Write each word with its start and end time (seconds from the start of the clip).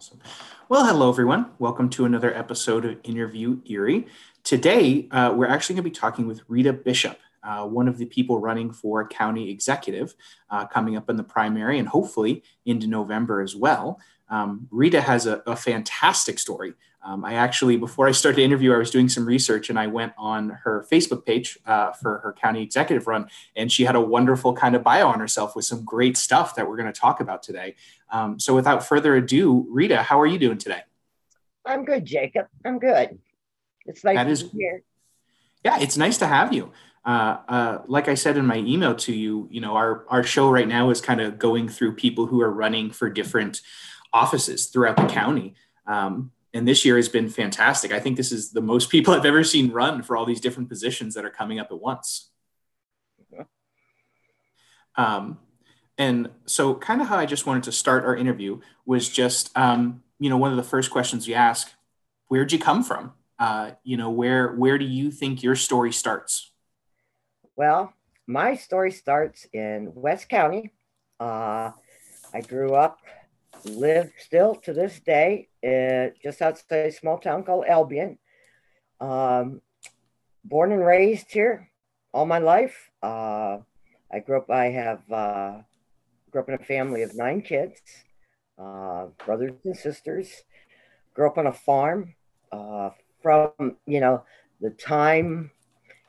Awesome. 0.00 0.20
Well, 0.70 0.86
hello, 0.86 1.10
everyone. 1.10 1.50
Welcome 1.58 1.90
to 1.90 2.06
another 2.06 2.34
episode 2.34 2.86
of 2.86 2.96
Interview 3.04 3.60
Erie. 3.66 4.06
Today, 4.44 5.06
uh, 5.10 5.34
we're 5.36 5.46
actually 5.46 5.74
going 5.74 5.84
to 5.84 5.90
be 5.90 5.94
talking 5.94 6.26
with 6.26 6.40
Rita 6.48 6.72
Bishop, 6.72 7.18
uh, 7.42 7.66
one 7.66 7.86
of 7.86 7.98
the 7.98 8.06
people 8.06 8.40
running 8.40 8.72
for 8.72 9.06
county 9.06 9.50
executive 9.50 10.14
uh, 10.48 10.64
coming 10.64 10.96
up 10.96 11.10
in 11.10 11.18
the 11.18 11.22
primary 11.22 11.78
and 11.78 11.86
hopefully 11.86 12.42
into 12.64 12.86
November 12.86 13.42
as 13.42 13.54
well. 13.54 14.00
Um, 14.30 14.68
Rita 14.70 15.00
has 15.00 15.26
a, 15.26 15.42
a 15.46 15.56
fantastic 15.56 16.38
story. 16.38 16.74
Um, 17.02 17.24
I 17.24 17.34
actually, 17.34 17.76
before 17.76 18.08
I 18.08 18.12
started 18.12 18.36
the 18.36 18.44
interview, 18.44 18.74
I 18.74 18.76
was 18.76 18.90
doing 18.90 19.08
some 19.08 19.24
research 19.24 19.70
and 19.70 19.78
I 19.78 19.86
went 19.86 20.12
on 20.18 20.50
her 20.50 20.86
Facebook 20.90 21.24
page 21.24 21.58
uh, 21.66 21.92
for 21.92 22.18
her 22.18 22.34
county 22.34 22.62
executive 22.62 23.06
run, 23.06 23.28
and 23.56 23.72
she 23.72 23.84
had 23.84 23.96
a 23.96 24.00
wonderful 24.00 24.52
kind 24.52 24.76
of 24.76 24.82
bio 24.82 25.08
on 25.08 25.18
herself 25.18 25.56
with 25.56 25.64
some 25.64 25.84
great 25.84 26.18
stuff 26.18 26.54
that 26.56 26.68
we're 26.68 26.76
going 26.76 26.92
to 26.92 26.98
talk 27.00 27.20
about 27.20 27.42
today. 27.42 27.74
Um, 28.10 28.38
so, 28.38 28.54
without 28.54 28.86
further 28.86 29.16
ado, 29.16 29.66
Rita, 29.70 30.02
how 30.02 30.20
are 30.20 30.26
you 30.26 30.38
doing 30.38 30.58
today? 30.58 30.82
I'm 31.64 31.84
good, 31.86 32.04
Jacob. 32.04 32.48
I'm 32.66 32.78
good. 32.78 33.18
It's 33.86 34.04
nice 34.04 34.16
that 34.16 34.28
is, 34.28 34.50
here. 34.52 34.82
Yeah, 35.64 35.80
it's 35.80 35.96
nice 35.96 36.18
to 36.18 36.26
have 36.26 36.52
you. 36.52 36.70
Uh, 37.04 37.38
uh, 37.48 37.78
like 37.86 38.08
I 38.08 38.14
said 38.14 38.36
in 38.36 38.44
my 38.44 38.58
email 38.58 38.94
to 38.94 39.14
you, 39.14 39.48
you 39.50 39.62
know, 39.62 39.74
our 39.74 40.04
our 40.08 40.22
show 40.22 40.50
right 40.50 40.68
now 40.68 40.90
is 40.90 41.00
kind 41.00 41.22
of 41.22 41.38
going 41.38 41.68
through 41.68 41.94
people 41.94 42.26
who 42.26 42.42
are 42.42 42.50
running 42.50 42.90
for 42.90 43.08
different 43.08 43.62
offices 44.12 44.66
throughout 44.66 44.96
the 44.96 45.06
county. 45.06 45.54
Um, 45.86 46.32
and 46.52 46.66
this 46.66 46.84
year 46.84 46.96
has 46.96 47.08
been 47.08 47.28
fantastic. 47.28 47.92
I 47.92 48.00
think 48.00 48.16
this 48.16 48.32
is 48.32 48.50
the 48.50 48.60
most 48.60 48.90
people 48.90 49.14
I've 49.14 49.24
ever 49.24 49.44
seen 49.44 49.70
run 49.70 50.02
for 50.02 50.16
all 50.16 50.26
these 50.26 50.40
different 50.40 50.68
positions 50.68 51.14
that 51.14 51.24
are 51.24 51.30
coming 51.30 51.58
up 51.58 51.68
at 51.70 51.80
once. 51.80 52.30
Um, 54.96 55.38
and 55.96 56.30
so, 56.46 56.74
kind 56.74 57.00
of 57.00 57.08
how 57.08 57.16
I 57.16 57.26
just 57.26 57.46
wanted 57.46 57.62
to 57.64 57.72
start 57.72 58.04
our 58.04 58.16
interview 58.16 58.60
was 58.86 59.08
just, 59.08 59.56
um, 59.56 60.02
you 60.18 60.28
know, 60.28 60.36
one 60.36 60.50
of 60.50 60.56
the 60.56 60.62
first 60.62 60.90
questions 60.90 61.26
we 61.26 61.34
ask: 61.34 61.70
Where'd 62.28 62.52
you 62.52 62.58
come 62.58 62.82
from? 62.82 63.12
Uh, 63.38 63.72
you 63.84 63.96
know, 63.96 64.10
where 64.10 64.52
where 64.54 64.78
do 64.78 64.84
you 64.84 65.10
think 65.10 65.42
your 65.42 65.56
story 65.56 65.92
starts? 65.92 66.52
Well, 67.56 67.92
my 68.26 68.56
story 68.56 68.92
starts 68.92 69.46
in 69.52 69.92
West 69.94 70.28
County. 70.28 70.72
Uh, 71.18 71.72
I 72.32 72.40
grew 72.46 72.74
up 72.74 72.98
live 73.64 74.12
still 74.18 74.54
to 74.56 74.72
this 74.72 75.00
day 75.00 75.48
uh, 75.64 76.14
just 76.22 76.42
outside 76.42 76.86
a 76.86 76.92
small 76.92 77.18
town 77.18 77.44
called 77.44 77.66
Albion. 77.66 78.18
Um, 79.00 79.62
born 80.44 80.72
and 80.72 80.84
raised 80.84 81.30
here 81.30 81.70
all 82.12 82.26
my 82.26 82.38
life. 82.38 82.90
Uh, 83.02 83.58
I 84.12 84.18
grew 84.24 84.38
up, 84.38 84.50
I 84.50 84.66
have 84.66 85.10
uh, 85.10 85.58
grew 86.30 86.42
up 86.42 86.48
in 86.48 86.54
a 86.54 86.64
family 86.64 87.02
of 87.02 87.14
nine 87.14 87.42
kids, 87.42 87.80
uh, 88.58 89.06
brothers 89.24 89.52
and 89.64 89.76
sisters. 89.76 90.28
Grew 91.14 91.26
up 91.26 91.38
on 91.38 91.46
a 91.46 91.52
farm 91.52 92.14
uh, 92.52 92.90
from, 93.22 93.76
you 93.86 94.00
know, 94.00 94.24
the 94.60 94.70
time, 94.70 95.50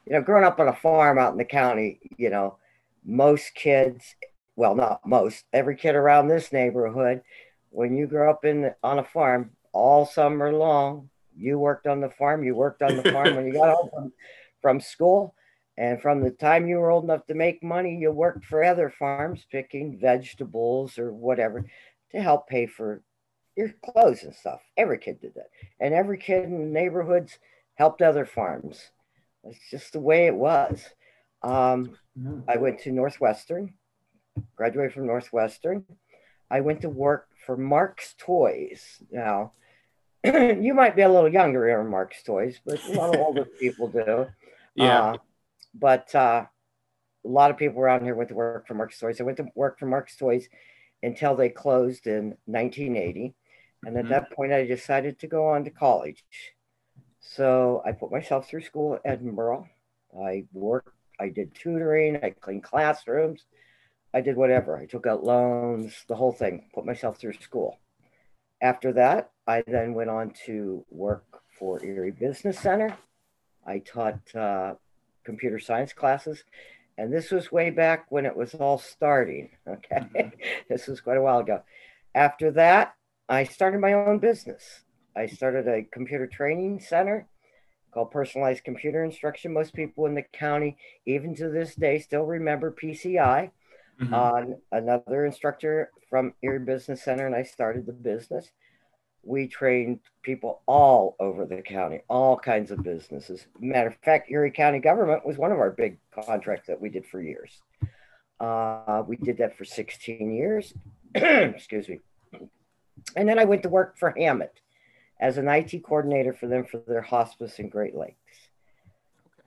you 0.06 0.14
know, 0.14 0.22
growing 0.22 0.44
up 0.44 0.60
on 0.60 0.68
a 0.68 0.76
farm 0.76 1.18
out 1.18 1.32
in 1.32 1.38
the 1.38 1.46
county, 1.46 2.00
you 2.18 2.30
know, 2.30 2.58
most 3.04 3.54
kids 3.56 4.16
well, 4.62 4.76
not 4.76 5.04
most, 5.04 5.44
every 5.52 5.76
kid 5.76 5.96
around 5.96 6.28
this 6.28 6.54
neighborhood, 6.54 7.24
when 7.72 7.98
you 7.98 8.06
grew 8.06 8.30
up 8.30 8.46
in 8.46 8.72
on 8.84 9.00
a 9.00 9.04
farm 9.04 9.50
all 9.74 10.06
summer 10.06 10.54
long, 10.54 11.10
you 11.36 11.58
worked 11.58 11.88
on 11.88 12.00
the 12.00 12.12
farm. 12.12 12.44
You 12.44 12.54
worked 12.54 12.84
on 12.84 12.96
the 12.96 13.12
farm 13.12 13.36
when 13.36 13.48
you 13.48 13.54
got 13.54 13.76
home 13.76 13.90
from, 13.92 14.14
from 14.62 14.80
school. 14.80 15.34
And 15.78 16.00
from 16.00 16.22
the 16.22 16.30
time 16.30 16.68
you 16.68 16.78
were 16.78 16.92
old 16.92 17.06
enough 17.06 17.26
to 17.26 17.34
make 17.34 17.64
money, 17.64 17.98
you 17.98 18.12
worked 18.12 18.46
for 18.46 18.64
other 18.64 18.92
farms, 18.92 19.48
picking 19.52 19.98
vegetables 20.00 21.00
or 21.00 21.12
whatever 21.12 21.66
to 22.12 22.22
help 22.22 22.48
pay 22.48 22.68
for 22.68 23.02
your 23.56 23.74
clothes 23.84 24.22
and 24.22 24.36
stuff. 24.36 24.62
Every 24.78 25.00
kid 25.00 25.22
did 25.22 25.34
that. 25.34 25.50
And 25.80 25.96
every 25.96 26.20
kid 26.20 26.44
in 26.44 26.60
the 26.60 26.80
neighborhoods 26.80 27.40
helped 27.74 28.04
other 28.04 28.28
farms. 28.28 28.92
That's 29.44 29.58
just 29.72 29.94
the 29.94 30.00
way 30.00 30.28
it 30.28 30.36
was. 30.36 30.88
Um. 31.42 31.98
I 32.48 32.58
went 32.58 32.80
to 32.82 32.92
Northwestern 32.92 33.74
graduated 34.56 34.94
from 34.94 35.08
Northwestern. 35.08 35.86
I 36.50 36.62
went 36.62 36.82
to 36.82 36.90
work 36.90 37.28
for 37.46 37.56
Marx 37.58 38.16
Toys. 38.18 39.02
Now, 39.12 39.54
you 40.24 40.74
might 40.74 40.96
be 40.96 41.02
a 41.02 41.10
little 41.10 41.32
younger 41.32 41.68
in 41.80 41.88
Marx 41.88 42.22
Toys, 42.24 42.60
but 42.66 42.84
a 42.88 42.92
lot 42.94 43.16
of 43.16 43.22
older 43.26 43.46
people 43.46 43.88
do. 43.88 44.28
Yeah. 44.76 45.00
Uh, 45.00 45.18
but 45.74 46.14
uh, 46.14 46.46
a 47.24 47.28
lot 47.28 47.52
of 47.52 47.58
people 47.58 47.82
around 47.82 48.04
here 48.04 48.16
went 48.16 48.30
to 48.30 48.36
work 48.36 48.68
for 48.68 48.74
Marx 48.74 49.00
Toys. 49.00 49.20
I 49.20 49.24
went 49.24 49.38
to 49.38 49.48
work 49.56 49.80
for 49.80 49.86
Marx 49.86 50.16
Toys 50.16 50.48
until 51.04 51.36
they 51.36 51.50
closed 51.50 52.08
in 52.08 52.36
1980. 52.46 53.34
And 53.84 53.98
at 53.98 54.04
mm-hmm. 54.04 54.12
that 54.12 54.32
point, 54.32 54.54
I 54.54 54.66
decided 54.66 55.20
to 55.20 55.28
go 55.28 55.48
on 55.48 55.64
to 55.64 55.72
college. 55.72 56.24
So 57.20 57.82
I 57.86 57.92
put 57.92 58.12
myself 58.12 58.48
through 58.48 58.62
school 58.62 59.00
at 59.06 59.22
Edinboro. 59.22 59.68
I 60.20 60.46
worked, 60.54 60.90
I 61.20 61.30
did 61.30 61.56
tutoring, 61.56 62.20
I 62.22 62.32
cleaned 62.32 62.64
classrooms, 62.64 63.46
I 64.14 64.22
did 64.22 64.36
whatever. 64.36 64.78
I 64.78 64.86
took 64.86 65.08
out 65.08 65.24
loans, 65.24 66.06
the 66.08 66.16
whole 66.16 66.34
thing, 66.34 66.66
put 66.74 66.86
myself 66.86 67.18
through 67.18 67.34
school. 67.34 67.80
After 68.62 68.94
that, 68.94 69.32
I 69.48 69.64
then 69.66 69.94
went 69.94 70.10
on 70.10 70.34
to 70.46 70.86
work 70.90 71.42
for 71.58 71.84
Erie 71.84 72.12
Business 72.12 72.60
Center. 72.60 72.96
I 73.66 73.80
taught 73.80 74.36
uh, 74.36 74.76
computer 75.24 75.60
science 75.60 75.94
classes. 75.94 76.44
And 76.98 77.12
this 77.12 77.32
was 77.32 77.52
way 77.52 77.70
back 77.70 78.06
when 78.10 78.26
it 78.26 78.36
was 78.36 78.54
all 78.54 78.78
starting. 78.78 79.50
Okay. 79.68 79.96
Mm-hmm. 79.96 80.30
this 80.70 80.88
was 80.88 81.00
quite 81.00 81.18
a 81.18 81.22
while 81.22 81.40
ago. 81.40 81.62
After 82.14 82.52
that, 82.52 82.96
I 83.30 83.46
started 83.46 83.80
my 83.80 83.94
own 83.94 84.20
business. 84.20 84.82
I 85.16 85.28
started 85.28 85.68
a 85.68 85.84
computer 85.84 86.28
training 86.28 86.82
center 86.82 87.28
called 87.94 88.12
Personalized 88.12 88.64
Computer 88.64 89.04
Instruction. 89.04 89.54
Most 89.54 89.74
people 89.74 90.06
in 90.06 90.16
the 90.16 90.24
county, 90.34 90.78
even 91.06 91.36
to 91.36 91.50
this 91.50 91.76
day, 91.76 92.00
still 92.00 92.24
remember 92.24 92.72
PCI 92.72 93.52
mm-hmm. 94.02 94.14
on 94.14 94.56
another 94.72 95.26
instructor 95.26 95.92
from 96.10 96.34
Erie 96.42 96.60
Business 96.60 97.04
Center, 97.04 97.26
and 97.26 97.36
I 97.36 97.44
started 97.44 97.86
the 97.86 97.94
business. 97.94 98.52
We 99.24 99.48
trained 99.48 100.00
people 100.24 100.62
all 100.66 101.16
over 101.20 101.46
the 101.46 101.62
county, 101.62 102.02
all 102.10 102.38
kinds 102.38 102.72
of 102.72 102.84
businesses. 102.84 103.46
Matter 103.60 103.90
of 103.90 103.98
fact, 104.04 104.32
Erie 104.32 104.52
County 104.52 104.80
government 104.80 105.26
was 105.26 105.38
one 105.38 105.52
of 105.52 105.60
our 105.60 105.70
big 105.70 106.00
contracts 106.26 106.68
that 106.68 106.82
we 106.82 106.90
did 106.90 107.06
for 107.06 107.22
years. 107.22 107.62
Uh, 108.40 109.04
we 109.08 109.18
did 109.18 109.38
that 109.38 109.56
for 109.56 109.66
16 109.66 110.34
years. 110.34 110.74
Excuse 111.16 111.88
me. 111.88 112.00
And 113.16 113.30
then 113.30 113.38
I 113.38 113.46
went 113.46 113.64
to 113.64 113.70
work 113.70 113.98
for 114.00 114.14
Hamot 114.14 114.50
as 115.20 115.38
an 115.38 115.48
IT 115.48 115.84
coordinator 115.84 116.34
for 116.34 116.48
them 116.48 116.66
for 116.66 116.82
their 116.88 117.02
hospice 117.02 117.60
in 117.60 117.70
Great 117.70 117.96
Lakes. 117.96 118.18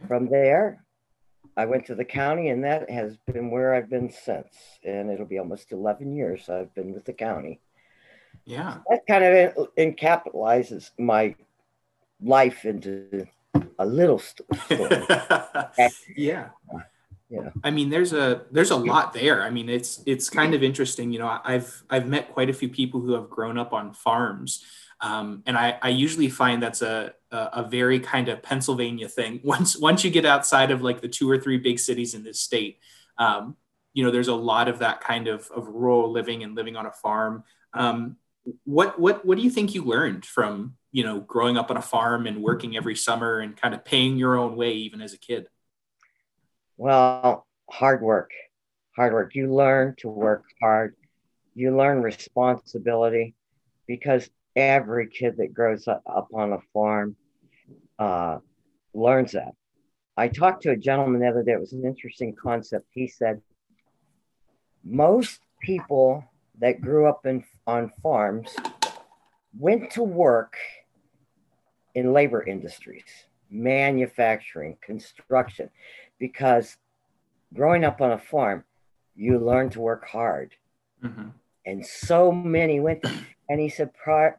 From 0.06 0.28
there, 0.28 0.84
I 1.56 1.66
went 1.66 1.86
to 1.86 1.94
the 1.94 2.04
county, 2.04 2.48
and 2.48 2.64
that 2.64 2.90
has 2.90 3.16
been 3.16 3.50
where 3.50 3.74
I've 3.74 3.88
been 3.88 4.10
since. 4.10 4.56
And 4.84 5.10
it'll 5.10 5.26
be 5.26 5.38
almost 5.38 5.72
11 5.72 6.14
years 6.14 6.48
I've 6.48 6.74
been 6.74 6.92
with 6.92 7.04
the 7.04 7.12
county. 7.12 7.60
Yeah. 8.44 8.78
That 8.90 9.06
kind 9.06 9.24
of 9.24 9.68
encapitalizes 9.78 10.90
my 10.98 11.36
life 12.20 12.64
into 12.64 13.26
a 13.78 13.86
little 13.86 14.18
story. 14.18 14.48
yeah. 16.16 16.48
Yeah. 17.30 17.50
I 17.64 17.70
mean, 17.70 17.90
there's 17.90 18.12
a 18.12 18.42
there's 18.50 18.70
a 18.70 18.76
lot 18.76 19.12
there. 19.12 19.42
I 19.42 19.50
mean, 19.50 19.68
it's 19.68 20.02
it's 20.06 20.28
kind 20.28 20.54
of 20.54 20.62
interesting. 20.62 21.12
You 21.12 21.20
know, 21.20 21.40
I've 21.42 21.82
I've 21.88 22.06
met 22.06 22.32
quite 22.32 22.50
a 22.50 22.52
few 22.52 22.68
people 22.68 23.00
who 23.00 23.14
have 23.14 23.30
grown 23.30 23.58
up 23.58 23.72
on 23.72 23.92
farms, 23.92 24.64
um, 25.04 25.42
and 25.44 25.58
I, 25.58 25.78
I 25.82 25.90
usually 25.90 26.30
find 26.30 26.62
that's 26.62 26.80
a, 26.80 27.12
a, 27.30 27.36
a 27.36 27.68
very 27.68 28.00
kind 28.00 28.30
of 28.30 28.42
Pennsylvania 28.42 29.06
thing. 29.06 29.38
Once 29.44 29.76
once 29.76 30.02
you 30.02 30.10
get 30.10 30.24
outside 30.24 30.70
of 30.70 30.80
like 30.80 31.02
the 31.02 31.08
two 31.08 31.30
or 31.30 31.36
three 31.36 31.58
big 31.58 31.78
cities 31.78 32.14
in 32.14 32.24
this 32.24 32.40
state, 32.40 32.78
um, 33.18 33.54
you 33.92 34.02
know, 34.02 34.10
there's 34.10 34.28
a 34.28 34.34
lot 34.34 34.66
of 34.66 34.78
that 34.78 35.02
kind 35.02 35.28
of, 35.28 35.50
of 35.54 35.68
rural 35.68 36.10
living 36.10 36.42
and 36.42 36.54
living 36.54 36.74
on 36.74 36.86
a 36.86 36.90
farm. 36.90 37.44
Um, 37.74 38.16
what 38.64 38.98
what 38.98 39.26
what 39.26 39.36
do 39.36 39.44
you 39.44 39.50
think 39.50 39.74
you 39.74 39.84
learned 39.84 40.24
from 40.24 40.76
you 40.90 41.04
know 41.04 41.20
growing 41.20 41.58
up 41.58 41.70
on 41.70 41.76
a 41.76 41.82
farm 41.82 42.26
and 42.26 42.42
working 42.42 42.74
every 42.74 42.96
summer 42.96 43.40
and 43.40 43.54
kind 43.58 43.74
of 43.74 43.84
paying 43.84 44.16
your 44.16 44.38
own 44.38 44.56
way 44.56 44.72
even 44.72 45.02
as 45.02 45.12
a 45.12 45.18
kid? 45.18 45.48
Well, 46.78 47.46
hard 47.68 48.00
work, 48.00 48.30
hard 48.96 49.12
work. 49.12 49.34
You 49.34 49.54
learn 49.54 49.96
to 49.98 50.08
work 50.08 50.44
hard. 50.62 50.96
You 51.54 51.76
learn 51.76 52.00
responsibility 52.00 53.34
because 53.86 54.30
every 54.56 55.08
kid 55.08 55.36
that 55.38 55.54
grows 55.54 55.88
up, 55.88 56.02
on 56.32 56.52
a 56.52 56.58
farm 56.72 57.16
uh, 57.98 58.38
learns 58.92 59.32
that. 59.32 59.54
I 60.16 60.28
talked 60.28 60.62
to 60.62 60.70
a 60.70 60.76
gentleman 60.76 61.20
the 61.20 61.28
other 61.28 61.42
day. 61.42 61.52
It 61.52 61.60
was 61.60 61.72
an 61.72 61.84
interesting 61.84 62.34
concept. 62.34 62.86
He 62.90 63.08
said 63.08 63.40
most 64.84 65.40
people 65.60 66.24
that 66.60 66.80
grew 66.80 67.08
up 67.08 67.26
in 67.26 67.42
on 67.66 67.90
farms 68.02 68.54
went 69.58 69.90
to 69.92 70.02
work 70.02 70.56
in 71.94 72.12
labor 72.12 72.42
industries, 72.42 73.04
manufacturing, 73.50 74.76
construction, 74.80 75.70
because 76.18 76.76
growing 77.54 77.84
up 77.84 78.00
on 78.00 78.12
a 78.12 78.18
farm, 78.18 78.64
you 79.16 79.38
learn 79.38 79.70
to 79.70 79.80
work 79.80 80.06
hard. 80.06 80.52
Mm-hmm. 81.02 81.28
And 81.66 81.84
so 81.84 82.32
many 82.32 82.80
went. 82.80 83.04
And 83.48 83.60
he 83.60 83.68
said, 83.68 83.90
part, 84.02 84.36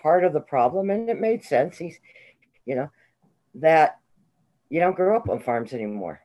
part 0.00 0.24
of 0.24 0.32
the 0.32 0.40
problem, 0.40 0.90
and 0.90 1.10
it 1.10 1.20
made 1.20 1.42
sense. 1.42 1.78
He's, 1.78 1.98
you 2.64 2.76
know, 2.76 2.90
that 3.56 3.98
you 4.68 4.78
don't 4.78 4.94
grow 4.94 5.16
up 5.16 5.28
on 5.28 5.40
farms 5.40 5.72
anymore. 5.72 6.20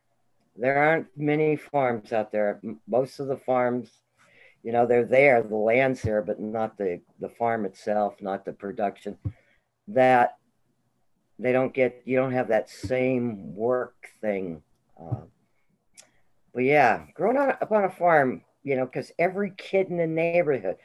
There 0.56 0.78
aren't 0.78 1.08
many 1.18 1.56
farms 1.56 2.14
out 2.14 2.32
there. 2.32 2.62
Most 2.88 3.20
of 3.20 3.28
the 3.28 3.38
farms, 3.38 3.90
you 4.64 4.72
know, 4.72 4.86
they're 4.86 5.06
there, 5.06 5.42
the 5.42 5.56
land's 5.56 6.02
there, 6.02 6.22
but 6.22 6.40
not 6.40 6.78
the, 6.78 7.02
the 7.20 7.30
farm 7.30 7.66
itself, 7.66 8.16
not 8.22 8.46
the 8.46 8.54
production. 8.54 9.18
That 9.88 10.38
they 11.40 11.52
don't 11.52 11.74
get, 11.74 12.04
you 12.06 12.18
don't 12.18 12.34
have 12.34 12.50
that 12.50 12.70
same 12.70 13.56
work 13.56 13.96
thing. 14.22 14.62
Uh, 15.00 15.22
but 16.54 16.64
yeah, 16.66 17.06
growing 17.16 17.38
up 17.38 17.72
on 17.72 17.86
a 17.86 17.90
farm, 17.90 18.44
you 18.63 18.75
know, 18.75 18.86
because 18.86 19.12
every 19.18 19.54
kid 19.58 19.88
in 19.88 19.98
the 19.98 20.08
neighborhood, 20.08 20.78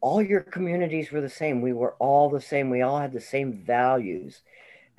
all 0.00 0.20
your 0.20 0.40
communities 0.40 1.12
were 1.12 1.20
the 1.20 1.28
same. 1.28 1.60
We 1.60 1.72
were 1.72 1.94
all 1.98 2.28
the 2.28 2.40
same. 2.40 2.70
We 2.70 2.82
all 2.82 2.98
had 2.98 3.12
the 3.12 3.20
same 3.20 3.52
values. 3.64 4.42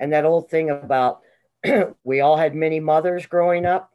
And 0.00 0.12
that 0.12 0.24
old 0.24 0.50
thing 0.50 0.70
about 0.70 1.20
we 2.04 2.20
all 2.20 2.36
had 2.36 2.54
many 2.54 2.80
mothers 2.80 3.26
growing 3.26 3.66
up. 3.66 3.92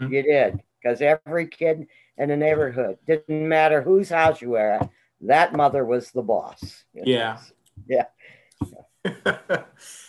Mm-hmm. 0.00 0.12
You 0.12 0.22
did, 0.22 0.62
because 0.82 1.00
every 1.00 1.46
kid 1.46 1.86
in 2.16 2.28
the 2.28 2.36
neighborhood 2.36 2.98
didn't 3.06 3.48
matter 3.48 3.82
whose 3.82 4.08
house 4.08 4.40
you 4.40 4.50
were 4.50 4.72
at, 4.72 4.90
that 5.22 5.54
mother 5.54 5.84
was 5.84 6.10
the 6.10 6.22
boss. 6.22 6.84
Yeah. 6.92 7.38
Yeah. 7.86 8.06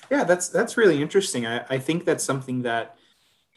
yeah, 0.09 0.23
that's 0.23 0.47
that's 0.47 0.77
really 0.77 1.01
interesting. 1.01 1.45
I, 1.45 1.65
I 1.69 1.79
think 1.79 2.05
that's 2.05 2.23
something 2.23 2.61
that 2.61 2.96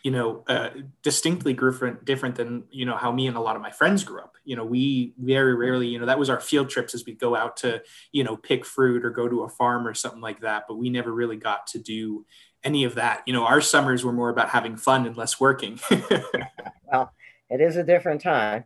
you 0.02 0.11
know 0.11 0.44
uh, 0.49 0.70
distinctly 1.02 1.52
different 1.52 2.05
different 2.05 2.35
than 2.35 2.64
you 2.70 2.85
know 2.87 2.97
how 2.97 3.12
me 3.12 3.26
and 3.26 3.37
a 3.37 3.41
lot 3.41 3.56
of 3.56 3.62
my 3.62 3.70
friends 3.70 4.02
grew 4.02 4.20
up 4.20 4.35
you 4.44 4.56
know 4.56 4.64
we 4.64 5.14
very 5.19 5.55
rarely 5.55 5.88
you 5.88 5.99
know 5.99 6.06
that 6.06 6.19
was 6.19 6.31
our 6.31 6.41
field 6.41 6.70
trips 6.70 6.94
as 6.94 7.05
we 7.05 7.12
go 7.12 7.37
out 7.37 7.56
to 7.56 7.82
you 8.12 8.25
know 8.25 8.37
pick 8.37 8.64
fruit 8.64 9.05
or 9.05 9.11
go 9.11 9.29
to 9.29 9.43
a 9.43 9.49
farm 9.49 9.87
or 9.87 9.93
something 9.93 10.20
like 10.20 10.41
that 10.41 10.64
but 10.67 10.76
we 10.76 10.88
never 10.88 11.12
really 11.12 11.37
got 11.37 11.67
to 11.67 11.79
do 11.79 12.25
any 12.64 12.85
of 12.85 12.97
that. 12.97 13.23
You 13.26 13.32
know, 13.32 13.44
our 13.44 13.61
summers 13.61 14.05
were 14.05 14.12
more 14.12 14.29
about 14.29 14.50
having 14.50 14.76
fun 14.76 15.06
and 15.06 15.17
less 15.17 15.41
working. 15.41 15.81
well, 16.93 17.12
it 17.49 17.61
is 17.61 17.76
a 17.76 17.85
different 17.85 18.20
time. 18.20 18.64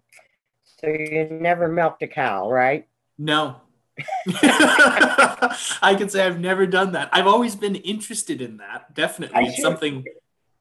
So 0.65 0.89
you 0.89 1.29
never 1.31 1.69
milked 1.69 2.03
a 2.03 2.09
cow, 2.09 2.51
right? 2.51 2.87
No. 3.19 3.61
I 4.27 5.95
can 5.97 6.09
say 6.09 6.27
I've 6.27 6.41
never 6.41 6.67
done 6.67 6.93
that. 6.93 7.09
I've 7.13 7.29
always 7.29 7.55
been 7.55 7.77
interested 7.77 8.43
in 8.43 8.57
that. 8.57 8.93
Definitely. 8.95 9.45
It's 9.45 9.63
something 9.63 10.05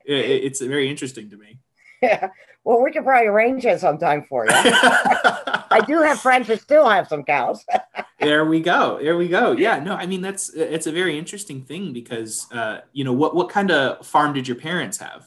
it's 0.06 0.62
very 0.62 0.90
interesting 0.90 1.30
to 1.30 1.38
me. 1.38 1.60
Yeah. 2.02 2.30
Well, 2.64 2.82
we 2.82 2.92
could 2.92 3.04
probably 3.04 3.28
arrange 3.28 3.66
it 3.66 3.80
sometime 3.80 4.26
for 4.28 4.46
you. 4.46 4.52
I 4.54 5.84
do 5.86 6.02
have 6.02 6.20
friends 6.20 6.48
who 6.48 6.56
still 6.56 6.88
have 6.88 7.08
some 7.08 7.24
cows. 7.24 7.66
there 8.20 8.46
we 8.46 8.62
go. 8.62 9.00
There 9.02 9.18
we 9.18 9.28
go. 9.28 9.52
Yeah. 9.54 9.80
No, 9.80 9.96
I 9.96 10.06
mean 10.06 10.22
that's 10.22 10.50
it's 10.54 10.88
a 10.88 10.92
very 10.92 11.18
interesting 11.18 11.62
thing 11.62 11.94
because 11.94 12.52
uh, 12.52 12.82
you 12.94 13.04
know 13.04 13.14
what 13.14 13.36
what 13.36 13.50
kind 13.50 13.72
of 13.72 14.06
farm 14.06 14.34
did 14.34 14.48
your 14.48 14.58
parents 14.58 14.98
have? 14.98 15.26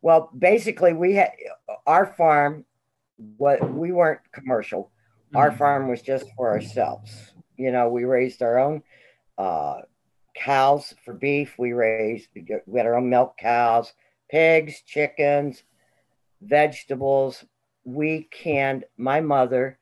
Well, 0.00 0.30
basically, 0.36 0.92
we 0.92 1.14
had 1.14 1.32
our 1.86 2.06
farm. 2.06 2.64
What 3.36 3.68
we 3.72 3.90
weren't 3.90 4.20
commercial. 4.32 4.90
Our 5.34 5.48
mm-hmm. 5.48 5.58
farm 5.58 5.88
was 5.88 6.02
just 6.02 6.26
for 6.36 6.50
ourselves. 6.50 7.32
You 7.56 7.72
know, 7.72 7.88
we 7.88 8.04
raised 8.04 8.40
our 8.42 8.58
own 8.58 8.82
uh, 9.36 9.80
cows 10.38 10.94
for 11.04 11.14
beef. 11.14 11.54
We 11.58 11.72
raised 11.72 12.28
we 12.34 12.78
had 12.78 12.86
our 12.86 12.96
own 12.96 13.10
milk 13.10 13.36
cows, 13.38 13.92
pigs, 14.30 14.82
chickens 14.86 15.62
vegetables. 16.40 17.44
We 17.84 18.28
canned, 18.30 18.84
my 18.96 19.20
mother 19.20 19.78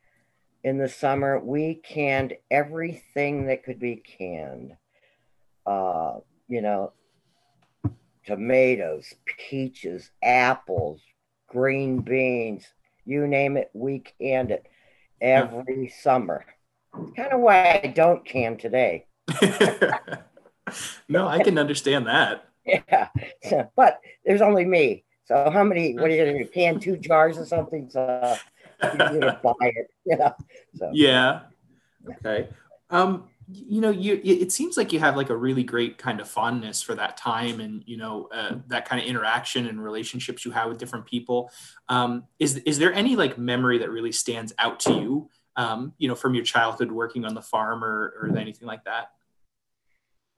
in 0.62 0.78
the 0.78 0.88
summer, 0.88 1.38
we 1.38 1.74
canned 1.74 2.34
everything 2.50 3.46
that 3.46 3.64
could 3.64 3.78
be 3.78 3.96
canned. 3.96 4.76
Uh, 5.64 6.18
you 6.48 6.62
know, 6.62 6.92
tomatoes, 8.24 9.14
peaches, 9.26 10.10
apples, 10.22 11.00
green 11.48 12.00
beans, 12.00 12.64
you 13.04 13.26
name 13.26 13.56
it, 13.56 13.70
we 13.72 14.02
canned 14.20 14.50
it 14.50 14.66
every 15.20 15.88
summer. 15.88 16.44
Kind 17.16 17.32
of 17.32 17.40
why 17.40 17.80
I 17.82 17.88
don't 17.88 18.24
can 18.24 18.56
today. 18.56 19.06
no, 21.08 21.28
I 21.28 21.42
can 21.42 21.58
understand 21.58 22.06
that. 22.06 22.44
Yeah, 22.66 23.10
but 23.76 24.00
there's 24.24 24.42
only 24.42 24.64
me. 24.64 25.04
So 25.26 25.50
how 25.52 25.62
many? 25.62 25.94
What 25.94 26.06
are 26.06 26.08
you 26.10 26.24
gonna 26.24 26.36
do? 26.36 26.50
Can 26.50 26.80
two 26.80 26.96
jars 26.96 27.38
or 27.38 27.46
something? 27.46 27.88
So 27.88 28.36
you're 28.82 28.96
gonna 28.96 29.40
buy 29.40 29.52
it, 29.60 29.86
you 30.04 30.16
know. 30.16 30.34
So 30.74 30.90
yeah. 30.92 31.42
Okay. 32.10 32.48
Um, 32.90 33.28
you 33.48 33.80
know, 33.80 33.90
you 33.90 34.20
it 34.24 34.50
seems 34.50 34.76
like 34.76 34.92
you 34.92 34.98
have 34.98 35.16
like 35.16 35.30
a 35.30 35.36
really 35.36 35.62
great 35.62 35.96
kind 35.98 36.20
of 36.20 36.28
fondness 36.28 36.82
for 36.82 36.96
that 36.96 37.16
time, 37.16 37.60
and 37.60 37.84
you 37.86 37.96
know 37.96 38.28
uh, 38.34 38.56
that 38.66 38.88
kind 38.88 39.00
of 39.00 39.06
interaction 39.06 39.68
and 39.68 39.82
relationships 39.82 40.44
you 40.44 40.50
have 40.50 40.68
with 40.68 40.78
different 40.78 41.06
people. 41.06 41.50
Um, 41.88 42.24
is 42.40 42.56
is 42.58 42.78
there 42.78 42.92
any 42.92 43.14
like 43.14 43.38
memory 43.38 43.78
that 43.78 43.90
really 43.90 44.12
stands 44.12 44.52
out 44.58 44.80
to 44.80 44.92
you? 44.92 45.30
Um, 45.54 45.92
you 45.98 46.08
know, 46.08 46.16
from 46.16 46.34
your 46.34 46.44
childhood 46.44 46.90
working 46.90 47.24
on 47.24 47.34
the 47.34 47.42
farm 47.42 47.84
or 47.84 48.14
or 48.20 48.36
anything 48.36 48.66
like 48.66 48.84
that? 48.84 49.10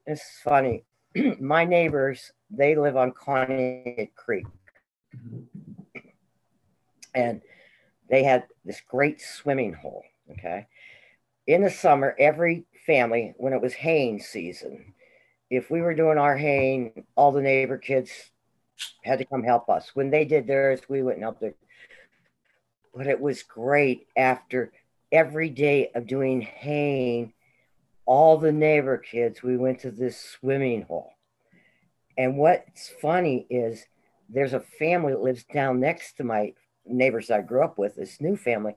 It's 0.08 0.40
funny. 0.42 0.84
My 1.38 1.66
neighbors, 1.66 2.32
they 2.50 2.74
live 2.74 2.96
on 2.96 3.12
Conneaut 3.12 4.14
Creek. 4.14 4.46
And 7.14 7.42
they 8.08 8.22
had 8.22 8.44
this 8.64 8.80
great 8.80 9.20
swimming 9.20 9.74
hole. 9.74 10.02
Okay. 10.30 10.66
In 11.46 11.62
the 11.62 11.70
summer, 11.70 12.16
every 12.18 12.64
family, 12.86 13.34
when 13.36 13.52
it 13.52 13.60
was 13.60 13.74
haying 13.74 14.20
season, 14.20 14.94
if 15.50 15.70
we 15.70 15.82
were 15.82 15.94
doing 15.94 16.16
our 16.16 16.38
haying, 16.38 17.04
all 17.14 17.30
the 17.30 17.42
neighbor 17.42 17.76
kids 17.76 18.10
had 19.04 19.18
to 19.18 19.26
come 19.26 19.42
help 19.42 19.68
us. 19.68 19.90
When 19.92 20.08
they 20.08 20.24
did 20.24 20.46
theirs, 20.46 20.80
we 20.88 21.02
went 21.02 21.16
and 21.16 21.24
helped 21.24 21.42
it. 21.42 21.56
But 22.94 23.06
it 23.06 23.20
was 23.20 23.42
great 23.42 24.06
after 24.16 24.72
every 25.12 25.50
day 25.50 25.90
of 25.94 26.06
doing 26.06 26.40
haying, 26.40 27.34
all 28.08 28.38
the 28.38 28.50
neighbor 28.50 28.96
kids, 28.96 29.42
we 29.42 29.58
went 29.58 29.80
to 29.80 29.90
this 29.90 30.18
swimming 30.18 30.80
hole. 30.80 31.12
And 32.16 32.38
what's 32.38 32.88
funny 32.88 33.46
is 33.50 33.84
there's 34.30 34.54
a 34.54 34.60
family 34.60 35.12
that 35.12 35.20
lives 35.20 35.44
down 35.44 35.78
next 35.78 36.16
to 36.16 36.24
my 36.24 36.54
neighbors 36.86 37.30
I 37.30 37.42
grew 37.42 37.62
up 37.62 37.78
with, 37.78 37.96
this 37.96 38.18
new 38.18 38.34
family, 38.34 38.76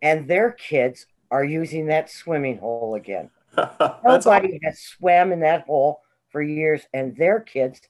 and 0.00 0.28
their 0.28 0.52
kids 0.52 1.06
are 1.32 1.42
using 1.42 1.86
that 1.86 2.10
swimming 2.10 2.58
hole 2.58 2.94
again. 2.94 3.30
Nobody 4.04 4.60
has 4.62 4.78
swam 4.78 5.32
in 5.32 5.40
that 5.40 5.66
hole 5.66 6.00
for 6.30 6.40
years, 6.40 6.82
and 6.94 7.16
their 7.16 7.40
kids 7.40 7.80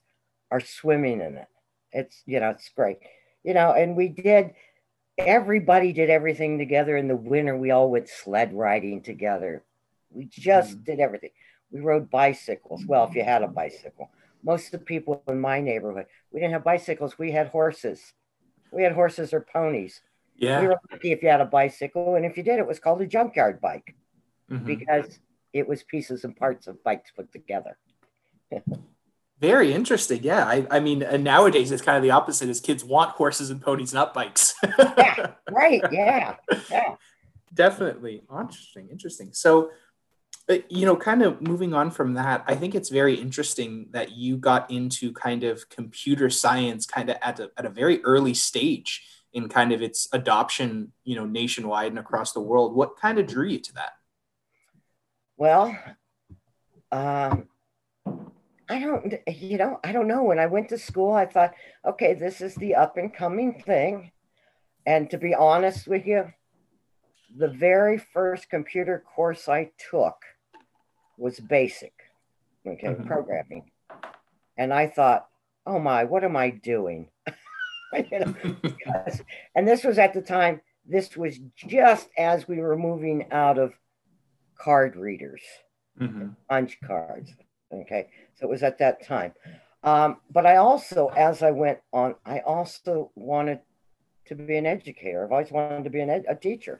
are 0.49 0.59
swimming 0.59 1.21
in 1.21 1.37
it. 1.37 1.47
It's 1.91 2.23
you 2.25 2.39
know, 2.39 2.49
it's 2.49 2.69
great. 2.69 2.97
You 3.43 3.53
know, 3.53 3.73
and 3.73 3.95
we 3.95 4.07
did 4.07 4.53
everybody 5.19 5.93
did 5.93 6.09
everything 6.09 6.57
together 6.57 6.97
in 6.97 7.07
the 7.07 7.15
winter. 7.15 7.55
We 7.55 7.69
all 7.69 7.91
went 7.91 8.09
sled 8.09 8.51
riding 8.51 9.03
together. 9.03 9.63
We 10.13 10.25
just 10.25 10.75
mm-hmm. 10.75 10.83
did 10.83 10.99
everything. 10.99 11.31
We 11.71 11.79
rode 11.79 12.09
bicycles. 12.09 12.85
Well, 12.85 13.05
if 13.07 13.15
you 13.15 13.23
had 13.23 13.43
a 13.43 13.47
bicycle 13.47 14.11
most 14.43 14.73
of 14.73 14.79
the 14.79 14.85
people 14.85 15.23
in 15.27 15.39
my 15.39 15.61
neighborhood, 15.61 16.05
we 16.31 16.39
didn't 16.39 16.53
have 16.53 16.63
bicycles. 16.63 17.17
We 17.17 17.31
had 17.31 17.47
horses. 17.47 18.13
We 18.71 18.83
had 18.83 18.93
horses 18.93 19.33
or 19.33 19.41
ponies. 19.41 20.01
Yeah. 20.35 20.61
We 20.61 20.67
were 20.67 20.79
lucky 20.91 21.11
if 21.11 21.21
you 21.21 21.29
had 21.29 21.41
a 21.41 21.45
bicycle. 21.45 22.15
And 22.15 22.25
if 22.25 22.37
you 22.37 22.43
did, 22.43 22.59
it 22.59 22.67
was 22.67 22.79
called 22.79 23.01
a 23.01 23.07
junkyard 23.07 23.61
bike 23.61 23.95
mm-hmm. 24.49 24.65
because 24.65 25.19
it 25.53 25.67
was 25.67 25.83
pieces 25.83 26.23
and 26.23 26.35
parts 26.35 26.67
of 26.67 26.83
bikes 26.83 27.11
put 27.11 27.31
together. 27.31 27.77
Very 29.39 29.73
interesting. 29.73 30.23
Yeah. 30.23 30.45
I, 30.45 30.65
I 30.71 30.79
mean, 30.79 31.05
nowadays 31.23 31.71
it's 31.71 31.81
kind 31.81 31.97
of 31.97 32.03
the 32.03 32.11
opposite 32.11 32.49
is 32.49 32.59
kids 32.59 32.83
want 32.83 33.11
horses 33.11 33.49
and 33.49 33.61
ponies, 33.61 33.93
not 33.93 34.13
bikes. 34.13 34.53
yeah. 34.97 35.31
Right. 35.51 35.81
Yeah. 35.91 36.35
Yeah. 36.69 36.95
Definitely. 37.53 38.23
Interesting. 38.31 38.87
Interesting. 38.89 39.29
So 39.33 39.71
you 40.69 40.85
know, 40.85 40.95
kind 40.95 41.21
of 41.21 41.41
moving 41.41 41.73
on 41.73 41.91
from 41.91 42.13
that, 42.15 42.43
I 42.47 42.55
think 42.55 42.73
it's 42.73 42.89
very 42.89 43.15
interesting 43.15 43.87
that 43.91 44.11
you 44.11 44.37
got 44.37 44.69
into 44.71 45.11
kind 45.13 45.43
of 45.43 45.69
computer 45.69 46.29
science 46.29 46.85
kind 46.85 47.09
of 47.09 47.17
at 47.21 47.39
a, 47.39 47.51
at 47.57 47.65
a 47.65 47.69
very 47.69 48.03
early 48.03 48.33
stage 48.33 49.03
in 49.33 49.47
kind 49.47 49.71
of 49.71 49.81
its 49.81 50.07
adoption, 50.13 50.91
you 51.03 51.15
know, 51.15 51.25
nationwide 51.25 51.91
and 51.91 51.99
across 51.99 52.33
the 52.33 52.41
world. 52.41 52.75
What 52.75 52.97
kind 52.97 53.19
of 53.19 53.27
drew 53.27 53.47
you 53.47 53.59
to 53.59 53.73
that? 53.73 53.91
Well, 55.37 55.77
um, 56.91 57.47
I 58.69 58.79
don't, 58.79 59.13
you 59.27 59.57
know, 59.57 59.79
I 59.83 59.91
don't 59.91 60.07
know. 60.07 60.23
When 60.23 60.39
I 60.39 60.45
went 60.47 60.69
to 60.69 60.77
school, 60.77 61.13
I 61.13 61.25
thought, 61.25 61.53
okay, 61.85 62.13
this 62.13 62.41
is 62.41 62.55
the 62.55 62.75
up 62.75 62.97
and 62.97 63.13
coming 63.13 63.61
thing. 63.61 64.11
And 64.85 65.09
to 65.11 65.17
be 65.17 65.33
honest 65.33 65.87
with 65.87 66.05
you, 66.05 66.31
the 67.35 67.47
very 67.47 67.97
first 67.97 68.49
computer 68.49 69.03
course 69.15 69.47
I 69.47 69.71
took 69.89 70.15
was 71.21 71.39
basic, 71.39 71.93
okay, 72.65 72.87
mm-hmm. 72.87 73.07
programming. 73.07 73.71
And 74.57 74.73
I 74.73 74.87
thought, 74.87 75.27
oh 75.65 75.79
my, 75.79 76.03
what 76.03 76.23
am 76.23 76.35
I 76.35 76.49
doing? 76.49 77.09
you 77.93 78.19
know, 78.19 78.35
and 79.55 79.67
this 79.67 79.83
was 79.83 79.97
at 79.97 80.13
the 80.13 80.21
time 80.21 80.61
this 80.85 81.15
was 81.15 81.39
just 81.55 82.09
as 82.17 82.47
we 82.47 82.59
were 82.59 82.77
moving 82.77 83.31
out 83.31 83.57
of 83.57 83.73
card 84.57 84.95
readers, 84.95 85.41
mm-hmm. 85.99 86.29
punch 86.49 86.77
cards. 86.85 87.31
Okay, 87.73 88.09
so 88.35 88.47
it 88.47 88.49
was 88.49 88.63
at 88.63 88.79
that 88.79 89.05
time. 89.05 89.33
Um, 89.83 90.17
but 90.29 90.45
I 90.45 90.57
also, 90.57 91.07
as 91.07 91.41
I 91.41 91.51
went 91.51 91.79
on, 91.93 92.15
I 92.25 92.39
also 92.39 93.11
wanted 93.15 93.59
to 94.25 94.35
be 94.35 94.57
an 94.57 94.65
educator. 94.65 95.23
I've 95.23 95.31
always 95.31 95.51
wanted 95.51 95.85
to 95.85 95.89
be 95.89 96.01
an 96.01 96.09
ed- 96.09 96.25
a 96.27 96.35
teacher. 96.35 96.79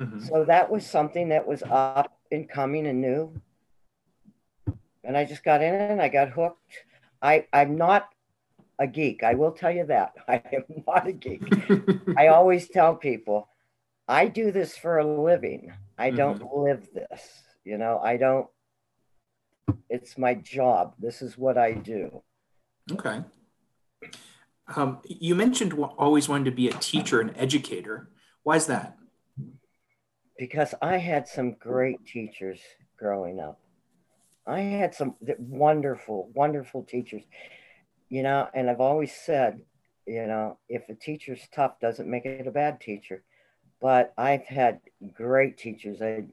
Mm-hmm. 0.00 0.26
So 0.26 0.44
that 0.44 0.70
was 0.70 0.86
something 0.86 1.30
that 1.30 1.46
was 1.46 1.62
up 1.64 2.16
and 2.30 2.48
coming 2.48 2.86
and 2.86 3.00
new. 3.00 3.32
And 5.04 5.16
I 5.16 5.24
just 5.24 5.44
got 5.44 5.62
in 5.62 5.74
and 5.74 6.02
I 6.02 6.08
got 6.08 6.30
hooked. 6.30 6.84
I, 7.22 7.46
I'm 7.52 7.76
not 7.76 8.08
a 8.78 8.86
geek. 8.86 9.22
I 9.22 9.34
will 9.34 9.52
tell 9.52 9.70
you 9.70 9.86
that. 9.86 10.14
I 10.28 10.42
am 10.52 10.84
not 10.86 11.06
a 11.06 11.12
geek. 11.12 11.42
I 12.16 12.28
always 12.28 12.68
tell 12.68 12.94
people, 12.94 13.48
I 14.06 14.26
do 14.26 14.50
this 14.52 14.76
for 14.76 14.98
a 14.98 15.06
living. 15.06 15.72
I 15.98 16.10
don't 16.10 16.40
mm-hmm. 16.40 16.60
live 16.60 16.88
this. 16.94 17.42
You 17.64 17.78
know, 17.78 18.00
I 18.02 18.16
don't, 18.16 18.46
it's 19.90 20.16
my 20.16 20.34
job. 20.34 20.94
This 20.98 21.20
is 21.20 21.36
what 21.36 21.58
I 21.58 21.72
do. 21.72 22.22
Okay. 22.90 23.22
Um, 24.74 25.00
you 25.04 25.34
mentioned 25.34 25.72
always 25.72 26.28
wanted 26.28 26.46
to 26.46 26.50
be 26.50 26.68
a 26.68 26.74
teacher 26.74 27.20
and 27.20 27.32
educator. 27.36 28.10
Why 28.42 28.56
is 28.56 28.66
that? 28.66 28.96
Because 30.38 30.74
I 30.80 30.98
had 30.98 31.26
some 31.26 31.52
great 31.54 32.04
teachers 32.06 32.60
growing 32.98 33.40
up. 33.40 33.60
I 34.48 34.60
had 34.60 34.94
some 34.94 35.14
wonderful, 35.38 36.30
wonderful 36.34 36.84
teachers, 36.84 37.22
you 38.08 38.22
know, 38.22 38.48
and 38.54 38.70
I've 38.70 38.80
always 38.80 39.12
said, 39.14 39.60
you 40.06 40.26
know, 40.26 40.58
if 40.68 40.88
a 40.88 40.94
teacher's 40.94 41.46
tough, 41.54 41.78
doesn't 41.80 42.10
make 42.10 42.24
it 42.24 42.46
a 42.46 42.50
bad 42.50 42.80
teacher. 42.80 43.22
But 43.80 44.14
I've 44.16 44.46
had 44.46 44.80
great 45.12 45.58
teachers. 45.58 46.00
I 46.00 46.06
had 46.06 46.32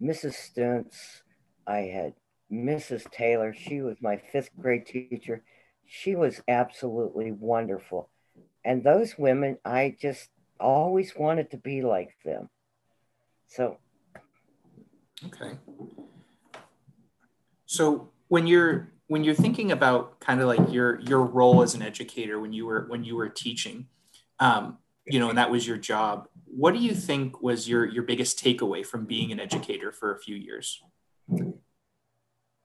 Mrs. 0.00 0.34
Stuntz, 0.34 1.22
I 1.66 1.78
had 1.78 2.14
Mrs. 2.50 3.10
Taylor. 3.10 3.52
She 3.52 3.82
was 3.82 3.96
my 4.00 4.16
fifth 4.16 4.50
grade 4.56 4.86
teacher 4.86 5.42
she 5.86 6.16
was 6.16 6.42
absolutely 6.48 7.32
wonderful. 7.32 8.10
And 8.64 8.82
those 8.82 9.16
women, 9.16 9.58
I 9.64 9.96
just 9.98 10.28
always 10.58 11.14
wanted 11.16 11.50
to 11.52 11.56
be 11.56 11.82
like 11.82 12.10
them. 12.24 12.50
So, 13.46 13.78
okay. 15.24 15.56
So 17.66 18.10
when 18.28 18.46
you're 18.46 18.92
when 19.08 19.22
you're 19.22 19.34
thinking 19.34 19.70
about 19.70 20.18
kind 20.20 20.40
of 20.40 20.48
like 20.48 20.72
your 20.72 21.00
your 21.00 21.22
role 21.22 21.62
as 21.62 21.74
an 21.74 21.82
educator 21.82 22.40
when 22.40 22.52
you 22.52 22.66
were 22.66 22.86
when 22.88 23.04
you 23.04 23.16
were 23.16 23.28
teaching, 23.28 23.86
um, 24.40 24.78
you 25.04 25.20
know, 25.20 25.28
and 25.28 25.38
that 25.38 25.50
was 25.50 25.66
your 25.66 25.76
job. 25.76 26.28
What 26.44 26.74
do 26.74 26.80
you 26.80 26.94
think 26.94 27.42
was 27.42 27.68
your 27.68 27.84
your 27.84 28.02
biggest 28.02 28.42
takeaway 28.42 28.84
from 28.84 29.04
being 29.04 29.32
an 29.32 29.40
educator 29.40 29.92
for 29.92 30.14
a 30.14 30.18
few 30.18 30.36
years? 30.36 30.82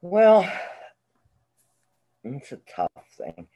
Well, 0.02 0.52
it's 2.24 2.52
a 2.52 2.60
tough 2.76 2.90
thing. 3.18 3.48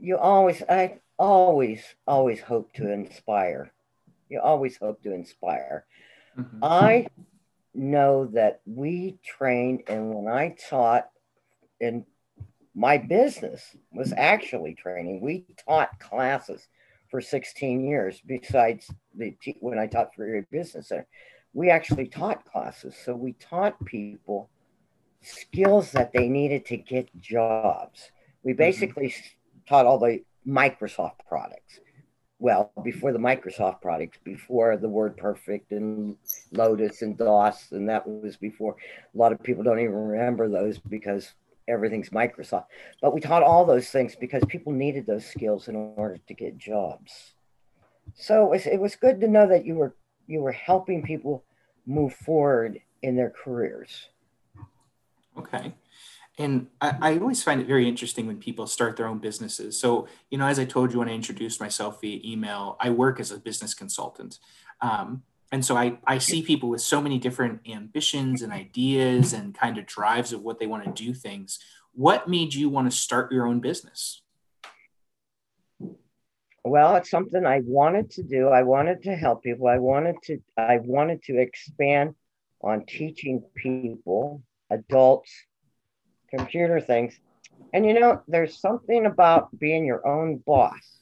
You 0.00 0.18
always, 0.18 0.62
I 0.68 1.00
always, 1.18 1.82
always 2.06 2.40
hope 2.40 2.72
to 2.74 2.90
inspire. 2.90 3.70
You 4.28 4.40
always 4.40 4.76
hope 4.78 5.02
to 5.02 5.12
inspire. 5.12 5.84
Mm-hmm. 6.38 6.58
I 6.62 7.06
know 7.74 8.26
that 8.26 8.60
we 8.66 9.18
trained, 9.24 9.82
and 9.88 10.14
when 10.14 10.32
I 10.32 10.56
taught 10.68 11.08
in 11.80 12.04
my 12.74 12.98
business 12.98 13.76
was 13.92 14.12
actually 14.16 14.74
training, 14.74 15.20
we 15.20 15.44
taught 15.66 15.98
classes 16.00 16.68
for 17.08 17.20
16 17.20 17.84
years 17.84 18.20
besides 18.26 18.90
the 19.14 19.36
when 19.60 19.78
I 19.78 19.86
taught 19.86 20.14
for 20.14 20.26
Erie 20.26 20.46
Business 20.50 20.88
Center. 20.88 21.06
We 21.52 21.70
actually 21.70 22.08
taught 22.08 22.44
classes. 22.44 22.96
So 23.04 23.14
we 23.14 23.34
taught 23.34 23.84
people 23.84 24.50
skills 25.22 25.92
that 25.92 26.12
they 26.12 26.28
needed 26.28 26.66
to 26.66 26.76
get 26.76 27.08
jobs. 27.20 28.10
We 28.42 28.52
mm-hmm. 28.52 28.58
basically 28.58 29.08
mm-hmm. 29.08 29.58
taught 29.68 29.86
all 29.86 29.98
the 29.98 30.24
Microsoft 30.46 31.20
products. 31.28 31.78
Well, 32.38 32.72
before 32.82 33.12
the 33.12 33.18
Microsoft 33.18 33.80
products, 33.80 34.18
before 34.22 34.76
the 34.76 34.88
WordPerfect 34.88 35.70
and 35.70 36.16
Lotus 36.52 37.02
and 37.02 37.16
DOS, 37.16 37.72
and 37.72 37.88
that 37.88 38.06
was 38.06 38.36
before 38.36 38.76
a 39.14 39.18
lot 39.18 39.32
of 39.32 39.42
people 39.42 39.62
don't 39.62 39.78
even 39.78 39.94
remember 39.94 40.48
those 40.48 40.78
because 40.78 41.32
everything's 41.68 42.10
Microsoft. 42.10 42.66
But 43.00 43.14
we 43.14 43.20
taught 43.20 43.42
all 43.42 43.64
those 43.64 43.88
things 43.88 44.16
because 44.16 44.42
people 44.48 44.72
needed 44.72 45.06
those 45.06 45.24
skills 45.24 45.68
in 45.68 45.76
order 45.76 46.18
to 46.26 46.34
get 46.34 46.58
jobs. 46.58 47.34
So 48.14 48.44
it 48.44 48.50
was, 48.50 48.66
it 48.66 48.80
was 48.80 48.96
good 48.96 49.20
to 49.20 49.28
know 49.28 49.48
that 49.48 49.64
you 49.64 49.76
were 49.76 49.94
you 50.26 50.40
were 50.40 50.52
helping 50.52 51.02
people 51.02 51.44
move 51.86 52.14
forward 52.14 52.80
in 53.02 53.16
their 53.16 53.30
careers. 53.30 54.08
Okay. 55.36 55.74
And 56.36 56.66
I, 56.80 56.96
I, 57.00 57.18
always 57.18 57.44
find 57.44 57.60
it 57.60 57.68
very 57.68 57.88
interesting 57.88 58.26
when 58.26 58.38
people 58.38 58.66
start 58.66 58.96
their 58.96 59.06
own 59.06 59.18
businesses. 59.18 59.78
So, 59.78 60.08
you 60.30 60.38
know, 60.38 60.46
as 60.46 60.58
I 60.58 60.64
told 60.64 60.92
you 60.92 60.98
when 60.98 61.08
I 61.08 61.12
introduced 61.12 61.60
myself 61.60 62.00
via 62.00 62.20
email, 62.24 62.76
I 62.80 62.90
work 62.90 63.20
as 63.20 63.30
a 63.30 63.38
business 63.38 63.72
consultant. 63.72 64.40
Um, 64.80 65.22
and 65.52 65.64
so 65.64 65.76
I, 65.76 65.98
I 66.04 66.18
see 66.18 66.42
people 66.42 66.68
with 66.68 66.80
so 66.80 67.00
many 67.00 67.18
different 67.18 67.60
ambitions 67.68 68.42
and 68.42 68.52
ideas 68.52 69.32
and 69.32 69.54
kind 69.54 69.78
of 69.78 69.86
drives 69.86 70.32
of 70.32 70.42
what 70.42 70.58
they 70.58 70.66
want 70.66 70.84
to 70.84 71.04
do 71.04 71.14
things. 71.14 71.60
What 71.92 72.28
made 72.28 72.54
you 72.54 72.68
want 72.68 72.90
to 72.90 72.96
start 72.96 73.30
your 73.30 73.46
own 73.46 73.60
business? 73.60 74.22
Well, 76.64 76.96
it's 76.96 77.10
something 77.10 77.46
I 77.46 77.60
wanted 77.64 78.10
to 78.12 78.22
do. 78.22 78.48
I 78.48 78.62
wanted 78.62 79.02
to 79.04 79.14
help 79.14 79.44
people. 79.44 79.68
I 79.68 79.78
wanted 79.78 80.16
to 80.24 80.38
I 80.56 80.78
wanted 80.78 81.22
to 81.24 81.38
expand 81.38 82.14
on 82.62 82.86
teaching 82.86 83.44
people 83.54 84.42
adults, 84.70 85.30
computer 86.36 86.80
things. 86.80 87.18
And 87.72 87.84
you 87.84 87.98
know, 87.98 88.22
there's 88.28 88.58
something 88.58 89.06
about 89.06 89.56
being 89.58 89.84
your 89.84 90.06
own 90.06 90.36
boss. 90.38 91.00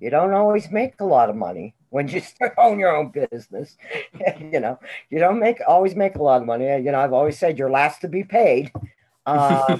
You 0.00 0.10
don't 0.10 0.34
always 0.34 0.70
make 0.70 1.00
a 1.00 1.04
lot 1.04 1.30
of 1.30 1.36
money 1.36 1.74
when 1.90 2.08
you 2.08 2.20
start 2.32 2.54
own 2.58 2.78
your 2.78 2.96
own 2.96 3.12
business. 3.12 3.76
you 4.40 4.60
know, 4.60 4.78
you 5.10 5.18
don't 5.18 5.38
make 5.38 5.60
always 5.66 5.94
make 5.94 6.16
a 6.16 6.22
lot 6.22 6.40
of 6.40 6.46
money. 6.46 6.66
You 6.66 6.92
know, 6.92 7.00
I've 7.00 7.12
always 7.12 7.38
said 7.38 7.58
you're 7.58 7.70
last 7.70 8.00
to 8.00 8.08
be 8.08 8.24
paid. 8.24 8.72
Uh, 9.24 9.78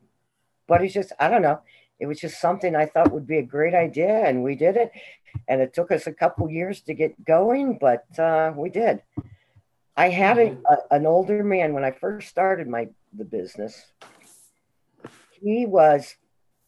but 0.68 0.82
it's 0.82 0.94
just, 0.94 1.12
I 1.18 1.28
don't 1.28 1.42
know. 1.42 1.60
It 1.98 2.06
was 2.06 2.20
just 2.20 2.40
something 2.40 2.74
I 2.74 2.86
thought 2.86 3.12
would 3.12 3.26
be 3.26 3.38
a 3.38 3.42
great 3.42 3.74
idea, 3.74 4.24
and 4.24 4.42
we 4.42 4.54
did 4.54 4.76
it. 4.76 4.92
And 5.48 5.60
it 5.60 5.74
took 5.74 5.92
us 5.92 6.06
a 6.06 6.12
couple 6.12 6.48
years 6.48 6.80
to 6.82 6.94
get 6.94 7.24
going, 7.24 7.78
but 7.78 8.06
uh, 8.18 8.52
we 8.56 8.70
did. 8.70 9.02
I 9.96 10.08
had 10.08 10.38
a, 10.38 10.50
mm-hmm. 10.50 10.64
a, 10.64 10.94
an 10.94 11.06
older 11.06 11.44
man 11.44 11.74
when 11.74 11.84
I 11.84 11.90
first 11.90 12.28
started 12.28 12.68
my 12.68 12.88
the 13.16 13.24
business. 13.24 13.86
He 15.30 15.66
was 15.66 16.16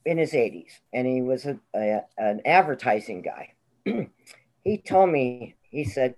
in 0.04 0.18
his 0.18 0.32
80s 0.32 0.70
and 0.92 1.06
he 1.06 1.22
was 1.22 1.46
a, 1.46 1.58
a 1.74 2.02
an 2.18 2.40
advertising 2.44 3.22
guy. 3.22 3.52
he 4.64 4.78
told 4.78 5.10
me, 5.10 5.54
he 5.70 5.84
said, 5.84 6.14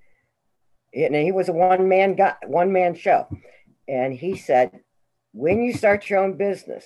and 0.95 1.15
he 1.15 1.33
was 1.33 1.49
a 1.49 1.53
one 1.53 1.89
man 1.89 2.15
guy, 2.15 2.35
one 2.47 2.73
man 2.73 2.95
show. 2.95 3.27
And 3.89 4.15
he 4.15 4.37
said, 4.37 4.81
when 5.33 5.63
you 5.63 5.73
start 5.75 6.09
your 6.09 6.21
own 6.21 6.37
business, 6.37 6.85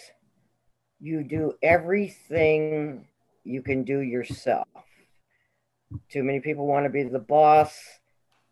you 1.00 1.22
do 1.22 1.52
everything 1.62 3.06
you 3.44 3.62
can 3.62 3.84
do 3.84 4.00
yourself. 4.00 4.66
Too 6.10 6.22
many 6.22 6.40
people 6.40 6.66
want 6.66 6.84
to 6.84 6.90
be 6.90 7.02
the 7.02 7.18
boss 7.18 7.78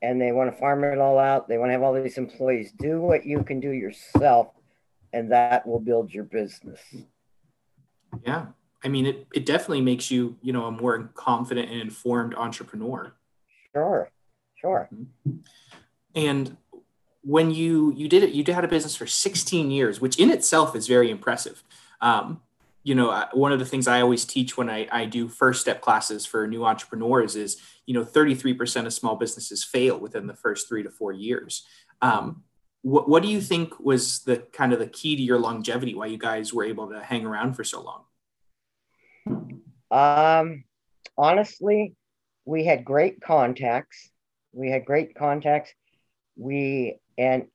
and 0.02 0.20
they 0.20 0.32
want 0.32 0.52
to 0.52 0.58
farm 0.58 0.84
it 0.84 0.98
all 0.98 1.18
out. 1.18 1.48
They 1.48 1.58
want 1.58 1.70
to 1.70 1.72
have 1.72 1.82
all 1.82 1.94
these 1.94 2.18
employees. 2.18 2.72
Do 2.78 3.00
what 3.00 3.26
you 3.26 3.42
can 3.42 3.60
do 3.60 3.70
yourself, 3.70 4.48
and 5.16 5.32
that 5.32 5.66
will 5.66 5.80
build 5.80 6.12
your 6.12 6.24
business. 6.24 6.78
Yeah. 8.22 8.46
I 8.84 8.88
mean, 8.88 9.06
it, 9.06 9.26
it 9.32 9.46
definitely 9.46 9.80
makes 9.80 10.10
you, 10.10 10.36
you 10.42 10.52
know, 10.52 10.66
a 10.66 10.70
more 10.70 11.10
confident 11.14 11.70
and 11.70 11.80
informed 11.80 12.34
entrepreneur. 12.34 13.14
Sure. 13.72 14.10
Sure. 14.56 14.88
Mm-hmm. 14.94 15.38
And 16.14 16.56
when 17.22 17.50
you 17.50 17.94
you 17.96 18.08
did 18.08 18.22
it, 18.24 18.30
you 18.30 18.44
had 18.52 18.64
a 18.64 18.68
business 18.68 18.94
for 18.94 19.06
16 19.06 19.70
years, 19.70 20.00
which 20.00 20.18
in 20.18 20.30
itself 20.30 20.76
is 20.76 20.86
very 20.86 21.10
impressive. 21.10 21.64
Um, 22.02 22.42
you 22.84 22.94
know, 22.94 23.26
one 23.32 23.52
of 23.52 23.58
the 23.58 23.64
things 23.64 23.88
I 23.88 24.02
always 24.02 24.24
teach 24.26 24.56
when 24.56 24.68
I, 24.68 24.86
I 24.92 25.06
do 25.06 25.28
first 25.28 25.62
step 25.62 25.80
classes 25.80 26.24
for 26.26 26.46
new 26.46 26.64
entrepreneurs 26.64 27.36
is, 27.36 27.56
you 27.86 27.94
know, 27.94 28.04
33% 28.04 28.86
of 28.86 28.92
small 28.92 29.16
businesses 29.16 29.64
fail 29.64 29.98
within 29.98 30.26
the 30.26 30.36
first 30.36 30.68
three 30.68 30.82
to 30.84 30.90
four 30.90 31.12
years. 31.12 31.64
Um, 32.00 32.44
what, 32.82 33.08
what 33.08 33.22
do 33.22 33.28
you 33.28 33.40
think 33.40 33.80
was 33.80 34.20
the 34.20 34.38
kind 34.52 34.72
of 34.72 34.78
the 34.78 34.86
key 34.86 35.16
to 35.16 35.22
your 35.22 35.38
longevity, 35.38 35.94
why 35.94 36.06
you 36.06 36.18
guys 36.18 36.52
were 36.52 36.64
able 36.64 36.88
to 36.90 37.02
hang 37.02 37.26
around 37.26 37.54
for 37.54 37.64
so 37.64 37.82
long? 37.82 38.04
Um, 39.90 40.64
honestly, 41.18 41.94
we 42.44 42.64
had 42.64 42.84
great 42.84 43.20
contacts. 43.20 44.10
We 44.52 44.70
had 44.70 44.84
great 44.84 45.14
contacts. 45.14 45.72
We, 46.36 47.00
and 47.18 47.46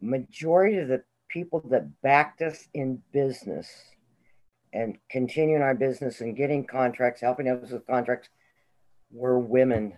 majority 0.00 0.78
of 0.78 0.88
the 0.88 1.02
people 1.28 1.60
that 1.70 2.00
backed 2.02 2.42
us 2.42 2.66
in 2.74 3.02
business 3.12 3.68
and 4.72 4.98
continuing 5.10 5.62
our 5.62 5.74
business 5.74 6.20
and 6.20 6.36
getting 6.36 6.66
contracts, 6.66 7.20
helping 7.20 7.48
us 7.48 7.70
with 7.70 7.86
contracts, 7.86 8.28
were 9.10 9.38
women, 9.38 9.94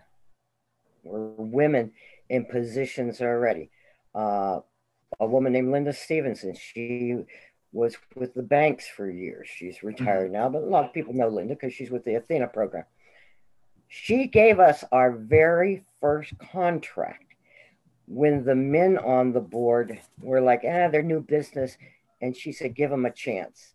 were 1.03 1.33
women 1.37 1.93
in 2.31 2.47
positions 2.47 3.21
already. 3.21 3.71
Uh, 4.15 4.61
a 5.19 5.27
woman 5.27 5.53
named 5.53 5.73
Linda 5.73 5.93
Stevenson, 5.93 6.55
she 6.55 7.17
was 7.73 7.97
with 8.15 8.33
the 8.35 8.43
banks 8.43 8.89
for 8.89 9.11
years. 9.11 9.49
She's 9.49 9.83
retired 9.83 10.27
mm-hmm. 10.27 10.35
now, 10.35 10.49
but 10.49 10.63
a 10.63 10.67
lot 10.67 10.85
of 10.85 10.95
people 10.95 11.13
know 11.13 11.29
Linda 11.29 11.55
because 11.55 11.75
she's 11.75 11.91
with 11.91 12.05
the 12.05 12.15
Athena 12.15 12.47
program. 12.47 12.85
She 13.89 14.27
gave 14.29 14.61
us 14.61 14.85
our 14.93 15.13
very 15.13 15.85
first 16.01 16.33
contract 16.53 17.35
when 18.07 18.45
the 18.45 18.55
men 18.55 18.97
on 18.99 19.33
the 19.33 19.41
board 19.41 20.01
were 20.21 20.41
like, 20.41 20.63
ah, 20.65 20.89
they're 20.89 21.03
new 21.03 21.21
business. 21.21 21.77
And 22.23 22.37
she 22.37 22.53
said, 22.53 22.75
give 22.75 22.91
them 22.91 23.07
a 23.07 23.11
chance. 23.11 23.75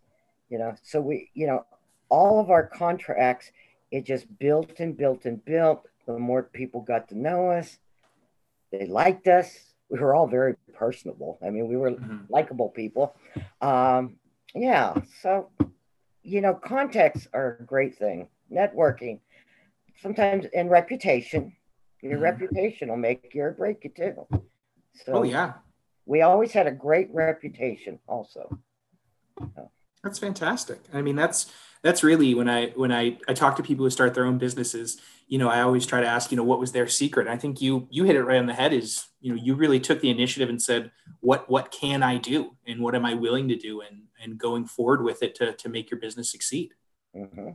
You 0.50 0.60
know, 0.60 0.76
so 0.84 1.02
we, 1.02 1.30
you 1.34 1.48
know, 1.48 1.66
all 2.10 2.40
of 2.40 2.50
our 2.50 2.66
contracts, 2.66 3.52
it 3.92 4.06
just 4.06 4.26
built 4.40 4.80
and 4.80 4.96
built 4.96 5.26
and 5.26 5.44
built. 5.44 5.88
The 6.06 6.18
more 6.18 6.44
people 6.44 6.82
got 6.82 7.10
to 7.10 7.18
know 7.18 7.50
us, 7.50 7.80
they 8.80 8.88
liked 8.88 9.28
us. 9.28 9.54
We 9.90 10.00
were 10.00 10.16
all 10.16 10.28
very 10.28 10.56
personable. 10.74 11.38
I 11.46 11.50
mean, 11.50 11.68
we 11.68 11.78
were 11.78 11.92
mm-hmm. 11.92 12.26
likable 12.30 12.70
people. 12.70 13.16
Um, 13.62 14.16
yeah. 14.54 14.96
So, 15.22 15.50
you 16.24 16.42
know, 16.42 16.54
contacts 16.54 17.28
are 17.34 17.58
a 17.60 17.64
great 17.64 17.98
thing. 17.98 18.28
Networking, 18.52 19.20
sometimes, 20.02 20.46
and 20.54 20.70
reputation. 20.70 21.56
Your 22.02 22.14
mm-hmm. 22.14 22.24
reputation 22.24 22.90
will 22.90 22.98
make 22.98 23.34
you 23.34 23.44
or 23.44 23.52
break 23.52 23.84
you 23.84 23.92
too. 23.96 24.28
So, 25.06 25.14
oh 25.14 25.24
yeah. 25.24 25.54
We 26.08 26.22
always 26.22 26.52
had 26.52 26.68
a 26.68 26.72
great 26.72 27.10
reputation, 27.12 28.00
also. 28.08 28.60
That's 30.04 30.20
fantastic. 30.20 30.82
I 30.94 31.02
mean, 31.02 31.16
that's 31.16 31.52
that's 31.86 32.04
really 32.04 32.34
when 32.34 32.50
I 32.50 32.70
when 32.70 32.92
I 32.92 33.20
I 33.28 33.34
talk 33.34 33.56
to 33.58 33.64
people 33.64 33.86
who 33.86 33.92
start 33.92 34.16
their 34.16 34.26
own 34.26 34.40
businesses. 34.40 35.00
You 35.28 35.38
know, 35.38 35.50
I 35.50 35.62
always 35.62 35.86
try 35.86 36.02
to 36.02 36.08
ask, 36.08 36.32
you 36.32 36.38
know, 36.38 36.44
what 36.44 36.60
was 36.60 36.72
their 36.72 36.88
secret? 36.88 37.28
And 37.28 37.34
I 37.34 37.38
think 37.38 37.62
you 37.62 37.88
you 37.92 38.06
hit 38.06 38.16
it 38.16 38.24
right 38.24 38.40
on 38.40 38.48
the 38.48 38.56
head. 38.56 38.74
Is 38.74 39.06
you 39.22 39.32
know, 39.32 39.40
you 39.40 39.54
really 39.54 39.80
took 39.80 40.02
the 40.02 40.10
initiative 40.10 40.50
and 40.50 40.60
said, 40.60 40.92
what 41.22 41.48
what 41.48 41.70
can 41.70 42.02
I 42.02 42.18
do, 42.18 42.58
and 42.66 42.82
what 42.82 42.96
am 42.96 43.06
I 43.06 43.14
willing 43.14 43.48
to 43.50 43.56
do, 43.56 43.82
and 43.82 44.02
and 44.20 44.36
going 44.36 44.66
forward 44.66 45.04
with 45.04 45.22
it 45.22 45.36
to 45.36 45.54
to 45.54 45.70
make 45.70 45.92
your 45.92 46.00
business 46.00 46.32
succeed. 46.32 46.74
Mm-hmm. 47.16 47.50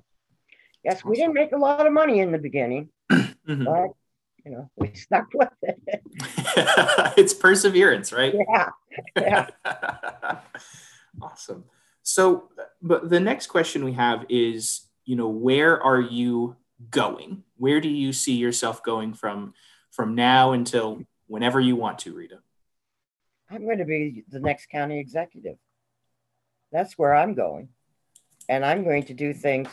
Yes, 0.84 1.04
we 1.04 1.16
didn't 1.16 1.34
make 1.34 1.50
a 1.50 1.58
lot 1.58 1.84
of 1.84 1.92
money 1.92 2.20
in 2.20 2.30
the 2.30 2.38
beginning, 2.38 2.90
mm-hmm. 3.10 3.64
but 3.64 3.88
you 4.44 4.52
know, 4.52 4.70
we 4.76 4.92
stuck 4.94 5.26
with 5.34 5.50
it. 5.62 5.80
it's 7.18 7.34
perseverance, 7.34 8.12
right? 8.12 8.32
Yeah. 8.48 8.68
Yeah. 9.16 9.46
awesome. 11.20 11.64
So, 12.10 12.48
but 12.82 13.08
the 13.08 13.20
next 13.20 13.46
question 13.46 13.84
we 13.84 13.92
have 13.92 14.26
is, 14.28 14.80
you 15.04 15.14
know, 15.14 15.28
where 15.28 15.80
are 15.80 16.00
you 16.00 16.56
going? 16.90 17.44
Where 17.56 17.80
do 17.80 17.88
you 17.88 18.12
see 18.12 18.34
yourself 18.34 18.82
going 18.82 19.14
from 19.14 19.54
from 19.92 20.16
now 20.16 20.50
until 20.50 21.02
whenever 21.28 21.60
you 21.60 21.76
want 21.76 22.00
to, 22.00 22.12
Rita? 22.12 22.40
I'm 23.48 23.64
going 23.64 23.78
to 23.78 23.84
be 23.84 24.24
the 24.28 24.40
next 24.40 24.70
county 24.70 24.98
executive. 24.98 25.56
That's 26.72 26.98
where 26.98 27.14
I'm 27.14 27.34
going. 27.34 27.68
And 28.48 28.64
I'm 28.64 28.82
going 28.82 29.04
to 29.04 29.14
do 29.14 29.32
things 29.32 29.68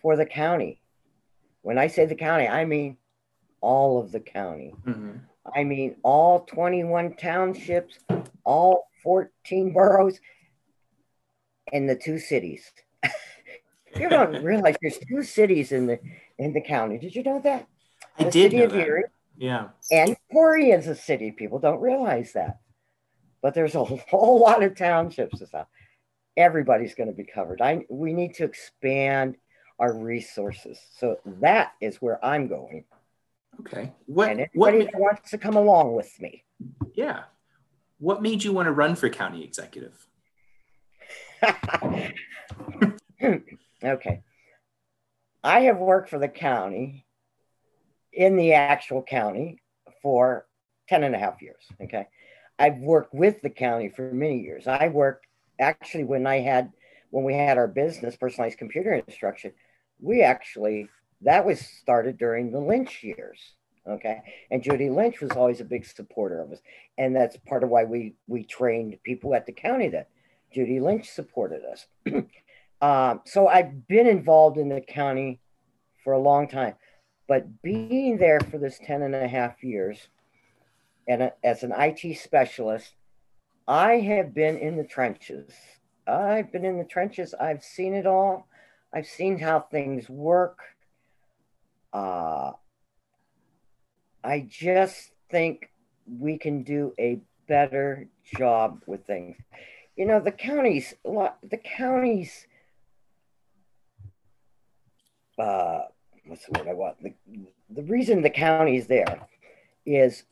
for 0.00 0.14
the 0.14 0.26
county. 0.26 0.80
When 1.62 1.78
I 1.78 1.88
say 1.88 2.06
the 2.06 2.14
county, 2.14 2.46
I 2.46 2.64
mean 2.64 2.96
all 3.60 4.00
of 4.00 4.12
the 4.12 4.20
county. 4.20 4.72
Mm-hmm. 4.86 5.16
I 5.52 5.64
mean 5.64 5.96
all 6.04 6.44
21 6.44 7.16
townships, 7.16 7.98
all 8.44 8.86
14 9.02 9.72
boroughs, 9.72 10.20
and 11.72 11.88
the 11.88 11.96
two 11.96 12.18
cities. 12.18 12.70
you 13.96 14.08
don't 14.08 14.42
realize 14.44 14.76
there's 14.80 14.98
two 14.98 15.22
cities 15.22 15.72
in 15.72 15.86
the 15.86 15.98
in 16.38 16.52
the 16.52 16.60
county. 16.60 16.98
Did 16.98 17.14
you 17.14 17.22
know 17.22 17.40
that? 17.42 17.66
The 18.18 18.26
I 18.26 18.30
did 18.30 18.52
know 18.52 18.66
that. 18.66 19.04
yeah. 19.36 19.68
And 19.90 20.16
Corry 20.32 20.76
is 20.76 20.86
a 20.86 20.94
city. 20.94 21.30
People 21.30 21.58
don't 21.58 21.80
realize 21.80 22.32
that. 22.34 22.60
But 23.40 23.54
there's 23.54 23.74
a 23.74 23.84
whole 23.84 24.40
lot 24.40 24.62
of 24.62 24.76
townships 24.76 25.40
and 25.40 25.48
stuff. 25.48 25.66
Everybody's 26.36 26.94
going 26.94 27.08
to 27.08 27.14
be 27.14 27.24
covered. 27.24 27.60
I 27.60 27.84
we 27.88 28.12
need 28.12 28.34
to 28.34 28.44
expand 28.44 29.36
our 29.78 29.92
resources. 29.92 30.78
So 30.98 31.16
that 31.40 31.72
is 31.80 31.96
where 31.96 32.24
I'm 32.24 32.46
going. 32.46 32.84
Okay. 33.60 33.92
What 34.06 34.30
and 34.30 34.40
anybody 34.40 34.84
what, 34.84 34.94
wants 34.94 35.30
to 35.30 35.38
come 35.38 35.56
along 35.56 35.94
with 35.94 36.20
me. 36.20 36.44
Yeah. 36.94 37.24
What 37.98 38.22
made 38.22 38.42
you 38.42 38.52
want 38.52 38.66
to 38.66 38.72
run 38.72 38.94
for 38.96 39.08
county 39.08 39.44
executive? 39.44 40.06
Okay. 43.84 44.22
I 45.44 45.60
have 45.60 45.78
worked 45.78 46.10
for 46.10 46.18
the 46.18 46.28
county 46.28 47.06
in 48.12 48.36
the 48.36 48.52
actual 48.52 49.02
county 49.02 49.60
for 50.02 50.46
10 50.88 51.04
and 51.04 51.14
a 51.14 51.18
half 51.18 51.40
years. 51.42 51.64
Okay. 51.82 52.06
I've 52.58 52.78
worked 52.78 53.14
with 53.14 53.40
the 53.42 53.50
county 53.50 53.88
for 53.88 54.12
many 54.12 54.40
years. 54.40 54.66
I 54.66 54.88
worked 54.88 55.26
actually 55.58 56.04
when 56.04 56.26
I 56.26 56.40
had, 56.40 56.72
when 57.10 57.24
we 57.24 57.34
had 57.34 57.58
our 57.58 57.68
business, 57.68 58.16
personalized 58.16 58.58
computer 58.58 58.92
instruction, 58.92 59.52
we 60.00 60.22
actually, 60.22 60.88
that 61.22 61.46
was 61.46 61.60
started 61.60 62.18
during 62.18 62.52
the 62.52 62.60
Lynch 62.60 63.02
years. 63.02 63.38
Okay. 63.88 64.22
And 64.50 64.62
Judy 64.62 64.90
Lynch 64.90 65.20
was 65.20 65.32
always 65.32 65.60
a 65.60 65.64
big 65.64 65.84
supporter 65.86 66.40
of 66.40 66.52
us. 66.52 66.60
And 66.98 67.16
that's 67.16 67.36
part 67.48 67.64
of 67.64 67.70
why 67.70 67.84
we, 67.84 68.14
we 68.28 68.44
trained 68.44 68.98
people 69.02 69.34
at 69.34 69.46
the 69.46 69.52
county 69.52 69.88
that 69.88 70.08
Judy 70.52 70.80
Lynch 70.80 71.08
supported 71.08 71.62
us. 71.64 71.86
um, 72.82 73.20
so 73.24 73.48
I've 73.48 73.86
been 73.86 74.06
involved 74.06 74.58
in 74.58 74.68
the 74.68 74.80
county 74.80 75.40
for 76.04 76.12
a 76.12 76.18
long 76.18 76.48
time, 76.48 76.74
but 77.28 77.62
being 77.62 78.18
there 78.18 78.40
for 78.40 78.58
this 78.58 78.78
10 78.84 79.02
and 79.02 79.14
a 79.14 79.28
half 79.28 79.62
years 79.62 80.08
and 81.08 81.22
a, 81.22 81.32
as 81.42 81.62
an 81.62 81.72
IT 81.76 82.18
specialist, 82.18 82.92
I 83.66 83.94
have 83.94 84.34
been 84.34 84.58
in 84.58 84.76
the 84.76 84.84
trenches. 84.84 85.52
I've 86.06 86.52
been 86.52 86.64
in 86.64 86.78
the 86.78 86.84
trenches. 86.84 87.34
I've 87.38 87.62
seen 87.62 87.94
it 87.94 88.06
all. 88.06 88.48
I've 88.92 89.06
seen 89.06 89.38
how 89.38 89.60
things 89.60 90.10
work. 90.10 90.58
Uh, 91.92 92.52
I 94.24 94.46
just 94.48 95.12
think 95.30 95.70
we 96.06 96.38
can 96.38 96.62
do 96.62 96.92
a 96.98 97.20
better 97.48 98.08
job 98.36 98.82
with 98.86 99.06
things 99.06 99.36
you 99.96 100.06
know, 100.06 100.20
the 100.20 100.32
counties, 100.32 100.94
the 101.04 101.60
counties, 101.64 102.46
uh, 105.38 105.82
what's 106.26 106.46
the 106.46 106.58
word 106.58 106.68
I 106.68 106.74
want? 106.74 107.02
The, 107.02 107.14
the 107.70 107.82
reason 107.82 108.22
the 108.22 108.30
county 108.30 108.76
is 108.76 108.86
there 108.86 109.26
is 109.84 110.24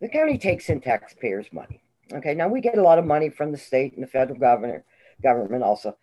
the 0.00 0.08
county 0.08 0.38
takes 0.38 0.68
in 0.68 0.80
taxpayers' 0.80 1.52
money. 1.52 1.82
Okay, 2.12 2.34
now 2.34 2.48
we 2.48 2.60
get 2.60 2.78
a 2.78 2.82
lot 2.82 2.98
of 2.98 3.04
money 3.04 3.30
from 3.30 3.50
the 3.50 3.58
state 3.58 3.94
and 3.94 4.02
the 4.02 4.06
federal 4.06 4.38
government, 4.38 4.84
government 5.22 5.62
also, 5.62 5.96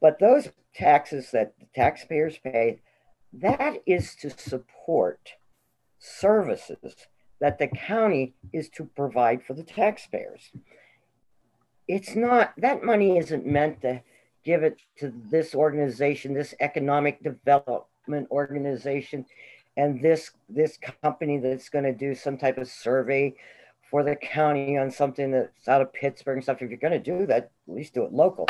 but 0.00 0.18
those 0.18 0.48
taxes 0.74 1.30
that 1.30 1.54
the 1.60 1.66
taxpayers 1.74 2.38
pay, 2.38 2.80
that 3.32 3.76
is 3.86 4.14
to 4.16 4.30
support 4.30 5.34
services 5.98 6.94
that 7.40 7.58
the 7.58 7.66
county 7.66 8.34
is 8.52 8.68
to 8.70 8.84
provide 8.84 9.42
for 9.42 9.54
the 9.54 9.62
taxpayers 9.62 10.50
it's 11.88 12.14
not 12.14 12.52
that 12.58 12.84
money 12.84 13.18
isn't 13.18 13.46
meant 13.46 13.82
to 13.82 14.02
give 14.44 14.62
it 14.62 14.78
to 14.98 15.12
this 15.30 15.54
organization, 15.54 16.34
this 16.34 16.54
economic 16.60 17.22
development 17.22 18.28
organization, 18.30 19.24
and 19.76 20.00
this 20.00 20.30
this 20.48 20.78
company 21.02 21.38
that's 21.38 21.68
going 21.68 21.84
to 21.84 21.92
do 21.92 22.14
some 22.14 22.36
type 22.36 22.58
of 22.58 22.68
survey 22.68 23.34
for 23.90 24.02
the 24.02 24.16
county 24.16 24.78
on 24.78 24.90
something 24.90 25.30
that's 25.30 25.68
out 25.68 25.82
of 25.82 25.92
Pittsburgh 25.92 26.36
and 26.36 26.42
stuff. 26.42 26.62
If 26.62 26.70
you're 26.70 26.78
going 26.78 26.92
to 26.92 26.98
do 26.98 27.26
that, 27.26 27.50
at 27.68 27.74
least 27.74 27.94
do 27.94 28.04
it 28.04 28.12
local. 28.12 28.46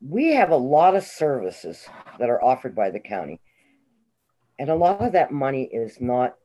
We 0.00 0.34
have 0.34 0.50
a 0.50 0.56
lot 0.56 0.96
of 0.96 1.04
services 1.04 1.86
that 2.18 2.30
are 2.30 2.42
offered 2.42 2.74
by 2.74 2.90
the 2.90 3.00
county, 3.00 3.40
and 4.58 4.70
a 4.70 4.74
lot 4.74 5.00
of 5.00 5.12
that 5.12 5.32
money 5.32 5.64
is 5.64 6.00
not 6.00 6.36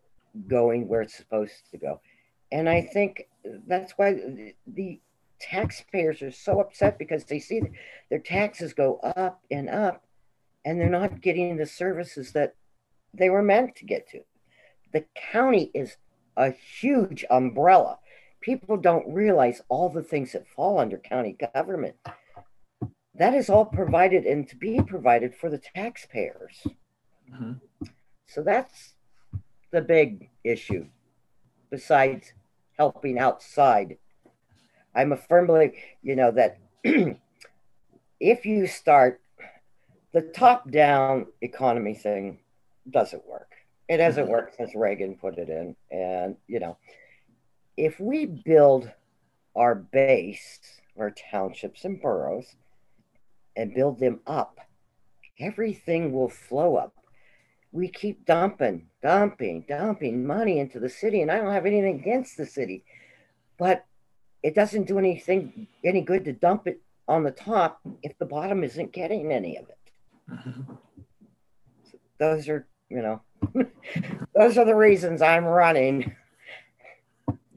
going 0.47 0.87
where 0.87 1.01
it's 1.01 1.15
supposed 1.15 1.71
to 1.71 1.77
go. 1.77 2.01
And 2.51 2.69
I 2.69 2.81
think 2.81 3.27
that's 3.67 3.93
why 3.93 4.53
the 4.67 4.99
taxpayers 5.39 6.21
are 6.21 6.32
so 6.32 6.60
upset 6.60 6.98
because 6.98 7.26
they 7.26 7.39
see 7.39 7.62
their 8.10 8.19
taxes 8.19 8.74
go 8.74 8.98
up 8.98 9.41
and 9.52 9.69
up 9.69 10.04
and 10.63 10.80
they're 10.80 10.89
not 10.89 11.21
getting 11.21 11.58
the 11.58 11.65
services 11.65 12.32
that 12.32 12.56
they 13.13 13.30
were 13.30 13.43
meant 13.43 13.76
to 13.76 13.86
get 13.86 14.10
to. 14.10 14.21
The 14.93 15.06
county 15.32 15.71
is 15.74 15.98
a 16.38 16.52
huge 16.52 17.26
umbrella. 17.30 18.00
People 18.41 18.78
don't 18.78 19.13
realize 19.13 19.62
all 19.69 19.89
the 19.89 20.04
things 20.04 20.32
that 20.34 20.48
fall 20.48 20.80
under 20.80 20.98
county 20.98 21.38
government. 21.54 21.95
That 23.15 23.34
is 23.34 23.50
all 23.50 23.65
provided 23.65 24.26
and 24.26 24.48
to 24.50 24.56
be 24.56 24.82
provided 24.82 25.34
for 25.34 25.50
the 25.50 25.58
taxpayers. 25.58 26.67
Mm-hmm. 27.32 27.54
So 28.28 28.43
that's 28.43 28.95
the 29.71 29.82
big 29.82 30.30
issue, 30.43 30.88
besides 31.69 32.34
helping 32.78 33.17
outside 33.17 33.98
I'm 34.95 35.12
a 35.12 35.17
firm 35.17 35.47
believer, 35.47 35.73
you 36.01 36.15
know, 36.15 36.31
that 36.31 36.60
if 38.19 38.45
you 38.45 38.67
start 38.67 39.21
the 40.15 40.21
top 40.21 40.71
down 40.71 41.25
economy 41.41 41.93
thing 41.93 42.39
doesn't 42.89 43.27
work. 43.27 43.51
It 43.89 43.99
hasn't 43.99 44.27
mm-hmm. 44.27 44.34
worked 44.34 44.55
since 44.55 44.73
Reagan 44.73 45.15
put 45.15 45.38
it 45.38 45.49
in. 45.49 45.75
And, 45.91 46.38
you 46.47 46.60
know, 46.60 46.77
if 47.75 47.99
we 47.99 48.25
build 48.25 48.89
our 49.58 49.75
base, 49.75 50.60
our 50.97 51.12
townships 51.12 51.84
and 51.84 52.01
boroughs, 52.01 52.55
and 53.58 53.73
build 53.73 53.99
them 53.99 54.21
up, 54.25 54.60
everything 55.38 56.13
will 56.13 56.29
flow 56.29 56.77
up. 56.77 56.93
We 57.73 57.89
keep 57.89 58.25
dumping, 58.25 58.88
dumping, 59.03 59.65
dumping 59.67 60.25
money 60.25 60.60
into 60.60 60.79
the 60.79 60.89
city, 60.89 61.21
and 61.21 61.29
I 61.29 61.39
don't 61.39 61.53
have 61.53 61.65
anything 61.65 61.99
against 61.99 62.38
the 62.38 62.45
city, 62.45 62.86
but 63.58 63.86
it 64.45 64.53
doesn't 64.53 64.86
do 64.86 64.99
anything 64.99 65.65
any 65.84 66.01
good 66.01 66.23
to 66.23 66.31
dump 66.31 66.67
it 66.67 66.79
on 67.08 67.23
the 67.23 67.31
top 67.31 67.79
if 68.03 68.15
the 68.19 68.25
bottom 68.25 68.63
isn't 68.63 68.91
getting 68.91 69.31
any 69.31 69.58
of 69.58 69.67
it. 69.67 69.77
Mm-hmm. 70.31 70.73
Those 72.19 72.47
are, 72.47 72.67
you 72.88 73.01
know, 73.01 73.21
those 74.36 74.58
are 74.58 74.63
the 74.63 74.75
reasons 74.75 75.21
I'm 75.21 75.43
running. 75.43 76.15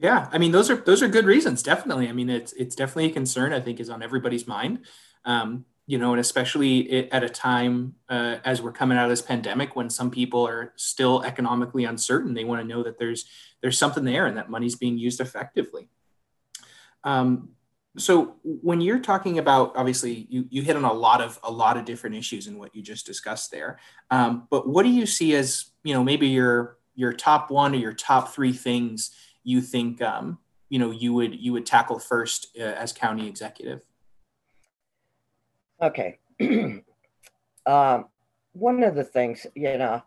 Yeah, 0.01 0.27
I 0.33 0.37
mean 0.37 0.51
those 0.51 0.69
are 0.69 0.75
those 0.75 1.01
are 1.01 1.07
good 1.07 1.25
reasons. 1.25 1.63
Definitely, 1.63 2.09
I 2.09 2.11
mean 2.11 2.29
it's 2.29 2.51
it's 2.53 2.75
definitely 2.75 3.05
a 3.05 3.13
concern. 3.13 3.53
I 3.53 3.61
think 3.61 3.79
is 3.79 3.89
on 3.89 4.03
everybody's 4.03 4.47
mind. 4.47 4.79
Um, 5.23 5.63
you 5.87 5.97
know, 5.97 6.11
and 6.11 6.19
especially 6.19 7.09
at 7.09 7.23
a 7.23 7.29
time 7.29 7.95
uh, 8.09 8.37
as 8.43 8.61
we're 8.61 8.73
coming 8.73 8.97
out 8.97 9.05
of 9.05 9.11
this 9.11 9.21
pandemic, 9.21 9.77
when 9.77 9.89
some 9.89 10.11
people 10.11 10.45
are 10.45 10.73
still 10.75 11.23
economically 11.23 11.85
uncertain, 11.85 12.33
they 12.33 12.43
want 12.43 12.61
to 12.61 12.67
know 12.67 12.83
that 12.83 12.99
there's 12.99 13.25
there's 13.61 13.77
something 13.77 14.03
there 14.03 14.25
and 14.25 14.35
that 14.35 14.49
money's 14.49 14.75
being 14.75 14.97
used 14.97 15.21
effectively. 15.21 15.87
Um, 17.03 17.49
so 17.97 18.35
when 18.43 18.81
you're 18.81 18.99
talking 18.99 19.39
about 19.39 19.75
obviously 19.75 20.27
you, 20.29 20.45
you 20.49 20.61
hit 20.61 20.75
on 20.75 20.83
a 20.83 20.93
lot 20.93 21.21
of 21.21 21.39
a 21.43 21.51
lot 21.51 21.77
of 21.77 21.85
different 21.85 22.15
issues 22.15 22.47
in 22.47 22.57
what 22.57 22.73
you 22.75 22.81
just 22.81 23.05
discussed 23.05 23.51
there. 23.51 23.79
Um, 24.11 24.47
but 24.49 24.67
what 24.67 24.83
do 24.83 24.89
you 24.89 25.05
see 25.05 25.35
as 25.35 25.71
you 25.83 25.93
know 25.93 26.03
maybe 26.03 26.27
your 26.27 26.77
your 26.95 27.13
top 27.13 27.49
one 27.49 27.73
or 27.73 27.77
your 27.77 27.93
top 27.93 28.29
three 28.29 28.53
things 28.53 29.11
you 29.43 29.61
think 29.61 30.01
um, 30.01 30.37
you 30.69 30.79
know 30.79 30.91
you 30.91 31.13
would 31.13 31.35
you 31.35 31.51
would 31.53 31.65
tackle 31.65 31.99
first 31.99 32.55
uh, 32.59 32.63
as 32.63 32.93
county 32.93 33.27
executive? 33.27 33.83
Okay. 35.81 36.19
Um, 37.65 38.05
one 38.53 38.81
of 38.81 38.95
the 38.95 39.03
things 39.03 39.45
you 39.53 39.77
know 39.77 40.01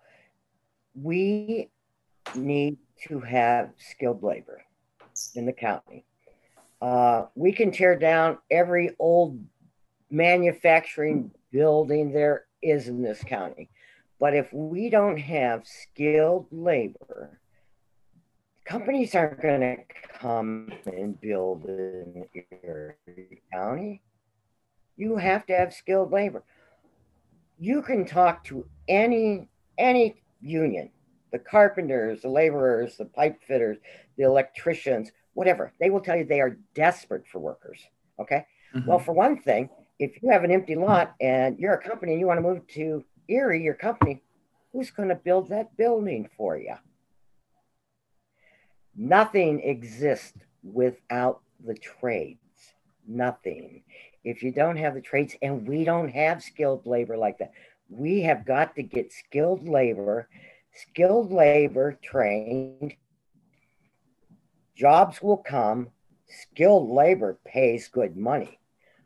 we 0.94 1.70
need 2.34 2.76
to 3.06 3.20
have 3.20 3.70
skilled 3.78 4.22
labor 4.22 4.62
in 5.36 5.46
the 5.46 5.52
county 5.52 6.04
uh, 6.82 7.26
we 7.36 7.52
can 7.52 7.70
tear 7.70 7.96
down 7.96 8.38
every 8.50 8.90
old 8.98 9.40
manufacturing 10.10 11.30
building 11.52 12.12
there 12.12 12.46
is 12.60 12.88
in 12.88 13.00
this 13.00 13.22
county. 13.22 13.70
But 14.18 14.34
if 14.34 14.52
we 14.52 14.90
don't 14.90 15.16
have 15.16 15.64
skilled 15.64 16.48
labor, 16.50 17.38
companies 18.64 19.14
aren't 19.14 19.40
going 19.40 19.60
to 19.60 19.76
come 20.18 20.72
and 20.86 21.20
build 21.20 21.64
in 21.66 22.24
your 22.64 22.96
county. 23.52 24.02
You 24.96 25.16
have 25.16 25.46
to 25.46 25.56
have 25.56 25.72
skilled 25.72 26.10
labor. 26.10 26.42
You 27.60 27.82
can 27.82 28.04
talk 28.04 28.42
to 28.44 28.66
any 28.88 29.48
any 29.78 30.20
union, 30.40 30.90
the 31.30 31.38
carpenters, 31.38 32.22
the 32.22 32.28
laborers, 32.28 32.96
the 32.96 33.04
pipe 33.04 33.40
fitters, 33.46 33.78
the 34.16 34.24
electricians 34.24 35.12
whatever. 35.34 35.72
They 35.80 35.90
will 35.90 36.00
tell 36.00 36.16
you 36.16 36.24
they 36.24 36.40
are 36.40 36.56
desperate 36.74 37.26
for 37.26 37.38
workers. 37.38 37.80
Okay. 38.20 38.46
Mm-hmm. 38.74 38.88
Well, 38.88 38.98
for 38.98 39.12
one 39.12 39.38
thing, 39.38 39.68
if 39.98 40.22
you 40.22 40.30
have 40.30 40.44
an 40.44 40.50
empty 40.50 40.74
lot 40.74 41.14
and 41.20 41.58
you're 41.58 41.74
a 41.74 41.82
company 41.82 42.12
and 42.12 42.20
you 42.20 42.26
want 42.26 42.38
to 42.38 42.42
move 42.42 42.66
to 42.68 43.04
Erie, 43.28 43.62
your 43.62 43.74
company, 43.74 44.22
who's 44.72 44.90
going 44.90 45.08
to 45.08 45.14
build 45.14 45.48
that 45.48 45.76
building 45.76 46.28
for 46.36 46.56
you? 46.56 46.74
Nothing 48.96 49.60
exists 49.60 50.38
without 50.62 51.40
the 51.64 51.74
trades. 51.74 52.38
Nothing. 53.06 53.82
If 54.24 54.42
you 54.42 54.52
don't 54.52 54.76
have 54.76 54.94
the 54.94 55.00
trades, 55.00 55.34
and 55.42 55.66
we 55.66 55.84
don't 55.84 56.08
have 56.08 56.42
skilled 56.42 56.86
labor 56.86 57.16
like 57.16 57.38
that, 57.38 57.52
we 57.88 58.22
have 58.22 58.44
got 58.44 58.76
to 58.76 58.82
get 58.82 59.12
skilled 59.12 59.68
labor, 59.68 60.28
skilled 60.72 61.32
labor 61.32 61.98
trained 62.02 62.94
Jobs 64.82 65.22
will 65.22 65.36
come. 65.36 65.90
Skilled 66.26 66.90
labor 66.90 67.38
pays 67.44 67.86
good 67.86 68.16
money. 68.16 68.58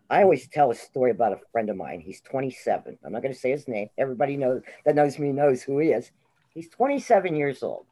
I 0.09 0.23
always 0.23 0.49
tell 0.49 0.71
a 0.71 0.75
story 0.75 1.11
about 1.11 1.35
a 1.35 1.41
friend 1.53 1.69
of 1.69 1.77
mine. 1.77 2.01
He's 2.01 2.23
27. 2.23 2.97
I'm 3.05 3.12
not 3.12 3.21
going 3.21 3.35
to 3.35 3.39
say 3.39 3.51
his 3.51 3.69
name. 3.69 3.91
Everybody 3.99 4.39
knows 4.39 4.62
that 4.87 4.95
knows 4.95 5.19
me 5.19 5.33
knows 5.33 5.62
who 5.62 5.79
he 5.79 5.89
is. 5.89 6.12
He's 6.55 6.71
27 6.71 7.37
years 7.37 7.62
old. 7.62 7.85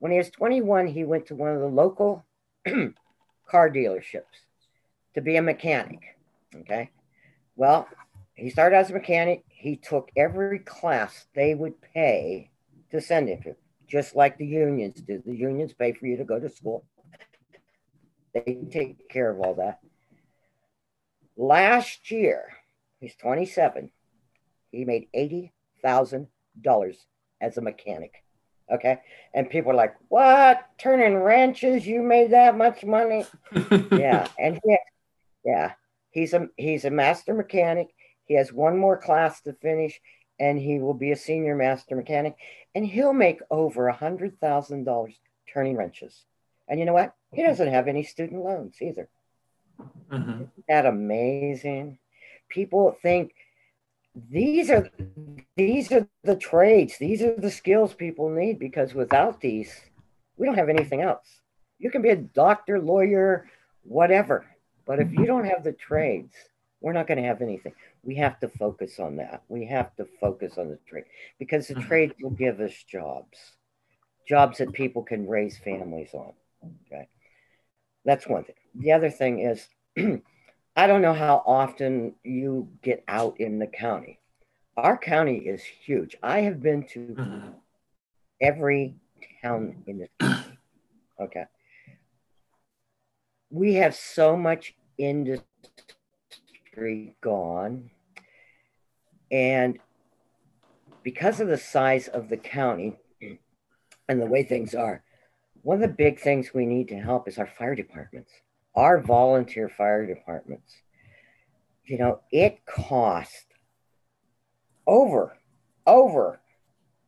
When 0.00 0.10
he 0.10 0.18
was 0.18 0.30
21, 0.30 0.88
he 0.88 1.04
went 1.04 1.26
to 1.26 1.36
one 1.36 1.50
of 1.50 1.60
the 1.60 1.68
local 1.68 2.26
car 2.66 3.70
dealerships 3.70 4.42
to 5.14 5.20
be 5.20 5.36
a 5.36 5.42
mechanic. 5.42 6.00
Okay. 6.56 6.90
Well, 7.54 7.86
he 8.34 8.50
started 8.50 8.78
as 8.78 8.90
a 8.90 8.94
mechanic. 8.94 9.44
He 9.46 9.76
took 9.76 10.10
every 10.16 10.58
class 10.58 11.26
they 11.36 11.54
would 11.54 11.80
pay 11.94 12.50
to 12.90 13.00
send 13.00 13.28
him 13.28 13.42
to, 13.42 13.54
just 13.86 14.16
like 14.16 14.38
the 14.38 14.46
unions 14.46 15.00
do. 15.02 15.22
The 15.24 15.36
unions 15.36 15.72
pay 15.72 15.92
for 15.92 16.06
you 16.06 16.16
to 16.16 16.24
go 16.24 16.40
to 16.40 16.48
school. 16.50 16.84
They 18.34 18.58
take 18.70 19.08
care 19.08 19.30
of 19.30 19.40
all 19.40 19.54
that. 19.54 19.80
Last 21.36 22.10
year, 22.10 22.44
he's 23.00 23.14
27. 23.16 23.90
He 24.70 24.84
made 24.84 25.08
$80,000 25.14 26.96
as 27.40 27.56
a 27.56 27.60
mechanic. 27.60 28.22
Okay. 28.72 29.00
And 29.34 29.50
people 29.50 29.72
are 29.72 29.76
like, 29.76 29.94
what? 30.08 30.66
Turning 30.78 31.16
wrenches? 31.16 31.86
You 31.86 32.02
made 32.02 32.30
that 32.30 32.56
much 32.56 32.84
money? 32.84 33.26
yeah. 33.92 34.28
And 34.38 34.58
he, 34.64 34.76
yeah, 35.44 35.72
he's 36.10 36.32
a 36.32 36.48
he's 36.56 36.84
a 36.84 36.90
master 36.90 37.34
mechanic. 37.34 37.88
He 38.24 38.34
has 38.34 38.52
one 38.52 38.78
more 38.78 38.96
class 38.96 39.42
to 39.42 39.52
finish, 39.52 40.00
and 40.38 40.58
he 40.58 40.78
will 40.78 40.94
be 40.94 41.10
a 41.10 41.16
senior 41.16 41.56
master 41.56 41.96
mechanic. 41.96 42.36
And 42.74 42.86
he'll 42.86 43.12
make 43.12 43.40
over 43.50 43.88
a 43.88 43.94
hundred 43.94 44.40
thousand 44.40 44.84
dollars 44.84 45.14
turning 45.52 45.76
wrenches. 45.76 46.24
And 46.68 46.78
you 46.78 46.86
know 46.86 46.92
what? 46.92 47.14
He 47.32 47.42
doesn't 47.42 47.68
have 47.68 47.88
any 47.88 48.02
student 48.02 48.44
loans 48.44 48.76
either. 48.80 49.08
Mm-hmm. 50.10 50.30
Isn't 50.30 50.66
that 50.68 50.86
amazing? 50.86 51.98
People 52.48 52.96
think 53.02 53.32
these 54.30 54.70
are 54.70 54.90
these 55.56 55.90
are 55.90 56.06
the 56.22 56.36
trades, 56.36 56.98
these 56.98 57.22
are 57.22 57.34
the 57.36 57.50
skills 57.50 57.94
people 57.94 58.28
need 58.28 58.58
because 58.58 58.94
without 58.94 59.40
these, 59.40 59.74
we 60.36 60.46
don't 60.46 60.58
have 60.58 60.68
anything 60.68 61.00
else. 61.00 61.40
You 61.78 61.90
can 61.90 62.02
be 62.02 62.10
a 62.10 62.16
doctor, 62.16 62.78
lawyer, 62.78 63.48
whatever, 63.82 64.46
but 64.86 65.00
if 65.00 65.12
you 65.12 65.24
don't 65.24 65.46
have 65.46 65.64
the 65.64 65.72
trades, 65.72 66.34
we're 66.80 66.92
not 66.92 67.06
going 67.06 67.22
to 67.22 67.28
have 67.28 67.40
anything. 67.40 67.72
We 68.02 68.16
have 68.16 68.38
to 68.40 68.48
focus 68.48 68.98
on 68.98 69.16
that. 69.16 69.42
We 69.48 69.64
have 69.66 69.94
to 69.96 70.06
focus 70.20 70.58
on 70.58 70.68
the 70.68 70.78
trade 70.86 71.04
because 71.38 71.68
the 71.68 71.74
mm-hmm. 71.74 71.88
trades 71.88 72.14
will 72.20 72.30
give 72.30 72.60
us 72.60 72.74
jobs, 72.86 73.38
jobs 74.28 74.58
that 74.58 74.72
people 74.72 75.02
can 75.02 75.26
raise 75.26 75.56
families 75.58 76.10
on. 76.12 76.32
Okay. 76.86 77.08
That's 78.04 78.26
one 78.26 78.44
thing. 78.44 78.56
The 78.74 78.92
other 78.92 79.10
thing 79.10 79.40
is, 79.40 79.68
I 80.76 80.86
don't 80.86 81.02
know 81.02 81.14
how 81.14 81.42
often 81.46 82.14
you 82.24 82.68
get 82.82 83.04
out 83.08 83.38
in 83.38 83.58
the 83.58 83.66
county. 83.66 84.18
Our 84.76 84.96
county 84.96 85.36
is 85.36 85.62
huge. 85.62 86.16
I 86.22 86.40
have 86.40 86.62
been 86.62 86.84
to 86.88 86.98
mm-hmm. 86.98 87.48
every 88.40 88.94
town 89.42 89.82
in 89.86 89.98
the 89.98 90.08
county. 90.18 90.58
Okay. 91.20 91.44
We 93.50 93.74
have 93.74 93.94
so 93.94 94.36
much 94.36 94.74
industry 94.96 95.44
gone. 97.20 97.90
And 99.30 99.78
because 101.02 101.40
of 101.40 101.48
the 101.48 101.58
size 101.58 102.08
of 102.08 102.28
the 102.28 102.38
county 102.38 102.96
and 104.08 104.20
the 104.20 104.26
way 104.26 104.42
things 104.42 104.74
are, 104.74 105.02
one 105.62 105.76
of 105.76 105.82
the 105.88 105.94
big 105.94 106.20
things 106.20 106.52
we 106.52 106.66
need 106.66 106.88
to 106.88 106.98
help 106.98 107.28
is 107.28 107.38
our 107.38 107.48
fire 107.58 107.74
departments, 107.74 108.32
our 108.74 109.00
volunteer 109.00 109.68
fire 109.68 110.06
departments. 110.06 110.74
You 111.84 111.98
know, 111.98 112.20
it 112.30 112.64
cost 112.66 113.46
over, 114.86 115.36
over 115.86 116.40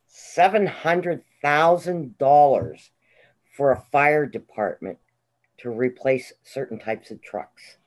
$700,000 0.09 2.89
for 3.55 3.71
a 3.71 3.83
fire 3.91 4.25
department 4.25 4.97
to 5.57 5.69
replace 5.69 6.33
certain 6.43 6.79
types 6.79 7.11
of 7.11 7.21
trucks. 7.21 7.77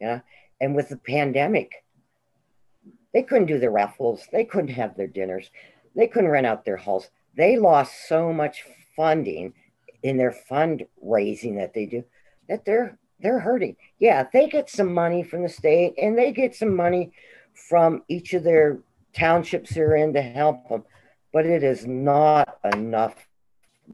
Yeah. 0.00 0.20
And 0.60 0.74
with 0.74 0.88
the 0.88 0.96
pandemic, 0.96 1.84
they 3.12 3.22
couldn't 3.22 3.46
do 3.46 3.58
their 3.58 3.70
raffles, 3.70 4.26
they 4.32 4.44
couldn't 4.44 4.70
have 4.70 4.96
their 4.96 5.06
dinners, 5.06 5.50
they 5.96 6.06
couldn't 6.06 6.30
rent 6.30 6.46
out 6.46 6.64
their 6.64 6.76
halls. 6.76 7.10
They 7.36 7.56
lost 7.56 8.08
so 8.08 8.32
much 8.32 8.64
funding 9.00 9.54
in 10.02 10.18
their 10.18 10.34
fundraising 10.50 11.56
that 11.56 11.72
they 11.72 11.86
do 11.86 12.04
that 12.48 12.66
they're 12.66 12.98
they're 13.20 13.40
hurting. 13.40 13.76
Yeah, 13.98 14.26
they 14.32 14.46
get 14.46 14.68
some 14.68 14.92
money 14.92 15.22
from 15.22 15.42
the 15.42 15.48
state 15.48 15.94
and 15.96 16.16
they 16.18 16.32
get 16.32 16.54
some 16.54 16.74
money 16.74 17.12
from 17.54 18.02
each 18.08 18.34
of 18.34 18.44
their 18.44 18.80
townships 19.14 19.74
they're 19.74 19.96
in 19.96 20.12
to 20.14 20.22
help 20.22 20.68
them. 20.68 20.84
but 21.32 21.46
it 21.46 21.62
is 21.62 21.86
not 21.86 22.58
enough 22.74 23.14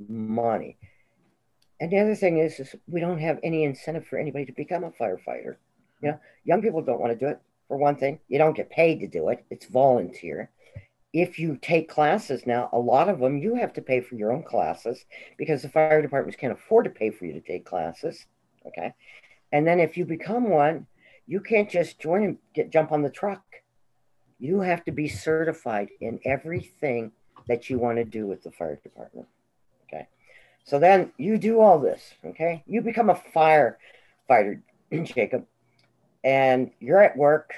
money. 0.09 0.77
And 1.81 1.91
the 1.91 1.99
other 1.99 2.15
thing 2.15 2.39
is, 2.39 2.59
is 2.59 2.75
we 2.89 3.01
don't 3.01 3.19
have 3.19 3.39
any 3.43 3.65
incentive 3.65 4.07
for 4.07 4.19
anybody 4.19 4.47
to 4.47 4.53
become 4.53 4.85
a 4.85 4.91
firefighter. 4.91 5.57
You 6.03 6.11
know, 6.11 6.21
young 6.45 6.63
people 6.63 6.83
don't 6.83 7.01
want 7.01 7.13
to 7.13 7.19
do 7.19 7.31
it. 7.31 7.41
For 7.69 7.77
one 7.77 7.97
thing, 7.97 8.21
you 8.29 8.39
don't 8.39 8.57
get 8.57 8.71
paid 8.71 9.01
to 9.01 9.07
do 9.07 9.29
it. 9.29 9.45
It's 9.51 9.67
volunteer. 9.67 10.51
If 11.17 11.39
you 11.39 11.57
take 11.63 11.89
classes 11.89 12.47
now, 12.47 12.69
a 12.75 12.79
lot 12.79 13.09
of 13.09 13.21
them 13.21 13.39
you 13.39 13.55
have 13.55 13.73
to 13.73 13.81
pay 13.81 14.03
for 14.03 14.17
your 14.17 14.33
own 14.33 14.43
classes 14.43 15.07
because 15.39 15.63
the 15.63 15.71
fire 15.71 16.03
departments 16.03 16.39
can't 16.39 16.53
afford 16.53 16.85
to 16.85 16.91
pay 16.91 17.09
for 17.09 17.25
you 17.25 17.33
to 17.33 17.41
take 17.41 17.65
classes. 17.65 18.27
Okay. 18.67 18.93
And 19.51 19.67
then 19.67 19.81
if 19.81 19.97
you 19.97 20.05
become 20.05 20.51
one, 20.51 20.87
you 21.27 21.41
can't 21.41 21.71
just 21.71 21.99
join 21.99 22.23
and 22.23 22.37
get 22.53 22.71
jump 22.71 22.93
on 22.93 23.01
the 23.01 23.09
truck. 23.09 23.43
You 24.39 24.61
have 24.61 24.85
to 24.85 24.93
be 24.93 25.09
certified 25.09 25.89
in 26.03 26.21
everything 26.27 27.13
that 27.49 27.71
you 27.71 27.79
want 27.79 27.97
to 27.97 28.05
do 28.05 28.27
with 28.27 28.43
the 28.43 28.51
fire 28.51 28.77
department. 28.77 29.27
Okay. 29.89 30.09
So 30.65 30.79
then 30.79 31.15
you 31.17 31.39
do 31.39 31.61
all 31.61 31.79
this. 31.79 32.13
Okay. 32.27 32.63
You 32.67 32.83
become 32.83 33.09
a 33.09 33.23
firefighter, 33.35 34.61
Jacob, 35.05 35.47
and 36.23 36.73
you're 36.79 37.01
at 37.01 37.17
work. 37.17 37.55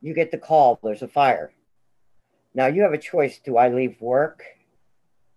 You 0.00 0.14
get 0.14 0.30
the 0.30 0.38
call, 0.38 0.78
there's 0.84 1.02
a 1.02 1.08
fire. 1.08 1.50
Now 2.56 2.68
you 2.68 2.82
have 2.82 2.94
a 2.94 2.98
choice. 2.98 3.38
Do 3.38 3.58
I 3.58 3.68
leave 3.68 4.00
work 4.00 4.42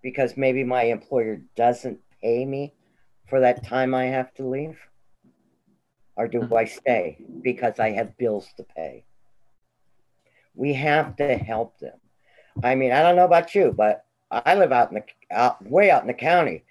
because 0.01 0.37
maybe 0.37 0.63
my 0.63 0.83
employer 0.83 1.41
doesn't 1.57 1.99
pay 2.23 2.45
me 2.45 2.73
for 3.27 3.41
that 3.41 3.65
time 3.65 3.93
I 3.93 4.05
have 4.05 4.33
to 4.35 4.47
leave? 4.47 4.79
Or 6.15 6.29
do 6.29 6.47
I 6.55 6.63
stay 6.63 7.17
because 7.41 7.77
I 7.77 7.91
have 7.91 8.17
bills 8.17 8.47
to 8.55 8.63
pay? 8.63 9.03
We 10.55 10.73
have 10.73 11.17
to 11.17 11.37
help 11.37 11.77
them. 11.79 11.99
I 12.63 12.75
mean, 12.75 12.93
I 12.93 13.01
don't 13.01 13.17
know 13.17 13.25
about 13.25 13.53
you, 13.53 13.73
but 13.75 14.05
I 14.31 14.55
live 14.55 14.71
out 14.71 14.91
in 14.91 14.95
the 14.95 15.03
out, 15.35 15.61
way 15.69 15.91
out 15.91 16.01
in 16.01 16.07
the 16.07 16.13
county, 16.13 16.63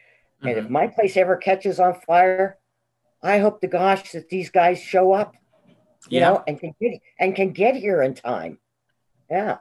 and 0.42 0.50
mm-hmm. 0.50 0.66
if 0.66 0.70
my 0.70 0.86
place 0.86 1.16
ever 1.16 1.36
catches 1.36 1.80
on 1.80 2.00
fire, 2.06 2.58
I 3.22 3.38
hope 3.38 3.60
to 3.62 3.66
gosh 3.66 4.12
that 4.12 4.28
these 4.28 4.50
guys 4.50 4.80
show 4.80 5.12
up, 5.12 5.34
you 6.08 6.20
yeah. 6.20 6.28
know, 6.28 6.44
and 6.46 6.60
can 6.60 6.74
get 6.80 7.00
and 7.18 7.34
can 7.34 7.52
get 7.52 7.74
here 7.76 8.02
in 8.02 8.14
time. 8.14 8.58
Yeah. 9.30 9.58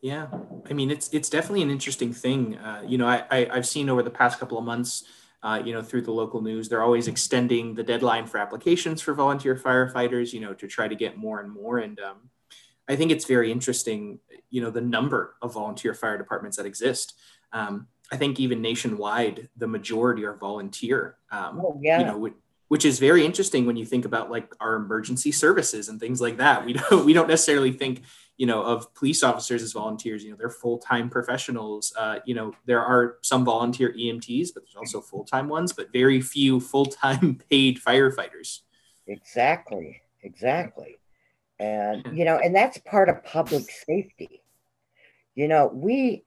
Yeah, 0.00 0.28
I 0.68 0.72
mean 0.72 0.90
it's 0.90 1.08
it's 1.12 1.28
definitely 1.28 1.62
an 1.62 1.70
interesting 1.70 2.12
thing. 2.12 2.56
Uh, 2.58 2.82
you 2.86 2.98
know, 2.98 3.06
I, 3.06 3.24
I 3.30 3.54
have 3.54 3.66
seen 3.66 3.88
over 3.88 4.02
the 4.02 4.10
past 4.10 4.38
couple 4.38 4.58
of 4.58 4.64
months, 4.64 5.04
uh, 5.42 5.60
you 5.64 5.72
know, 5.72 5.82
through 5.82 6.02
the 6.02 6.12
local 6.12 6.42
news, 6.42 6.68
they're 6.68 6.82
always 6.82 7.08
extending 7.08 7.74
the 7.74 7.82
deadline 7.82 8.26
for 8.26 8.38
applications 8.38 9.00
for 9.00 9.14
volunteer 9.14 9.56
firefighters. 9.56 10.32
You 10.32 10.40
know, 10.40 10.54
to 10.54 10.66
try 10.66 10.86
to 10.86 10.94
get 10.94 11.16
more 11.16 11.40
and 11.40 11.50
more. 11.50 11.78
And 11.78 11.98
um, 12.00 12.30
I 12.88 12.96
think 12.96 13.10
it's 13.10 13.24
very 13.24 13.50
interesting, 13.50 14.20
you 14.50 14.60
know, 14.60 14.70
the 14.70 14.80
number 14.80 15.34
of 15.42 15.54
volunteer 15.54 15.94
fire 15.94 16.18
departments 16.18 16.56
that 16.56 16.66
exist. 16.66 17.14
Um, 17.52 17.88
I 18.12 18.16
think 18.16 18.38
even 18.38 18.62
nationwide, 18.62 19.48
the 19.56 19.66
majority 19.66 20.24
are 20.24 20.36
volunteer. 20.36 21.16
Um, 21.32 21.60
oh, 21.64 21.80
yeah. 21.82 21.98
You 21.98 22.04
know, 22.04 22.30
which 22.68 22.84
is 22.84 22.98
very 22.98 23.24
interesting 23.24 23.66
when 23.66 23.76
you 23.76 23.84
think 23.84 24.04
about 24.04 24.30
like 24.30 24.52
our 24.60 24.74
emergency 24.74 25.32
services 25.32 25.88
and 25.88 26.00
things 26.00 26.20
like 26.20 26.36
that. 26.36 26.64
We 26.64 26.74
don't 26.74 27.04
we 27.06 27.12
don't 27.12 27.28
necessarily 27.28 27.72
think 27.72 28.02
you 28.36 28.46
know 28.46 28.62
of 28.62 28.92
police 28.94 29.22
officers 29.22 29.62
as 29.62 29.72
volunteers. 29.72 30.24
You 30.24 30.30
know, 30.30 30.36
they're 30.36 30.50
full 30.50 30.78
time 30.78 31.08
professionals. 31.08 31.92
Uh, 31.98 32.18
you 32.24 32.34
know, 32.34 32.52
there 32.66 32.84
are 32.84 33.18
some 33.22 33.44
volunteer 33.44 33.92
EMTs, 33.92 34.50
but 34.54 34.62
there's 34.64 34.76
also 34.76 35.00
full 35.00 35.24
time 35.24 35.48
ones, 35.48 35.72
but 35.72 35.92
very 35.92 36.20
few 36.20 36.60
full 36.60 36.86
time 36.86 37.38
paid 37.50 37.80
firefighters. 37.80 38.60
Exactly, 39.06 40.02
exactly 40.22 40.98
and 41.58 42.06
you 42.12 42.24
know 42.24 42.38
and 42.38 42.54
that's 42.54 42.78
part 42.78 43.08
of 43.08 43.24
public 43.24 43.64
safety 43.70 44.42
you 45.34 45.48
know 45.48 45.70
we 45.72 46.24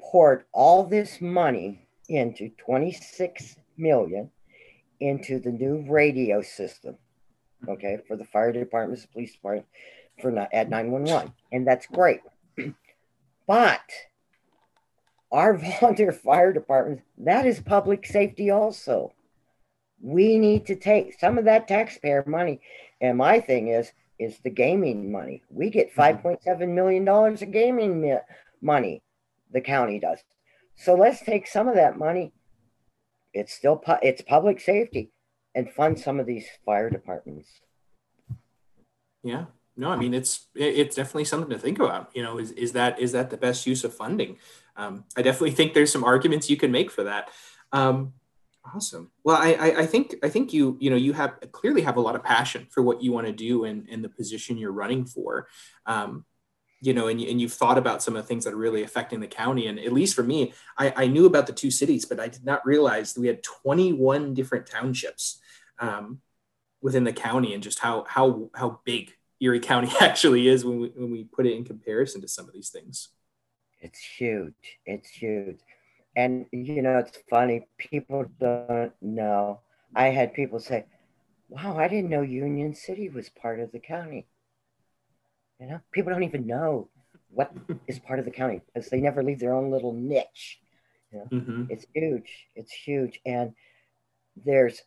poured 0.00 0.44
all 0.52 0.84
this 0.84 1.20
money 1.20 1.88
into 2.08 2.50
26 2.58 3.56
million 3.76 4.30
into 5.00 5.38
the 5.40 5.50
new 5.50 5.84
radio 5.88 6.40
system 6.40 6.96
okay 7.68 7.98
for 8.06 8.16
the 8.16 8.24
fire 8.24 8.52
departments 8.52 9.06
police 9.06 9.32
department 9.32 9.66
for 10.20 10.30
not 10.30 10.52
at 10.52 10.68
911 10.68 11.32
and 11.52 11.66
that's 11.66 11.86
great 11.86 12.20
but 13.46 13.80
our 15.30 15.56
volunteer 15.80 16.10
fire 16.10 16.52
departments, 16.52 17.02
that 17.18 17.46
is 17.46 17.60
public 17.60 18.06
safety 18.06 18.50
also 18.50 19.12
we 20.00 20.38
need 20.38 20.66
to 20.66 20.76
take 20.76 21.18
some 21.18 21.38
of 21.38 21.44
that 21.44 21.68
taxpayer 21.68 22.24
money 22.26 22.60
and 23.00 23.18
my 23.18 23.40
thing 23.40 23.68
is 23.68 23.92
is 24.18 24.38
the 24.38 24.50
gaming 24.50 25.10
money. 25.12 25.42
We 25.50 25.70
get 25.70 25.94
mm-hmm. 25.94 26.26
$5.7 26.26 26.68
million 26.68 27.08
of 27.08 27.52
gaming 27.52 28.18
money, 28.60 29.02
the 29.52 29.60
county 29.60 29.98
does. 29.98 30.18
So 30.76 30.94
let's 30.94 31.20
take 31.20 31.46
some 31.46 31.68
of 31.68 31.74
that 31.74 31.98
money. 31.98 32.32
It's 33.32 33.52
still 33.52 33.76
pu- 33.76 34.02
it's 34.02 34.22
public 34.22 34.60
safety 34.60 35.10
and 35.54 35.70
fund 35.70 35.98
some 35.98 36.20
of 36.20 36.26
these 36.26 36.46
fire 36.64 36.90
departments. 36.90 37.48
Yeah. 39.22 39.46
No, 39.78 39.90
I 39.90 39.96
mean 39.96 40.12
it's 40.12 40.48
it's 40.54 40.96
definitely 40.96 41.24
something 41.24 41.50
to 41.50 41.58
think 41.58 41.78
about. 41.78 42.10
You 42.14 42.22
know, 42.22 42.38
is 42.38 42.50
is 42.52 42.72
that 42.72 42.98
is 42.98 43.12
that 43.12 43.30
the 43.30 43.36
best 43.36 43.66
use 43.66 43.84
of 43.84 43.94
funding? 43.94 44.36
Um, 44.76 45.04
I 45.16 45.22
definitely 45.22 45.52
think 45.52 45.72
there's 45.72 45.92
some 45.92 46.04
arguments 46.04 46.50
you 46.50 46.56
can 46.56 46.70
make 46.70 46.90
for 46.90 47.04
that. 47.04 47.30
Um, 47.72 48.12
Awesome. 48.74 49.10
Well, 49.24 49.36
I, 49.36 49.52
I, 49.52 49.66
I 49.80 49.86
think 49.86 50.16
I 50.22 50.28
think 50.28 50.52
you 50.52 50.76
you 50.80 50.90
know 50.90 50.96
you 50.96 51.12
have 51.12 51.38
clearly 51.52 51.82
have 51.82 51.96
a 51.96 52.00
lot 52.00 52.16
of 52.16 52.22
passion 52.24 52.66
for 52.70 52.82
what 52.82 53.02
you 53.02 53.12
want 53.12 53.26
to 53.26 53.32
do 53.32 53.64
and, 53.64 53.88
and 53.90 54.04
the 54.04 54.08
position 54.08 54.58
you're 54.58 54.72
running 54.72 55.04
for. 55.04 55.48
Um, 55.86 56.24
you 56.80 56.94
know, 56.94 57.08
and, 57.08 57.20
and 57.20 57.40
you've 57.40 57.52
thought 57.52 57.78
about 57.78 58.02
some 58.02 58.14
of 58.14 58.22
the 58.22 58.28
things 58.28 58.44
that 58.44 58.54
are 58.54 58.58
really 58.58 58.84
affecting 58.84 59.18
the 59.20 59.26
county. 59.26 59.66
And 59.66 59.80
at 59.80 59.92
least 59.92 60.14
for 60.14 60.22
me, 60.22 60.52
I, 60.76 60.92
I 60.96 61.06
knew 61.08 61.26
about 61.26 61.48
the 61.48 61.52
two 61.52 61.72
cities, 61.72 62.04
but 62.04 62.20
I 62.20 62.28
did 62.28 62.44
not 62.44 62.64
realize 62.64 63.18
we 63.18 63.26
had 63.26 63.42
21 63.42 64.32
different 64.32 64.66
townships 64.66 65.40
um, 65.80 66.20
within 66.80 67.02
the 67.02 67.12
county 67.12 67.54
and 67.54 67.62
just 67.62 67.80
how 67.80 68.04
how 68.06 68.50
how 68.54 68.80
big 68.84 69.14
Erie 69.40 69.60
County 69.60 69.90
actually 70.00 70.48
is 70.48 70.64
when 70.64 70.80
we 70.80 70.88
when 70.88 71.10
we 71.10 71.24
put 71.24 71.46
it 71.46 71.54
in 71.54 71.64
comparison 71.64 72.20
to 72.22 72.28
some 72.28 72.46
of 72.46 72.54
these 72.54 72.70
things. 72.70 73.08
It's 73.80 73.98
huge. 73.98 74.78
It's 74.86 75.08
huge. 75.08 75.60
And 76.16 76.46
you 76.52 76.82
know, 76.82 76.98
it's 76.98 77.18
funny, 77.30 77.68
people 77.78 78.26
don't 78.40 78.92
know. 79.00 79.60
I 79.94 80.08
had 80.08 80.34
people 80.34 80.58
say, 80.58 80.86
Wow, 81.48 81.78
I 81.78 81.88
didn't 81.88 82.10
know 82.10 82.22
Union 82.22 82.74
City 82.74 83.08
was 83.08 83.28
part 83.28 83.60
of 83.60 83.72
the 83.72 83.78
county. 83.78 84.26
You 85.60 85.66
know, 85.66 85.80
people 85.92 86.12
don't 86.12 86.24
even 86.24 86.46
know 86.46 86.88
what 87.30 87.52
is 87.86 87.98
part 87.98 88.18
of 88.18 88.24
the 88.24 88.30
county 88.30 88.60
because 88.66 88.90
they 88.90 89.00
never 89.00 89.22
leave 89.22 89.40
their 89.40 89.54
own 89.54 89.70
little 89.70 89.92
niche. 89.92 90.60
You 91.12 91.18
know? 91.18 91.24
mm-hmm. 91.32 91.64
It's 91.70 91.86
huge. 91.94 92.46
It's 92.54 92.72
huge. 92.72 93.20
And 93.24 93.54
there's, 94.44 94.82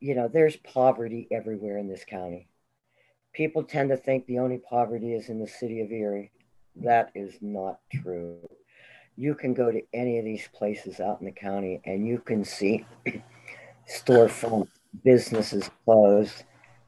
you 0.00 0.14
know, 0.14 0.28
there's 0.28 0.56
poverty 0.56 1.28
everywhere 1.30 1.78
in 1.78 1.88
this 1.88 2.04
county. 2.04 2.48
People 3.32 3.62
tend 3.62 3.90
to 3.90 3.96
think 3.96 4.26
the 4.26 4.38
only 4.38 4.58
poverty 4.58 5.14
is 5.14 5.28
in 5.28 5.40
the 5.40 5.48
city 5.48 5.80
of 5.80 5.90
Erie. 5.90 6.30
That 6.76 7.10
is 7.14 7.38
not 7.40 7.80
true 7.92 8.38
you 9.16 9.34
can 9.34 9.54
go 9.54 9.70
to 9.70 9.80
any 9.92 10.18
of 10.18 10.24
these 10.24 10.48
places 10.54 11.00
out 11.00 11.20
in 11.20 11.26
the 11.26 11.32
county 11.32 11.80
and 11.84 12.06
you 12.06 12.18
can 12.18 12.44
see 12.44 12.84
storefront 13.88 14.68
businesses 15.04 15.70
closed. 15.84 16.44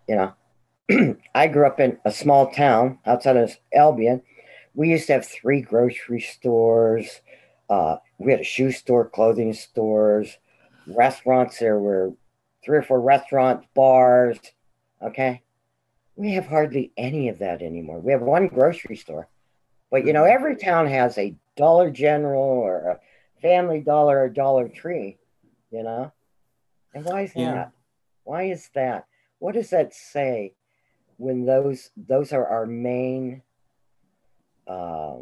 You 0.08 0.34
know, 0.90 1.16
I 1.34 1.46
grew 1.46 1.66
up 1.66 1.80
in 1.80 1.98
a 2.04 2.12
small 2.12 2.50
town 2.50 2.98
outside 3.06 3.36
of 3.36 3.56
Albion. 3.74 4.22
We 4.74 4.90
used 4.90 5.06
to 5.08 5.14
have 5.14 5.26
three 5.26 5.60
grocery 5.60 6.20
stores. 6.20 7.20
Uh, 7.68 7.96
we 8.18 8.32
had 8.32 8.40
a 8.40 8.44
shoe 8.44 8.72
store, 8.72 9.08
clothing 9.08 9.52
stores, 9.52 10.38
restaurants. 10.86 11.58
There 11.58 11.78
were 11.78 12.12
three 12.64 12.78
or 12.78 12.82
four 12.82 13.00
restaurants, 13.00 13.66
bars. 13.74 14.38
Okay. 15.02 15.43
We 16.16 16.32
have 16.34 16.46
hardly 16.46 16.92
any 16.96 17.28
of 17.28 17.38
that 17.40 17.62
anymore. 17.62 17.98
We 17.98 18.12
have 18.12 18.22
one 18.22 18.48
grocery 18.48 18.96
store. 18.96 19.28
But 19.90 20.06
you 20.06 20.12
know, 20.12 20.24
every 20.24 20.56
town 20.56 20.86
has 20.86 21.18
a 21.18 21.34
Dollar 21.56 21.90
General 21.90 22.40
or 22.40 22.88
a 22.88 23.00
Family 23.40 23.80
Dollar 23.80 24.24
or 24.24 24.28
Dollar 24.28 24.68
Tree, 24.68 25.18
you 25.70 25.82
know? 25.82 26.12
And 26.94 27.04
why 27.04 27.22
is 27.22 27.32
yeah. 27.34 27.52
that? 27.52 27.72
Why 28.24 28.44
is 28.44 28.70
that? 28.74 29.06
What 29.38 29.54
does 29.54 29.70
that 29.70 29.94
say 29.94 30.54
when 31.16 31.44
those 31.44 31.90
those 31.96 32.32
are 32.32 32.46
our 32.46 32.66
main 32.66 33.42
uh 34.66 35.18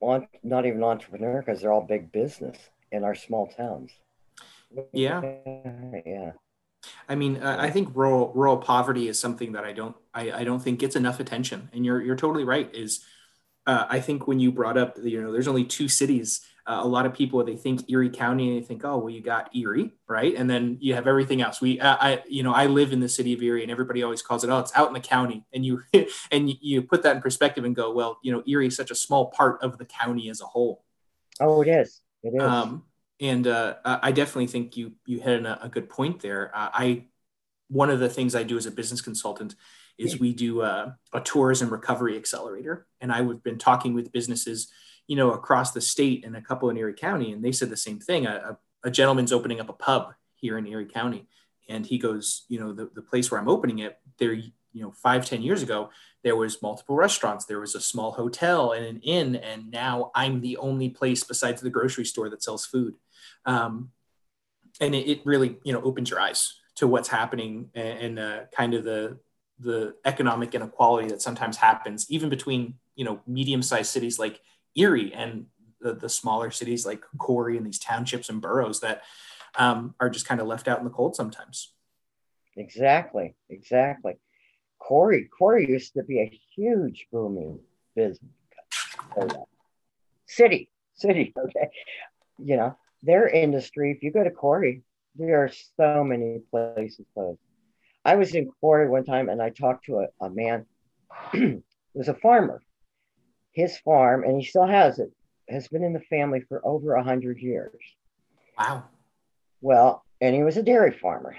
on, 0.00 0.28
not 0.42 0.66
even 0.66 0.82
entrepreneur 0.82 1.42
because 1.44 1.60
they're 1.60 1.72
all 1.72 1.82
big 1.82 2.12
business 2.12 2.56
in 2.92 3.04
our 3.04 3.14
small 3.14 3.46
towns. 3.46 3.92
Yeah. 4.92 5.22
Yeah. 6.06 6.32
I 7.08 7.14
mean, 7.14 7.38
uh, 7.38 7.56
I 7.58 7.70
think 7.70 7.90
rural 7.94 8.32
rural 8.34 8.56
poverty 8.56 9.08
is 9.08 9.18
something 9.18 9.52
that 9.52 9.64
I 9.64 9.72
don't 9.72 9.96
I, 10.14 10.30
I 10.30 10.44
don't 10.44 10.60
think 10.60 10.78
gets 10.78 10.96
enough 10.96 11.20
attention. 11.20 11.68
And 11.72 11.84
you're 11.84 12.02
you're 12.02 12.16
totally 12.16 12.44
right. 12.44 12.72
Is 12.74 13.04
uh, 13.68 13.86
I 13.88 14.00
think 14.00 14.26
when 14.26 14.40
you 14.40 14.50
brought 14.50 14.78
up, 14.78 14.96
you 15.02 15.20
know, 15.20 15.30
there's 15.30 15.46
only 15.46 15.64
two 15.64 15.88
cities. 15.88 16.40
Uh, 16.66 16.80
a 16.82 16.86
lot 16.86 17.06
of 17.06 17.12
people 17.12 17.42
they 17.44 17.56
think 17.56 17.90
Erie 17.90 18.08
County 18.08 18.48
and 18.48 18.62
they 18.62 18.66
think, 18.66 18.82
oh, 18.84 18.96
well, 18.98 19.10
you 19.10 19.22
got 19.22 19.54
Erie, 19.54 19.92
right? 20.06 20.34
And 20.34 20.48
then 20.48 20.78
you 20.80 20.94
have 20.94 21.06
everything 21.06 21.42
else. 21.42 21.60
We, 21.60 21.78
uh, 21.80 21.96
I, 22.00 22.22
you 22.26 22.42
know, 22.42 22.52
I 22.52 22.66
live 22.66 22.92
in 22.92 23.00
the 23.00 23.08
city 23.08 23.32
of 23.34 23.42
Erie, 23.42 23.62
and 23.62 23.70
everybody 23.70 24.02
always 24.02 24.22
calls 24.22 24.42
it, 24.42 24.50
oh, 24.50 24.58
it's 24.58 24.72
out 24.74 24.88
in 24.88 24.94
the 24.94 25.00
county. 25.00 25.44
And 25.52 25.64
you, 25.64 25.82
and 26.30 26.50
you 26.60 26.82
put 26.82 27.02
that 27.02 27.16
in 27.16 27.22
perspective 27.22 27.64
and 27.64 27.76
go, 27.76 27.92
well, 27.92 28.18
you 28.22 28.32
know, 28.32 28.42
Erie 28.46 28.66
is 28.66 28.76
such 28.76 28.90
a 28.90 28.94
small 28.94 29.26
part 29.30 29.62
of 29.62 29.76
the 29.78 29.84
county 29.84 30.30
as 30.30 30.40
a 30.40 30.46
whole. 30.46 30.82
Oh, 31.40 31.62
it 31.62 31.68
is. 31.68 32.00
It 32.22 32.34
is. 32.34 32.42
Um, 32.42 32.84
and 33.20 33.46
uh, 33.46 33.76
I 33.84 34.12
definitely 34.12 34.46
think 34.46 34.76
you 34.76 34.92
you 35.06 35.20
hit 35.20 35.44
a, 35.44 35.64
a 35.64 35.68
good 35.68 35.88
point 35.88 36.20
there. 36.20 36.50
Uh, 36.54 36.70
I 36.72 37.04
one 37.68 37.90
of 37.90 38.00
the 38.00 38.08
things 38.08 38.34
I 38.34 38.42
do 38.42 38.56
as 38.56 38.66
a 38.66 38.70
business 38.70 39.00
consultant 39.00 39.54
is 39.98 40.20
we 40.20 40.32
do 40.32 40.62
a, 40.62 40.96
a 41.12 41.20
tourism 41.20 41.70
recovery 41.70 42.16
accelerator, 42.16 42.86
and 43.00 43.12
I've 43.12 43.42
been 43.42 43.58
talking 43.58 43.94
with 43.94 44.12
businesses, 44.12 44.68
you 45.08 45.16
know, 45.16 45.32
across 45.32 45.72
the 45.72 45.80
state 45.80 46.24
and 46.24 46.36
a 46.36 46.40
couple 46.40 46.70
in 46.70 46.76
Erie 46.76 46.94
County, 46.94 47.32
and 47.32 47.44
they 47.44 47.50
said 47.50 47.68
the 47.68 47.76
same 47.76 47.98
thing. 47.98 48.24
A, 48.26 48.58
a, 48.84 48.88
a 48.88 48.90
gentleman's 48.92 49.32
opening 49.32 49.60
up 49.60 49.68
a 49.68 49.72
pub 49.72 50.14
here 50.34 50.56
in 50.56 50.68
Erie 50.68 50.86
County, 50.86 51.26
and 51.68 51.84
he 51.84 51.98
goes, 51.98 52.44
you 52.48 52.60
know, 52.60 52.72
the, 52.72 52.88
the 52.94 53.02
place 53.02 53.28
where 53.28 53.40
I'm 53.40 53.48
opening 53.48 53.80
it, 53.80 53.98
there, 54.18 54.32
you 54.32 54.52
know, 54.74 54.92
five 54.92 55.26
ten 55.26 55.42
years 55.42 55.64
ago, 55.64 55.90
there 56.22 56.36
was 56.36 56.62
multiple 56.62 56.94
restaurants, 56.94 57.44
there 57.44 57.58
was 57.58 57.74
a 57.74 57.80
small 57.80 58.12
hotel 58.12 58.72
and 58.72 58.84
an 58.84 59.00
inn, 59.00 59.34
and 59.34 59.68
now 59.68 60.12
I'm 60.14 60.40
the 60.40 60.58
only 60.58 60.90
place 60.90 61.24
besides 61.24 61.60
the 61.60 61.70
grocery 61.70 62.04
store 62.04 62.30
that 62.30 62.44
sells 62.44 62.66
food. 62.66 62.94
Um, 63.48 63.90
and 64.80 64.94
it, 64.94 65.08
it, 65.10 65.20
really, 65.24 65.56
you 65.64 65.72
know, 65.72 65.80
opens 65.82 66.10
your 66.10 66.20
eyes 66.20 66.54
to 66.76 66.86
what's 66.86 67.08
happening 67.08 67.70
and, 67.74 68.18
uh, 68.18 68.40
kind 68.54 68.74
of 68.74 68.84
the 68.84 69.18
the 69.60 69.96
economic 70.04 70.54
inequality 70.54 71.08
that 71.08 71.20
sometimes 71.20 71.56
happens, 71.56 72.06
even 72.10 72.28
between 72.28 72.74
you 72.94 73.04
know 73.04 73.20
medium-sized 73.26 73.90
cities 73.90 74.18
like 74.18 74.40
Erie 74.76 75.12
and 75.12 75.46
the, 75.80 75.94
the 75.94 76.08
smaller 76.08 76.50
cities 76.50 76.86
like 76.86 77.02
Corry 77.18 77.56
and 77.56 77.66
these 77.66 77.78
townships 77.78 78.28
and 78.28 78.40
boroughs 78.40 78.80
that 78.80 79.02
um, 79.56 79.94
are 79.98 80.10
just 80.10 80.26
kind 80.26 80.40
of 80.40 80.46
left 80.46 80.68
out 80.68 80.78
in 80.78 80.84
the 80.84 80.90
cold 80.90 81.16
sometimes. 81.16 81.72
Exactly, 82.56 83.34
exactly. 83.48 84.14
Corry, 84.80 85.28
Corry 85.28 85.68
used 85.68 85.94
to 85.94 86.04
be 86.04 86.20
a 86.20 86.40
huge 86.54 87.06
booming 87.10 87.58
business. 87.96 88.30
City, 90.26 90.70
city, 90.94 91.32
okay. 91.36 91.70
You 92.38 92.56
know, 92.56 92.76
their 93.02 93.28
industry, 93.28 93.92
if 93.92 94.02
you 94.02 94.10
go 94.10 94.24
to 94.24 94.30
Corry, 94.30 94.82
there 95.14 95.42
are 95.42 95.50
so 95.76 96.04
many 96.04 96.40
places 96.50 97.06
closed. 97.14 97.40
I 98.04 98.16
was 98.16 98.34
in 98.34 98.50
Corry 98.62 98.88
one 98.88 99.04
time 99.04 99.28
and 99.28 99.42
I 99.42 99.50
talked 99.50 99.86
to 99.86 100.00
a, 100.00 100.26
a 100.26 100.30
man 100.30 100.66
who 101.32 101.62
was 101.94 102.08
a 102.08 102.14
farmer. 102.14 102.62
His 103.52 103.78
farm, 103.78 104.22
and 104.22 104.40
he 104.40 104.46
still 104.46 104.66
has 104.66 104.98
it, 105.00 105.10
has 105.48 105.66
been 105.68 105.82
in 105.82 105.92
the 105.92 106.00
family 106.00 106.40
for 106.48 106.64
over 106.64 106.94
a 106.94 107.02
hundred 107.02 107.38
years. 107.38 107.74
Wow. 108.56 108.84
Well, 109.60 110.04
and 110.20 110.34
he 110.34 110.42
was 110.42 110.56
a 110.56 110.62
dairy 110.62 110.92
farmer. 110.92 111.36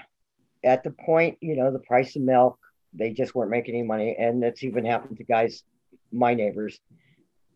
At 0.62 0.82
the 0.82 0.90
point, 0.90 1.38
you 1.40 1.56
know, 1.56 1.70
the 1.70 1.78
price 1.78 2.16
of 2.16 2.22
milk, 2.22 2.58
they 2.92 3.12
just 3.12 3.34
weren't 3.34 3.50
making 3.50 3.74
any 3.74 3.84
money. 3.84 4.16
And 4.18 4.44
it's 4.44 4.62
even 4.62 4.84
happened 4.84 5.16
to 5.18 5.24
guys, 5.24 5.62
my 6.12 6.34
neighbors. 6.34 6.78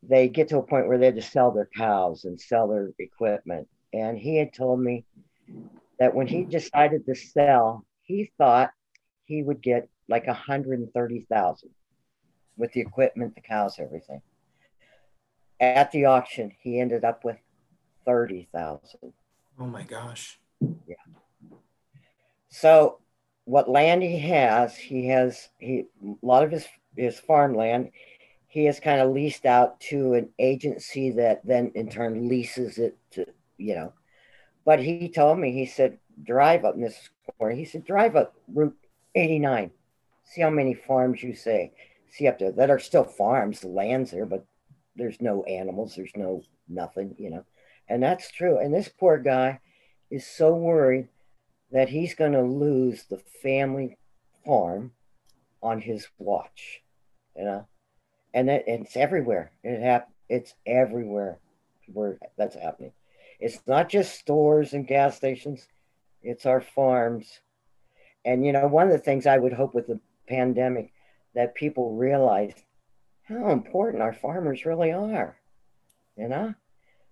They 0.03 0.29
get 0.29 0.49
to 0.49 0.59
a 0.59 0.63
point 0.63 0.87
where 0.87 0.99
they 0.99 1.07
had 1.07 1.17
to 1.17 1.23
sell 1.23 1.51
their 1.51 1.69
cows 1.77 2.25
and 2.25 2.41
sell 2.41 2.69
their 2.69 2.91
equipment. 2.99 3.69
And 3.95 4.19
he 4.19 4.37
had 4.37 4.53
told 4.53 4.81
me 4.81 5.05
that 6.01 6.15
when 6.15 6.27
he 6.27 6.45
decided 6.45 7.07
to 7.07 7.15
sell, 7.15 7.87
he 8.03 8.33
thought 8.37 8.71
he 9.25 9.43
would 9.43 9.63
get 9.63 9.89
like 10.09 10.27
130,000 10.27 11.71
with 12.57 12.73
the 12.73 12.81
equipment, 12.81 13.37
the 13.37 13.41
cows, 13.41 13.77
everything. 13.79 14.21
At 15.61 15.93
the 15.93 16.07
auction, 16.07 16.51
he 16.61 16.81
ended 16.81 17.05
up 17.05 17.25
with 17.25 17.37
30,000. 18.05 19.13
Oh 19.61 19.67
my 19.67 19.85
gosh. 19.85 20.41
Yeah. 20.61 20.97
So 22.49 22.99
what 23.45 23.71
land 23.71 24.03
he 24.03 24.19
has, 24.19 24.77
he 24.77 25.07
has 25.09 25.49
he 25.59 25.85
a 26.03 26.27
lot 26.27 26.43
of 26.43 26.51
his 26.51 26.67
his 26.97 27.19
farmland 27.19 27.91
he 28.55 28.67
has 28.67 28.79
kind 28.79 29.01
of 29.01 29.11
leased 29.11 29.47
out 29.47 29.81
to 29.81 30.15
an 30.15 30.29
agency 30.39 31.11
that 31.11 31.45
then 31.45 31.73
in 31.75 31.89
turn 31.89 32.29
leases 32.29 32.79
it 32.79 32.97
to 33.11 33.27
you 33.59 33.75
know. 33.75 33.93
But 34.65 34.81
he 34.81 35.09
told 35.09 35.39
me 35.39 35.53
he 35.53 35.67
said 35.67 35.99
drive 36.23 36.65
up 36.65 36.79
this 36.79 37.11
corner 37.39 37.55
he 37.55 37.65
said 37.65 37.85
drive 37.85 38.15
up 38.15 38.35
route 38.53 38.77
89 39.17 39.73
see 40.25 40.41
how 40.41 40.51
many 40.51 40.73
farms 40.73 41.23
you 41.23 41.35
say 41.35 41.73
see 42.09 42.29
up 42.29 42.39
there 42.39 42.53
that 42.53 42.71
are 42.71 42.79
still 42.79 43.03
farms 43.03 43.61
the 43.61 43.69
land's 43.69 44.13
there 44.13 44.25
but 44.25 44.47
there's 44.95 45.21
no 45.21 45.43
animals 45.43 45.97
there's 45.97 46.13
no 46.15 46.43
nothing 46.69 47.15
you 47.19 47.31
know. 47.31 47.45
And 47.89 48.03
that's 48.03 48.31
true. 48.31 48.59
And 48.59 48.73
this 48.73 48.89
poor 48.89 49.19
guy 49.19 49.61
is 50.11 50.27
so 50.27 50.55
worried 50.55 51.09
that 51.71 51.89
he's 51.89 52.15
going 52.15 52.33
to 52.33 52.43
lose 52.43 53.05
the 53.05 53.21
family 53.43 53.97
farm 54.45 54.93
on 55.63 55.81
his 55.81 56.09
watch, 56.19 56.83
you 57.37 57.45
know, 57.45 57.67
and 58.33 58.49
it, 58.51 58.65
it's 58.67 58.97
everywhere. 58.97 59.53
It 59.63 59.81
hap- 59.81 60.11
It's 60.29 60.55
everywhere 60.67 61.39
where 61.93 62.19
that's 62.37 62.55
happening. 62.55 62.93
It's 63.41 63.61
not 63.67 63.89
just 63.89 64.19
stores 64.19 64.73
and 64.73 64.87
gas 64.87 65.17
stations; 65.17 65.67
it's 66.23 66.47
our 66.47 66.61
farms. 66.61 67.41
And 68.25 68.45
you 68.45 68.53
know, 68.53 68.67
one 68.67 68.87
of 68.87 68.93
the 68.93 68.99
things 68.99 69.27
I 69.27 69.39
would 69.39 69.53
hope 69.53 69.75
with 69.75 69.87
the 69.87 70.01
pandemic 70.29 70.93
that 71.35 71.55
people 71.55 71.95
realize 71.95 72.55
how 73.25 73.51
important 73.51 74.03
our 74.03 74.13
farmers 74.13 74.65
really 74.65 74.93
are. 74.93 75.37
You 76.17 76.29
know, 76.29 76.55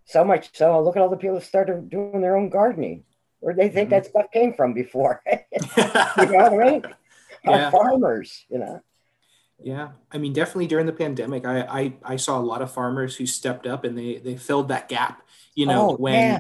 so 0.05 0.25
much 0.25 0.57
so. 0.57 0.81
Look 0.83 0.97
at 0.97 1.03
all 1.03 1.09
the 1.09 1.17
people 1.17 1.37
that 1.37 1.45
started 1.45 1.91
doing 1.91 2.21
their 2.21 2.37
own 2.37 2.51
gardening 2.51 3.05
where 3.41 3.55
they 3.55 3.69
think 3.69 3.91
mm-hmm. 3.91 3.97
that 3.97 4.07
stuff 4.07 4.27
came 4.33 4.55
from 4.55 4.73
before. 4.73 5.23
you 5.27 5.37
know 5.77 6.51
what 6.51 6.67
I 6.67 6.71
mean? 6.71 6.83
Yeah. 7.45 7.65
Our 7.65 7.71
farmers, 7.73 8.45
you 8.49 8.59
know. 8.59 8.83
Yeah, 9.61 9.91
I 10.11 10.19
mean, 10.19 10.33
definitely 10.33 10.67
during 10.67 10.87
the 10.87 10.93
pandemic, 10.93 11.45
I, 11.45 11.61
I 11.61 11.93
I 12.05 12.17
saw 12.17 12.39
a 12.39 12.43
lot 12.43 12.63
of 12.63 12.73
farmers 12.73 13.17
who 13.17 13.27
stepped 13.27 13.67
up 13.67 13.85
and 13.85 13.97
they 13.97 14.19
they 14.19 14.37
filled 14.37 14.69
that 14.69 14.89
gap. 14.89 15.23
You 15.55 15.67
know, 15.67 15.91
oh, 15.91 15.97
when 15.97 16.15
yeah. 16.15 16.39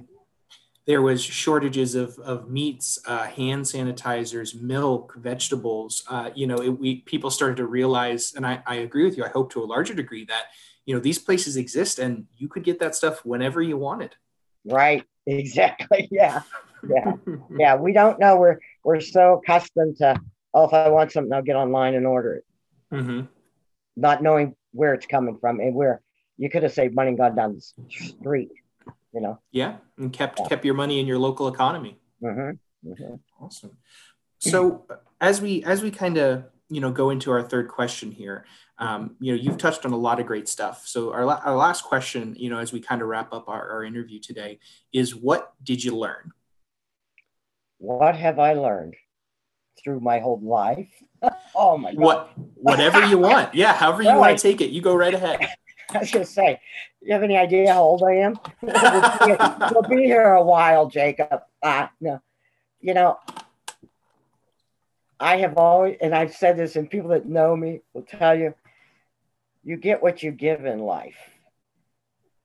there 0.86 1.02
was 1.02 1.22
shortages 1.22 1.94
of 1.94 2.18
of 2.18 2.50
meats, 2.50 2.98
uh, 3.06 3.24
hand 3.24 3.64
sanitizers, 3.64 4.60
milk, 4.60 5.14
vegetables. 5.16 6.04
Uh, 6.08 6.30
you 6.34 6.46
know, 6.46 6.56
it, 6.56 6.70
we 6.70 7.00
people 7.00 7.30
started 7.30 7.56
to 7.58 7.66
realize, 7.66 8.34
and 8.34 8.46
I, 8.46 8.62
I 8.66 8.76
agree 8.76 9.04
with 9.04 9.16
you. 9.16 9.24
I 9.24 9.28
hope 9.28 9.52
to 9.52 9.62
a 9.62 9.66
larger 9.66 9.94
degree 9.94 10.24
that 10.26 10.44
you 10.86 10.94
know 10.94 11.00
these 11.00 11.18
places 11.18 11.56
exist 11.56 11.98
and 11.98 12.26
you 12.36 12.48
could 12.48 12.64
get 12.64 12.80
that 12.80 12.94
stuff 12.94 13.24
whenever 13.24 13.62
you 13.62 13.76
wanted. 13.76 14.16
Right. 14.64 15.04
Exactly. 15.24 16.08
Yeah 16.10 16.42
yeah, 16.88 17.12
yeah. 17.56 17.76
We 17.76 17.92
don't 17.92 18.18
know. 18.18 18.36
We're 18.36 18.58
we're 18.84 19.00
so 19.00 19.40
accustomed 19.42 19.96
to 19.98 20.20
oh, 20.54 20.64
if 20.64 20.72
I 20.72 20.88
want 20.88 21.12
something, 21.12 21.32
I'll 21.32 21.42
get 21.42 21.56
online 21.56 21.94
and 21.94 22.06
order 22.06 22.34
it, 22.34 22.44
mm-hmm. 22.92 23.22
not 23.96 24.22
knowing 24.22 24.54
where 24.72 24.94
it's 24.94 25.06
coming 25.06 25.38
from 25.40 25.60
and 25.60 25.74
where 25.74 26.02
you 26.36 26.50
could 26.50 26.62
have 26.62 26.72
saved 26.72 26.94
money 26.94 27.08
and 27.08 27.18
gone 27.18 27.36
down 27.36 27.54
the 27.54 27.62
street. 27.88 28.50
You 29.12 29.20
know. 29.20 29.40
Yeah, 29.50 29.76
and 29.98 30.12
kept 30.12 30.40
yeah. 30.40 30.48
kept 30.48 30.64
your 30.64 30.74
money 30.74 31.00
in 31.00 31.06
your 31.06 31.18
local 31.18 31.48
economy. 31.48 31.98
Mm-hmm. 32.22 32.90
Mm-hmm. 32.90 33.44
Awesome. 33.44 33.76
So 34.38 34.86
as 35.20 35.40
we 35.40 35.62
as 35.64 35.82
we 35.82 35.90
kind 35.90 36.18
of 36.18 36.44
you 36.68 36.80
know 36.80 36.90
go 36.90 37.10
into 37.10 37.30
our 37.30 37.42
third 37.42 37.68
question 37.68 38.10
here, 38.10 38.44
um, 38.78 39.16
you 39.20 39.34
know 39.34 39.40
you've 39.40 39.58
touched 39.58 39.84
on 39.84 39.92
a 39.92 39.96
lot 39.96 40.18
of 40.18 40.26
great 40.26 40.48
stuff. 40.48 40.86
So 40.86 41.12
our, 41.12 41.24
our 41.24 41.56
last 41.56 41.84
question, 41.84 42.34
you 42.38 42.50
know, 42.50 42.58
as 42.58 42.72
we 42.72 42.80
kind 42.80 43.02
of 43.02 43.08
wrap 43.08 43.32
up 43.32 43.48
our, 43.48 43.70
our 43.70 43.84
interview 43.84 44.18
today, 44.18 44.58
is 44.92 45.14
what 45.14 45.52
did 45.62 45.84
you 45.84 45.96
learn? 45.96 46.32
what 47.82 48.14
have 48.14 48.38
I 48.38 48.52
learned 48.52 48.94
through 49.82 50.00
my 50.00 50.20
whole 50.20 50.40
life? 50.40 50.88
oh 51.54 51.76
my 51.76 51.92
God. 51.92 52.00
What, 52.00 52.32
whatever 52.54 53.04
you 53.06 53.18
want. 53.18 53.54
Yeah, 53.54 53.74
however 53.74 54.02
you 54.02 54.08
well, 54.10 54.20
want 54.20 54.38
to 54.38 54.42
take 54.42 54.60
it, 54.60 54.70
you 54.70 54.80
go 54.80 54.94
right 54.94 55.12
ahead. 55.12 55.40
I 55.94 55.98
was 55.98 56.10
going 56.10 56.24
to 56.24 56.30
say, 56.30 56.60
you 57.00 57.12
have 57.12 57.22
any 57.22 57.36
idea 57.36 57.72
how 57.72 57.82
old 57.82 58.02
I 58.02 58.14
am? 58.14 58.38
we'll, 58.62 59.82
be, 59.82 60.04
here 60.04 60.32
a 60.32 60.42
while, 60.42 60.88
Jacob. 60.88 61.42
Uh, 61.62 61.88
no, 62.00 62.20
you 62.80 62.94
know, 62.94 63.18
I 65.18 65.36
have 65.38 65.56
always, 65.56 65.96
and 66.00 66.14
I've 66.14 66.34
said 66.34 66.56
this, 66.56 66.76
and 66.76 66.90
people 66.90 67.10
that 67.10 67.26
know 67.26 67.56
me 67.56 67.80
will 67.92 68.02
tell 68.02 68.36
you, 68.36 68.54
you 69.64 69.76
get 69.76 70.02
what 70.02 70.22
you 70.22 70.32
give 70.32 70.64
in 70.64 70.80
life. 70.80 71.16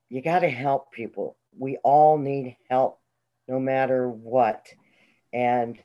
You 0.08 0.22
got 0.22 0.40
to 0.40 0.48
help 0.48 0.92
people. 0.92 1.36
We 1.58 1.78
all 1.78 2.18
need 2.18 2.56
help, 2.70 3.00
no 3.48 3.58
matter 3.58 4.08
what. 4.08 4.66
And 5.32 5.78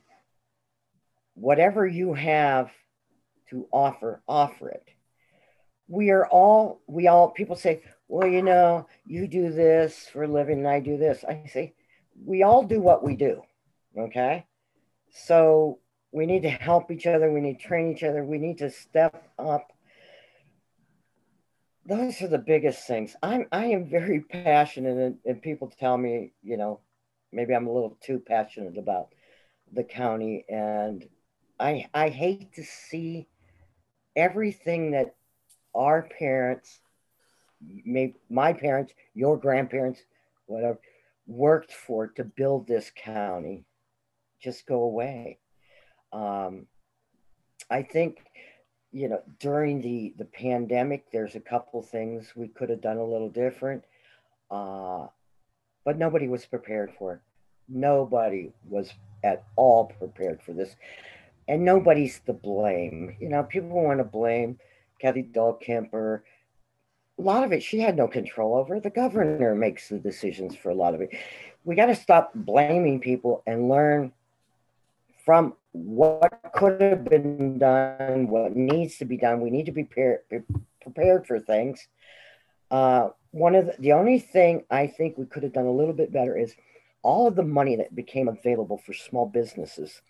whatever 1.34 1.86
you 1.86 2.14
have 2.14 2.70
to 3.50 3.66
offer, 3.72 4.22
offer 4.28 4.70
it. 4.70 4.88
We 5.88 6.10
are 6.10 6.26
all, 6.26 6.80
we 6.86 7.08
all, 7.08 7.30
people 7.30 7.56
say, 7.56 7.82
well, 8.08 8.28
you 8.28 8.42
know, 8.42 8.86
you 9.06 9.26
do 9.26 9.50
this 9.50 10.08
for 10.12 10.24
a 10.24 10.28
living 10.28 10.58
and 10.58 10.68
I 10.68 10.80
do 10.80 10.96
this. 10.96 11.24
I 11.28 11.44
say, 11.52 11.74
we 12.24 12.42
all 12.42 12.62
do 12.62 12.80
what 12.80 13.02
we 13.02 13.16
do. 13.16 13.42
Okay. 13.98 14.46
So 15.12 15.78
we 16.12 16.26
need 16.26 16.42
to 16.42 16.50
help 16.50 16.90
each 16.90 17.06
other. 17.06 17.30
We 17.30 17.40
need 17.40 17.60
to 17.60 17.66
train 17.66 17.92
each 17.92 18.02
other. 18.02 18.24
We 18.24 18.38
need 18.38 18.58
to 18.58 18.70
step 18.70 19.30
up. 19.38 19.72
Those 21.86 22.22
are 22.22 22.28
the 22.28 22.38
biggest 22.38 22.86
things. 22.86 23.14
I'm 23.22 23.46
I 23.52 23.66
am 23.66 23.84
very 23.84 24.20
passionate, 24.20 24.96
and, 24.96 25.18
and 25.26 25.42
people 25.42 25.70
tell 25.78 25.98
me, 25.98 26.32
you 26.42 26.56
know, 26.56 26.80
maybe 27.30 27.54
I'm 27.54 27.66
a 27.66 27.72
little 27.72 27.98
too 28.00 28.18
passionate 28.18 28.78
about 28.78 29.08
the 29.72 29.84
county 29.84 30.44
and 30.48 31.06
I 31.58 31.86
I 31.92 32.08
hate 32.08 32.54
to 32.54 32.64
see 32.64 33.26
everything 34.16 34.92
that 34.92 35.14
our 35.74 36.02
parents, 36.02 36.80
may, 37.84 38.14
my 38.28 38.52
parents, 38.52 38.92
your 39.14 39.36
grandparents 39.36 40.00
whatever, 40.46 40.78
worked 41.26 41.72
for 41.72 42.08
to 42.08 42.24
build 42.24 42.66
this 42.66 42.90
county 42.94 43.64
just 44.40 44.66
go 44.66 44.82
away. 44.82 45.38
Um, 46.12 46.66
I 47.70 47.82
think, 47.82 48.18
you 48.92 49.08
know, 49.08 49.22
during 49.40 49.80
the, 49.80 50.14
the 50.18 50.26
pandemic, 50.26 51.10
there's 51.10 51.34
a 51.34 51.40
couple 51.40 51.82
things 51.82 52.32
we 52.36 52.48
could 52.48 52.68
have 52.68 52.82
done 52.82 52.98
a 52.98 53.04
little 53.04 53.30
different, 53.30 53.84
uh, 54.50 55.06
but 55.84 55.98
nobody 55.98 56.28
was 56.28 56.44
prepared 56.44 56.92
for 56.98 57.14
it. 57.14 57.20
Nobody 57.68 58.52
was 58.68 58.92
at 59.24 59.44
all 59.56 59.86
prepared 59.86 60.42
for 60.42 60.52
this. 60.52 60.76
And 61.48 61.64
nobody's 61.64 62.20
to 62.26 62.34
blame. 62.34 63.16
You 63.18 63.30
know, 63.30 63.42
people 63.42 63.82
want 63.82 63.98
to 63.98 64.04
blame 64.04 64.58
Kathy 65.00 65.22
Dahlkemper. 65.22 66.20
A 67.18 67.22
lot 67.22 67.44
of 67.44 67.52
it, 67.52 67.62
she 67.62 67.78
had 67.78 67.96
no 67.96 68.08
control 68.08 68.56
over. 68.56 68.80
The 68.80 68.90
governor 68.90 69.54
makes 69.54 69.88
the 69.88 69.98
decisions 69.98 70.56
for 70.56 70.70
a 70.70 70.74
lot 70.74 70.94
of 70.94 71.00
it. 71.00 71.10
We 71.64 71.76
got 71.76 71.86
to 71.86 71.94
stop 71.94 72.32
blaming 72.34 73.00
people 73.00 73.42
and 73.46 73.68
learn 73.68 74.12
from 75.24 75.54
what 75.72 76.40
could 76.54 76.80
have 76.80 77.04
been 77.04 77.58
done, 77.58 78.28
what 78.28 78.54
needs 78.54 78.98
to 78.98 79.04
be 79.04 79.16
done. 79.16 79.40
We 79.40 79.50
need 79.50 79.66
to 79.66 79.72
be 79.72 79.84
prepared, 79.84 80.20
prepared 80.82 81.26
for 81.26 81.40
things. 81.40 81.86
Uh, 82.70 83.10
one 83.30 83.54
of 83.54 83.66
the, 83.66 83.76
the 83.78 83.92
only 83.92 84.18
thing 84.18 84.64
I 84.70 84.86
think 84.86 85.16
we 85.16 85.26
could 85.26 85.42
have 85.42 85.52
done 85.52 85.66
a 85.66 85.72
little 85.72 85.94
bit 85.94 86.12
better 86.12 86.36
is 86.36 86.54
all 87.02 87.26
of 87.26 87.36
the 87.36 87.42
money 87.42 87.76
that 87.76 87.94
became 87.94 88.28
available 88.28 88.78
for 88.78 88.92
small 88.92 89.26
businesses. 89.26 90.00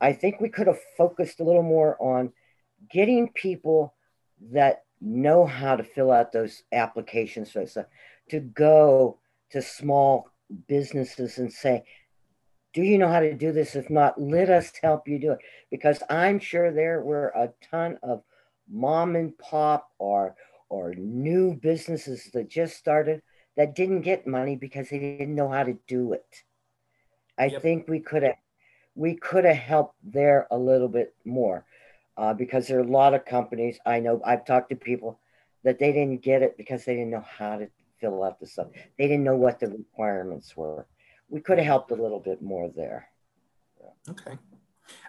I 0.00 0.12
think 0.12 0.40
we 0.40 0.48
could 0.48 0.66
have 0.66 0.78
focused 0.96 1.40
a 1.40 1.44
little 1.44 1.62
more 1.62 1.96
on 2.00 2.32
getting 2.90 3.28
people 3.28 3.94
that 4.52 4.84
know 5.00 5.46
how 5.46 5.76
to 5.76 5.84
fill 5.84 6.12
out 6.12 6.32
those 6.32 6.62
applications 6.72 7.52
so 7.52 7.62
uh, 7.62 7.82
to 8.28 8.40
go 8.40 9.18
to 9.50 9.62
small 9.62 10.28
businesses 10.68 11.38
and 11.38 11.52
say, 11.52 11.82
do 12.72 12.82
you 12.82 12.98
know 12.98 13.08
how 13.08 13.20
to 13.20 13.34
do 13.34 13.52
this? 13.52 13.74
If 13.74 13.90
not, 13.90 14.20
let 14.20 14.48
us 14.48 14.72
help 14.80 15.08
you 15.08 15.18
do 15.18 15.32
it. 15.32 15.38
Because 15.70 16.02
I'm 16.08 16.38
sure 16.38 16.70
there 16.70 17.02
were 17.02 17.28
a 17.28 17.50
ton 17.70 17.98
of 18.02 18.22
mom 18.70 19.16
and 19.16 19.36
pop 19.38 19.90
or 19.98 20.36
or 20.68 20.94
new 20.94 21.54
businesses 21.56 22.30
that 22.32 22.48
just 22.48 22.76
started 22.76 23.22
that 23.56 23.74
didn't 23.74 24.02
get 24.02 24.26
money 24.26 24.54
because 24.54 24.88
they 24.88 25.00
didn't 25.00 25.34
know 25.34 25.48
how 25.48 25.64
to 25.64 25.76
do 25.88 26.12
it. 26.12 26.44
I 27.36 27.46
yep. 27.46 27.62
think 27.62 27.88
we 27.88 27.98
could 27.98 28.22
have 28.22 28.36
we 28.94 29.16
could 29.16 29.44
have 29.44 29.56
helped 29.56 29.96
there 30.04 30.46
a 30.50 30.58
little 30.58 30.88
bit 30.88 31.14
more 31.24 31.64
uh, 32.20 32.34
because 32.34 32.68
there 32.68 32.78
are 32.78 32.82
a 32.82 32.96
lot 33.00 33.14
of 33.14 33.24
companies 33.24 33.78
I 33.84 34.00
know 34.00 34.20
I've 34.24 34.44
talked 34.44 34.70
to 34.70 34.76
people 34.76 35.18
that 35.64 35.78
they 35.78 35.92
didn't 35.92 36.22
get 36.22 36.42
it 36.42 36.56
because 36.56 36.84
they 36.84 36.94
didn't 36.94 37.10
know 37.10 37.24
how 37.38 37.58
to 37.58 37.68
fill 38.00 38.22
out 38.22 38.40
the 38.40 38.46
stuff. 38.46 38.68
They 38.98 39.08
didn't 39.08 39.24
know 39.24 39.36
what 39.36 39.60
the 39.60 39.68
requirements 39.68 40.56
were 40.56 40.86
we 41.30 41.40
could 41.40 41.58
have 41.58 41.66
helped 41.66 41.90
a 41.90 41.94
little 41.94 42.20
bit 42.20 42.42
more 42.42 42.68
there. 42.68 43.08
Okay. 44.08 44.36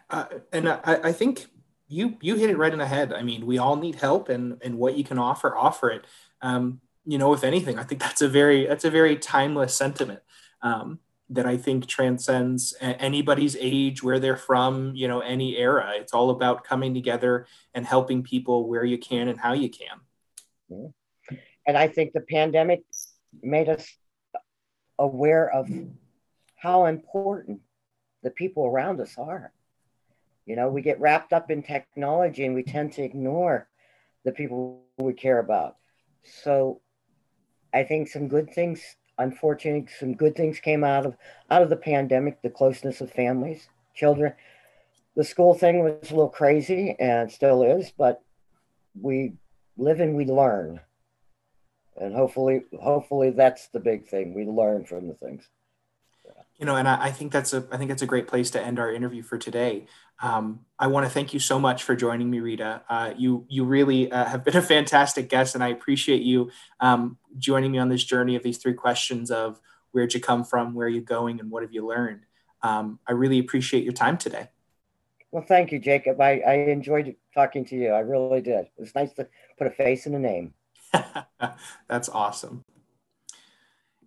Uh, 0.10 0.26
and 0.54 0.70
I, 0.70 0.82
I 0.86 1.12
think 1.12 1.48
you 1.88 2.18
you 2.22 2.36
hit 2.36 2.50
it 2.50 2.58
right 2.58 2.72
in 2.72 2.80
the 2.80 2.88
head. 2.88 3.12
I 3.12 3.24
mean, 3.24 3.46
we 3.46 3.58
all 3.58 3.76
need 3.76 3.96
help, 3.96 4.30
and 4.30 4.62
and 4.64 4.78
what 4.78 4.96
you 4.96 5.04
can 5.04 5.18
offer, 5.18 5.56
offer 5.58 5.90
it. 5.90 6.06
Um, 6.42 6.80
you 7.06 7.18
know, 7.18 7.34
if 7.34 7.44
anything, 7.44 7.80
I 7.80 7.84
think 7.84 8.00
that's 8.02 8.22
a 8.22 8.30
very 8.30 8.68
that's 8.68 8.86
a 8.86 8.92
very 8.92 9.18
timeless 9.18 9.76
sentiment 9.76 10.22
um, 10.62 11.00
that 11.32 11.46
I 11.46 11.58
think 11.58 11.88
transcends 11.88 12.76
anybody's 12.82 13.56
age, 13.60 14.04
where 14.04 14.20
they're 14.20 14.38
from, 14.38 14.94
you 14.96 15.08
know, 15.08 15.22
any 15.22 15.58
era. 15.58 15.94
It's 15.96 16.14
all 16.14 16.30
about 16.30 16.64
coming 16.64 16.94
together 16.94 17.48
and 17.74 17.86
helping 17.86 18.22
people 18.22 18.68
where 18.68 18.84
you 18.84 18.98
can 18.98 19.30
and 19.30 19.40
how 19.40 19.54
you 19.54 19.70
can. 19.70 20.94
And 21.66 21.78
I 21.78 21.88
think 21.88 22.14
the 22.14 22.22
pandemic 22.22 22.84
made 23.42 23.70
us 23.70 23.88
aware 25.00 25.50
of 25.50 25.70
how 26.58 26.86
important 26.86 27.62
the 28.24 28.32
people 28.32 28.66
around 28.66 29.00
us 29.00 29.18
are. 29.18 29.52
You 30.46 30.56
know, 30.56 30.70
we 30.70 30.82
get 30.82 31.00
wrapped 31.00 31.34
up 31.34 31.50
in 31.50 31.64
technology 31.64 32.46
and 32.46 32.54
we 32.54 32.64
tend 32.64 32.94
to 32.94 33.04
ignore 33.04 33.70
the 34.26 34.32
people 34.32 34.84
we 34.98 35.14
care 35.14 35.40
about. 35.40 35.78
So 36.44 36.82
I 37.74 37.84
think 37.84 38.10
some 38.10 38.28
good 38.28 38.52
things, 38.54 38.84
unfortunately, 39.22 39.88
some 40.00 40.14
good 40.14 40.36
things 40.36 40.60
came 40.60 40.84
out 40.84 41.06
of 41.06 41.16
out 41.50 41.62
of 41.62 41.70
the 41.70 41.76
pandemic, 41.76 42.42
the 42.42 42.50
closeness 42.50 43.02
of 43.02 43.12
families, 43.12 43.70
children. 43.94 44.34
The 45.16 45.24
school 45.24 45.54
thing 45.54 45.84
was 45.84 46.10
a 46.12 46.16
little 46.16 46.30
crazy 46.30 46.96
and 47.00 47.32
still 47.32 47.64
is, 47.64 47.92
but 47.92 48.22
we 49.00 49.34
live 49.78 50.00
and 50.00 50.16
we 50.16 50.26
learn. 50.26 50.80
And 51.98 52.14
hopefully 52.16 52.64
hopefully 52.80 53.32
that's 53.32 53.68
the 53.68 53.80
big 53.80 54.08
thing. 54.08 54.34
We 54.34 54.46
learn 54.46 54.86
from 54.86 55.08
the 55.08 55.16
things 55.16 55.48
you 56.62 56.68
know, 56.68 56.76
and 56.76 56.88
I, 56.88 57.06
I, 57.06 57.12
think 57.12 57.32
that's 57.32 57.54
a 57.54 57.68
I 57.72 57.78
think 57.78 57.90
that's 57.90 58.04
a 58.04 58.08
great 58.08 58.28
place 58.28 58.52
to 58.52 58.64
end 58.64 58.78
our 58.78 58.94
interview 58.94 59.24
for 59.24 59.40
today. 59.40 59.88
Um, 60.22 60.60
I 60.78 60.86
want 60.88 61.08
to 61.08 61.12
thank 61.12 61.34
you 61.34 61.40
so 61.40 61.60
much 61.60 61.82
for 61.82 61.96
joining 61.96 62.30
me, 62.30 62.40
Rita. 62.40 62.84
Uh, 62.88 63.14
you 63.18 63.48
you 63.50 63.66
really 63.66 64.12
uh, 64.12 64.26
have 64.26 64.44
been 64.46 64.56
a 64.56 64.62
fantastic 64.62 65.28
guest, 65.28 65.56
and 65.56 65.64
I 65.64 65.70
appreciate 65.70 66.22
you 66.22 66.52
um, 66.80 67.18
joining 67.40 67.72
me 67.72 67.80
on 67.80 67.90
this 67.90 68.04
journey 68.04 68.36
of 68.36 68.44
these 68.44 68.60
three 68.60 68.76
questions 68.76 69.32
of 69.32 69.60
where'd 69.90 70.14
you 70.14 70.22
come 70.22 70.44
from, 70.44 70.76
where 70.76 70.86
are 70.86 70.90
you 70.90 71.02
going, 71.02 71.40
and 71.40 71.50
what 71.50 71.64
have 71.64 71.74
you 71.74 71.88
learned. 71.88 72.28
Um, 72.62 73.00
I 73.08 73.14
really 73.14 73.40
appreciate 73.40 73.84
your 73.84 73.94
time 73.94 74.20
today. 74.20 74.50
Well, 75.32 75.44
thank 75.48 75.72
you, 75.72 75.80
Jacob. 75.80 76.22
I, 76.22 76.44
I 76.46 76.54
enjoyed 76.54 77.16
talking 77.34 77.66
to 77.66 77.76
you. 77.76 77.90
I 77.90 78.02
really 78.02 78.42
did. 78.42 78.66
It 78.66 78.72
was 78.78 78.94
nice 78.94 79.14
to 79.14 79.28
put 79.58 79.66
a 79.66 79.72
face 79.72 80.06
in 80.06 80.14
a 80.14 80.20
name. 80.20 80.54
That's 81.88 82.10
awesome. 82.10 82.64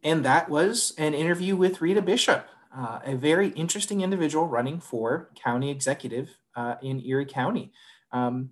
And 0.05 0.25
that 0.25 0.51
was 0.51 0.93
an 0.99 1.15
interview 1.15 1.57
with 1.57 1.81
Rita 1.81 2.03
Bishop, 2.03 2.47
uh, 2.77 3.01
a 3.05 3.17
very 3.17 3.49
interesting 3.51 4.03
individual 4.03 4.47
running 4.47 4.79
for 4.79 5.31
county 5.35 5.71
executive 5.71 6.37
uh, 6.55 6.75
in 6.83 7.03
Erie 7.05 7.25
County. 7.25 7.73
Um, 8.13 8.51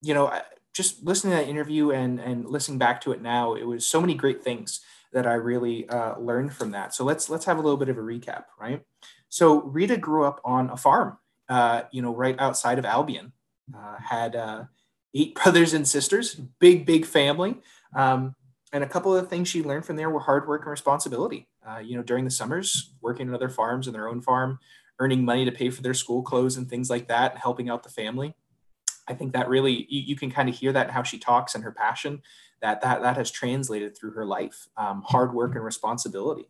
you 0.00 0.14
know, 0.14 0.32
just 0.72 1.02
listening 1.02 1.32
to 1.32 1.38
that 1.42 1.50
interview 1.50 1.90
and, 1.90 2.20
and 2.20 2.46
listening 2.48 2.78
back 2.78 3.00
to 3.00 3.12
it 3.12 3.20
now, 3.20 3.54
it 3.54 3.64
was 3.64 3.84
so 3.84 4.00
many 4.00 4.14
great 4.14 4.44
things 4.44 4.80
that 5.12 5.26
I 5.26 5.34
really 5.34 5.88
uh, 5.88 6.18
learned 6.18 6.52
from 6.52 6.70
that. 6.72 6.94
So 6.94 7.04
let's 7.04 7.28
let's 7.30 7.46
have 7.46 7.58
a 7.58 7.62
little 7.62 7.78
bit 7.78 7.88
of 7.88 7.96
a 7.96 8.02
recap, 8.02 8.44
right? 8.60 8.82
So 9.28 9.62
Rita 9.62 9.96
grew 9.96 10.24
up 10.24 10.40
on 10.44 10.70
a 10.70 10.76
farm, 10.76 11.18
uh, 11.48 11.82
you 11.90 12.02
know, 12.02 12.14
right 12.14 12.36
outside 12.38 12.78
of 12.78 12.84
Albion. 12.84 13.32
Uh, 13.76 13.96
had 13.98 14.36
uh, 14.36 14.64
eight 15.14 15.34
brothers 15.42 15.72
and 15.72 15.88
sisters, 15.88 16.34
big 16.34 16.86
big 16.86 17.06
family. 17.06 17.56
Um, 17.94 18.34
and 18.72 18.82
a 18.82 18.88
couple 18.88 19.14
of 19.14 19.22
the 19.22 19.28
things 19.28 19.48
she 19.48 19.62
learned 19.62 19.84
from 19.84 19.96
there 19.96 20.10
were 20.10 20.20
hard 20.20 20.48
work 20.48 20.62
and 20.62 20.70
responsibility. 20.70 21.48
Uh, 21.66 21.78
you 21.78 21.96
know, 21.96 22.02
during 22.02 22.24
the 22.24 22.30
summers, 22.30 22.92
working 23.00 23.28
on 23.28 23.34
other 23.34 23.48
farms 23.48 23.86
and 23.86 23.94
their 23.94 24.08
own 24.08 24.20
farm, 24.20 24.58
earning 24.98 25.24
money 25.24 25.44
to 25.44 25.52
pay 25.52 25.70
for 25.70 25.82
their 25.82 25.94
school 25.94 26.22
clothes 26.22 26.56
and 26.56 26.68
things 26.68 26.90
like 26.90 27.08
that, 27.08 27.32
and 27.32 27.40
helping 27.40 27.68
out 27.68 27.82
the 27.82 27.88
family. 27.88 28.34
I 29.08 29.14
think 29.14 29.32
that 29.32 29.48
really 29.48 29.86
you, 29.88 30.00
you 30.00 30.16
can 30.16 30.30
kind 30.30 30.48
of 30.48 30.56
hear 30.56 30.72
that 30.72 30.88
in 30.88 30.92
how 30.92 31.02
she 31.02 31.18
talks 31.18 31.54
and 31.54 31.62
her 31.62 31.72
passion 31.72 32.22
that 32.60 32.80
that 32.80 33.02
that 33.02 33.16
has 33.16 33.30
translated 33.30 33.96
through 33.96 34.12
her 34.12 34.26
life. 34.26 34.68
Um, 34.76 35.02
hard 35.06 35.34
work 35.34 35.54
and 35.54 35.64
responsibility. 35.64 36.48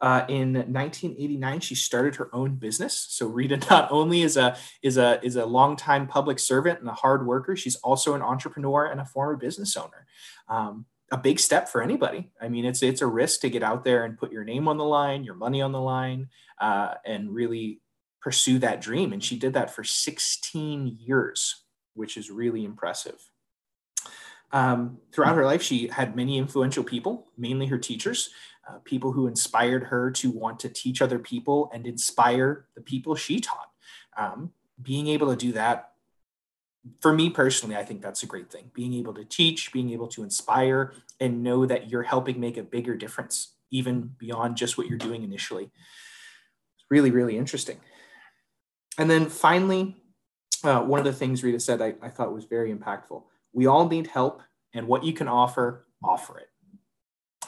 Uh, 0.00 0.24
in 0.28 0.54
1989, 0.54 1.60
she 1.60 1.74
started 1.74 2.16
her 2.16 2.32
own 2.34 2.54
business. 2.54 3.06
So 3.10 3.26
Rita 3.26 3.56
not 3.70 3.90
only 3.90 4.22
is 4.22 4.36
a 4.36 4.56
is 4.82 4.96
a 4.96 5.24
is 5.24 5.36
a 5.36 5.46
longtime 5.46 6.06
public 6.06 6.38
servant 6.38 6.80
and 6.80 6.88
a 6.88 6.94
hard 6.94 7.26
worker, 7.26 7.56
she's 7.56 7.76
also 7.76 8.14
an 8.14 8.22
entrepreneur 8.22 8.86
and 8.86 9.00
a 9.00 9.04
former 9.04 9.36
business 9.36 9.76
owner. 9.76 10.06
Um, 10.48 10.86
a 11.10 11.16
big 11.16 11.40
step 11.40 11.68
for 11.68 11.82
anybody. 11.82 12.30
I 12.40 12.48
mean, 12.48 12.64
it's 12.64 12.82
it's 12.82 13.00
a 13.00 13.06
risk 13.06 13.40
to 13.40 13.50
get 13.50 13.62
out 13.62 13.82
there 13.82 14.04
and 14.04 14.18
put 14.18 14.32
your 14.32 14.44
name 14.44 14.68
on 14.68 14.76
the 14.76 14.84
line, 14.84 15.24
your 15.24 15.34
money 15.34 15.62
on 15.62 15.72
the 15.72 15.80
line, 15.80 16.28
uh, 16.60 16.94
and 17.04 17.34
really 17.34 17.80
pursue 18.20 18.58
that 18.58 18.80
dream. 18.80 19.12
And 19.12 19.22
she 19.22 19.38
did 19.38 19.54
that 19.54 19.74
for 19.74 19.84
16 19.84 20.98
years, 21.00 21.64
which 21.94 22.16
is 22.16 22.30
really 22.30 22.64
impressive. 22.64 23.18
Um, 24.50 24.98
throughout 25.12 25.36
her 25.36 25.44
life, 25.44 25.62
she 25.62 25.88
had 25.88 26.16
many 26.16 26.38
influential 26.38 26.82
people, 26.82 27.26
mainly 27.36 27.66
her 27.66 27.78
teachers, 27.78 28.30
uh, 28.68 28.78
people 28.84 29.12
who 29.12 29.26
inspired 29.26 29.84
her 29.84 30.10
to 30.10 30.30
want 30.30 30.60
to 30.60 30.68
teach 30.68 31.00
other 31.00 31.18
people 31.18 31.70
and 31.72 31.86
inspire 31.86 32.66
the 32.74 32.80
people 32.80 33.14
she 33.14 33.40
taught. 33.40 33.70
Um, 34.16 34.52
being 34.82 35.06
able 35.08 35.30
to 35.30 35.36
do 35.36 35.52
that, 35.52 35.92
for 37.00 37.12
me 37.12 37.30
personally, 37.30 37.76
I 37.76 37.84
think 37.84 38.02
that's 38.02 38.22
a 38.22 38.26
great 38.26 38.50
thing. 38.50 38.70
Being 38.74 38.94
able 38.94 39.14
to 39.14 39.24
teach, 39.24 39.72
being 39.72 39.90
able 39.90 40.08
to 40.08 40.22
inspire, 40.22 40.92
and 41.20 41.42
know 41.42 41.66
that 41.66 41.90
you're 41.90 42.02
helping 42.02 42.40
make 42.40 42.56
a 42.56 42.62
bigger 42.62 42.94
difference, 42.94 43.54
even 43.70 44.14
beyond 44.18 44.56
just 44.56 44.78
what 44.78 44.86
you're 44.86 44.98
doing 44.98 45.22
initially. 45.22 45.64
It's 45.64 46.84
really, 46.90 47.10
really 47.10 47.36
interesting. 47.36 47.78
And 48.98 49.10
then 49.10 49.26
finally, 49.26 49.96
uh, 50.64 50.82
one 50.82 50.98
of 50.98 51.04
the 51.04 51.12
things 51.12 51.42
Rita 51.42 51.60
said 51.60 51.80
I, 51.80 51.94
I 52.02 52.08
thought 52.08 52.32
was 52.32 52.44
very 52.44 52.74
impactful. 52.74 53.22
We 53.52 53.66
all 53.66 53.88
need 53.88 54.08
help, 54.08 54.42
and 54.74 54.86
what 54.86 55.04
you 55.04 55.12
can 55.12 55.28
offer, 55.28 55.86
offer 56.02 56.38
it. 56.38 56.47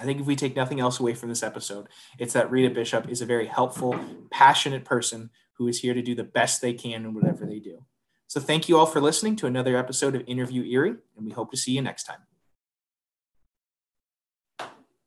I 0.01 0.05
think 0.05 0.19
if 0.19 0.27
we 0.27 0.35
take 0.35 0.57
nothing 0.57 0.81
else 0.81 0.99
away 0.99 1.15
from 1.15 1.29
this 1.29 1.43
episode, 1.43 1.87
it's 2.19 2.33
that 2.33 2.51
Rita 2.51 2.73
Bishop 2.75 3.09
is 3.11 3.21
a 3.21 3.27
very 3.27 3.47
helpful, 3.47 3.99
passionate 4.31 4.85
person 4.85 5.29
who 5.59 5.69
is 5.69 5.81
here 5.81 5.93
to 5.93 6.01
do 6.01 6.15
the 6.15 6.25
best 6.25 6.63
they 6.63 6.73
can 6.73 7.05
in 7.05 7.13
whatever 7.13 7.45
they 7.45 7.59
do. 7.59 7.85
So 8.27 8.41
thank 8.41 8.69
you 8.69 8.79
all 8.79 8.87
for 8.87 9.01
listening 9.01 9.37
to 9.37 9.47
another 9.47 9.77
episode 9.77 10.15
of 10.15 10.23
Interview 10.27 10.63
Erie, 10.63 10.97
and 11.17 11.27
we 11.27 11.33
hope 11.33 11.51
to 11.51 11.57
see 11.57 11.73
you 11.73 11.83
next 11.83 12.05
time. 12.05 12.21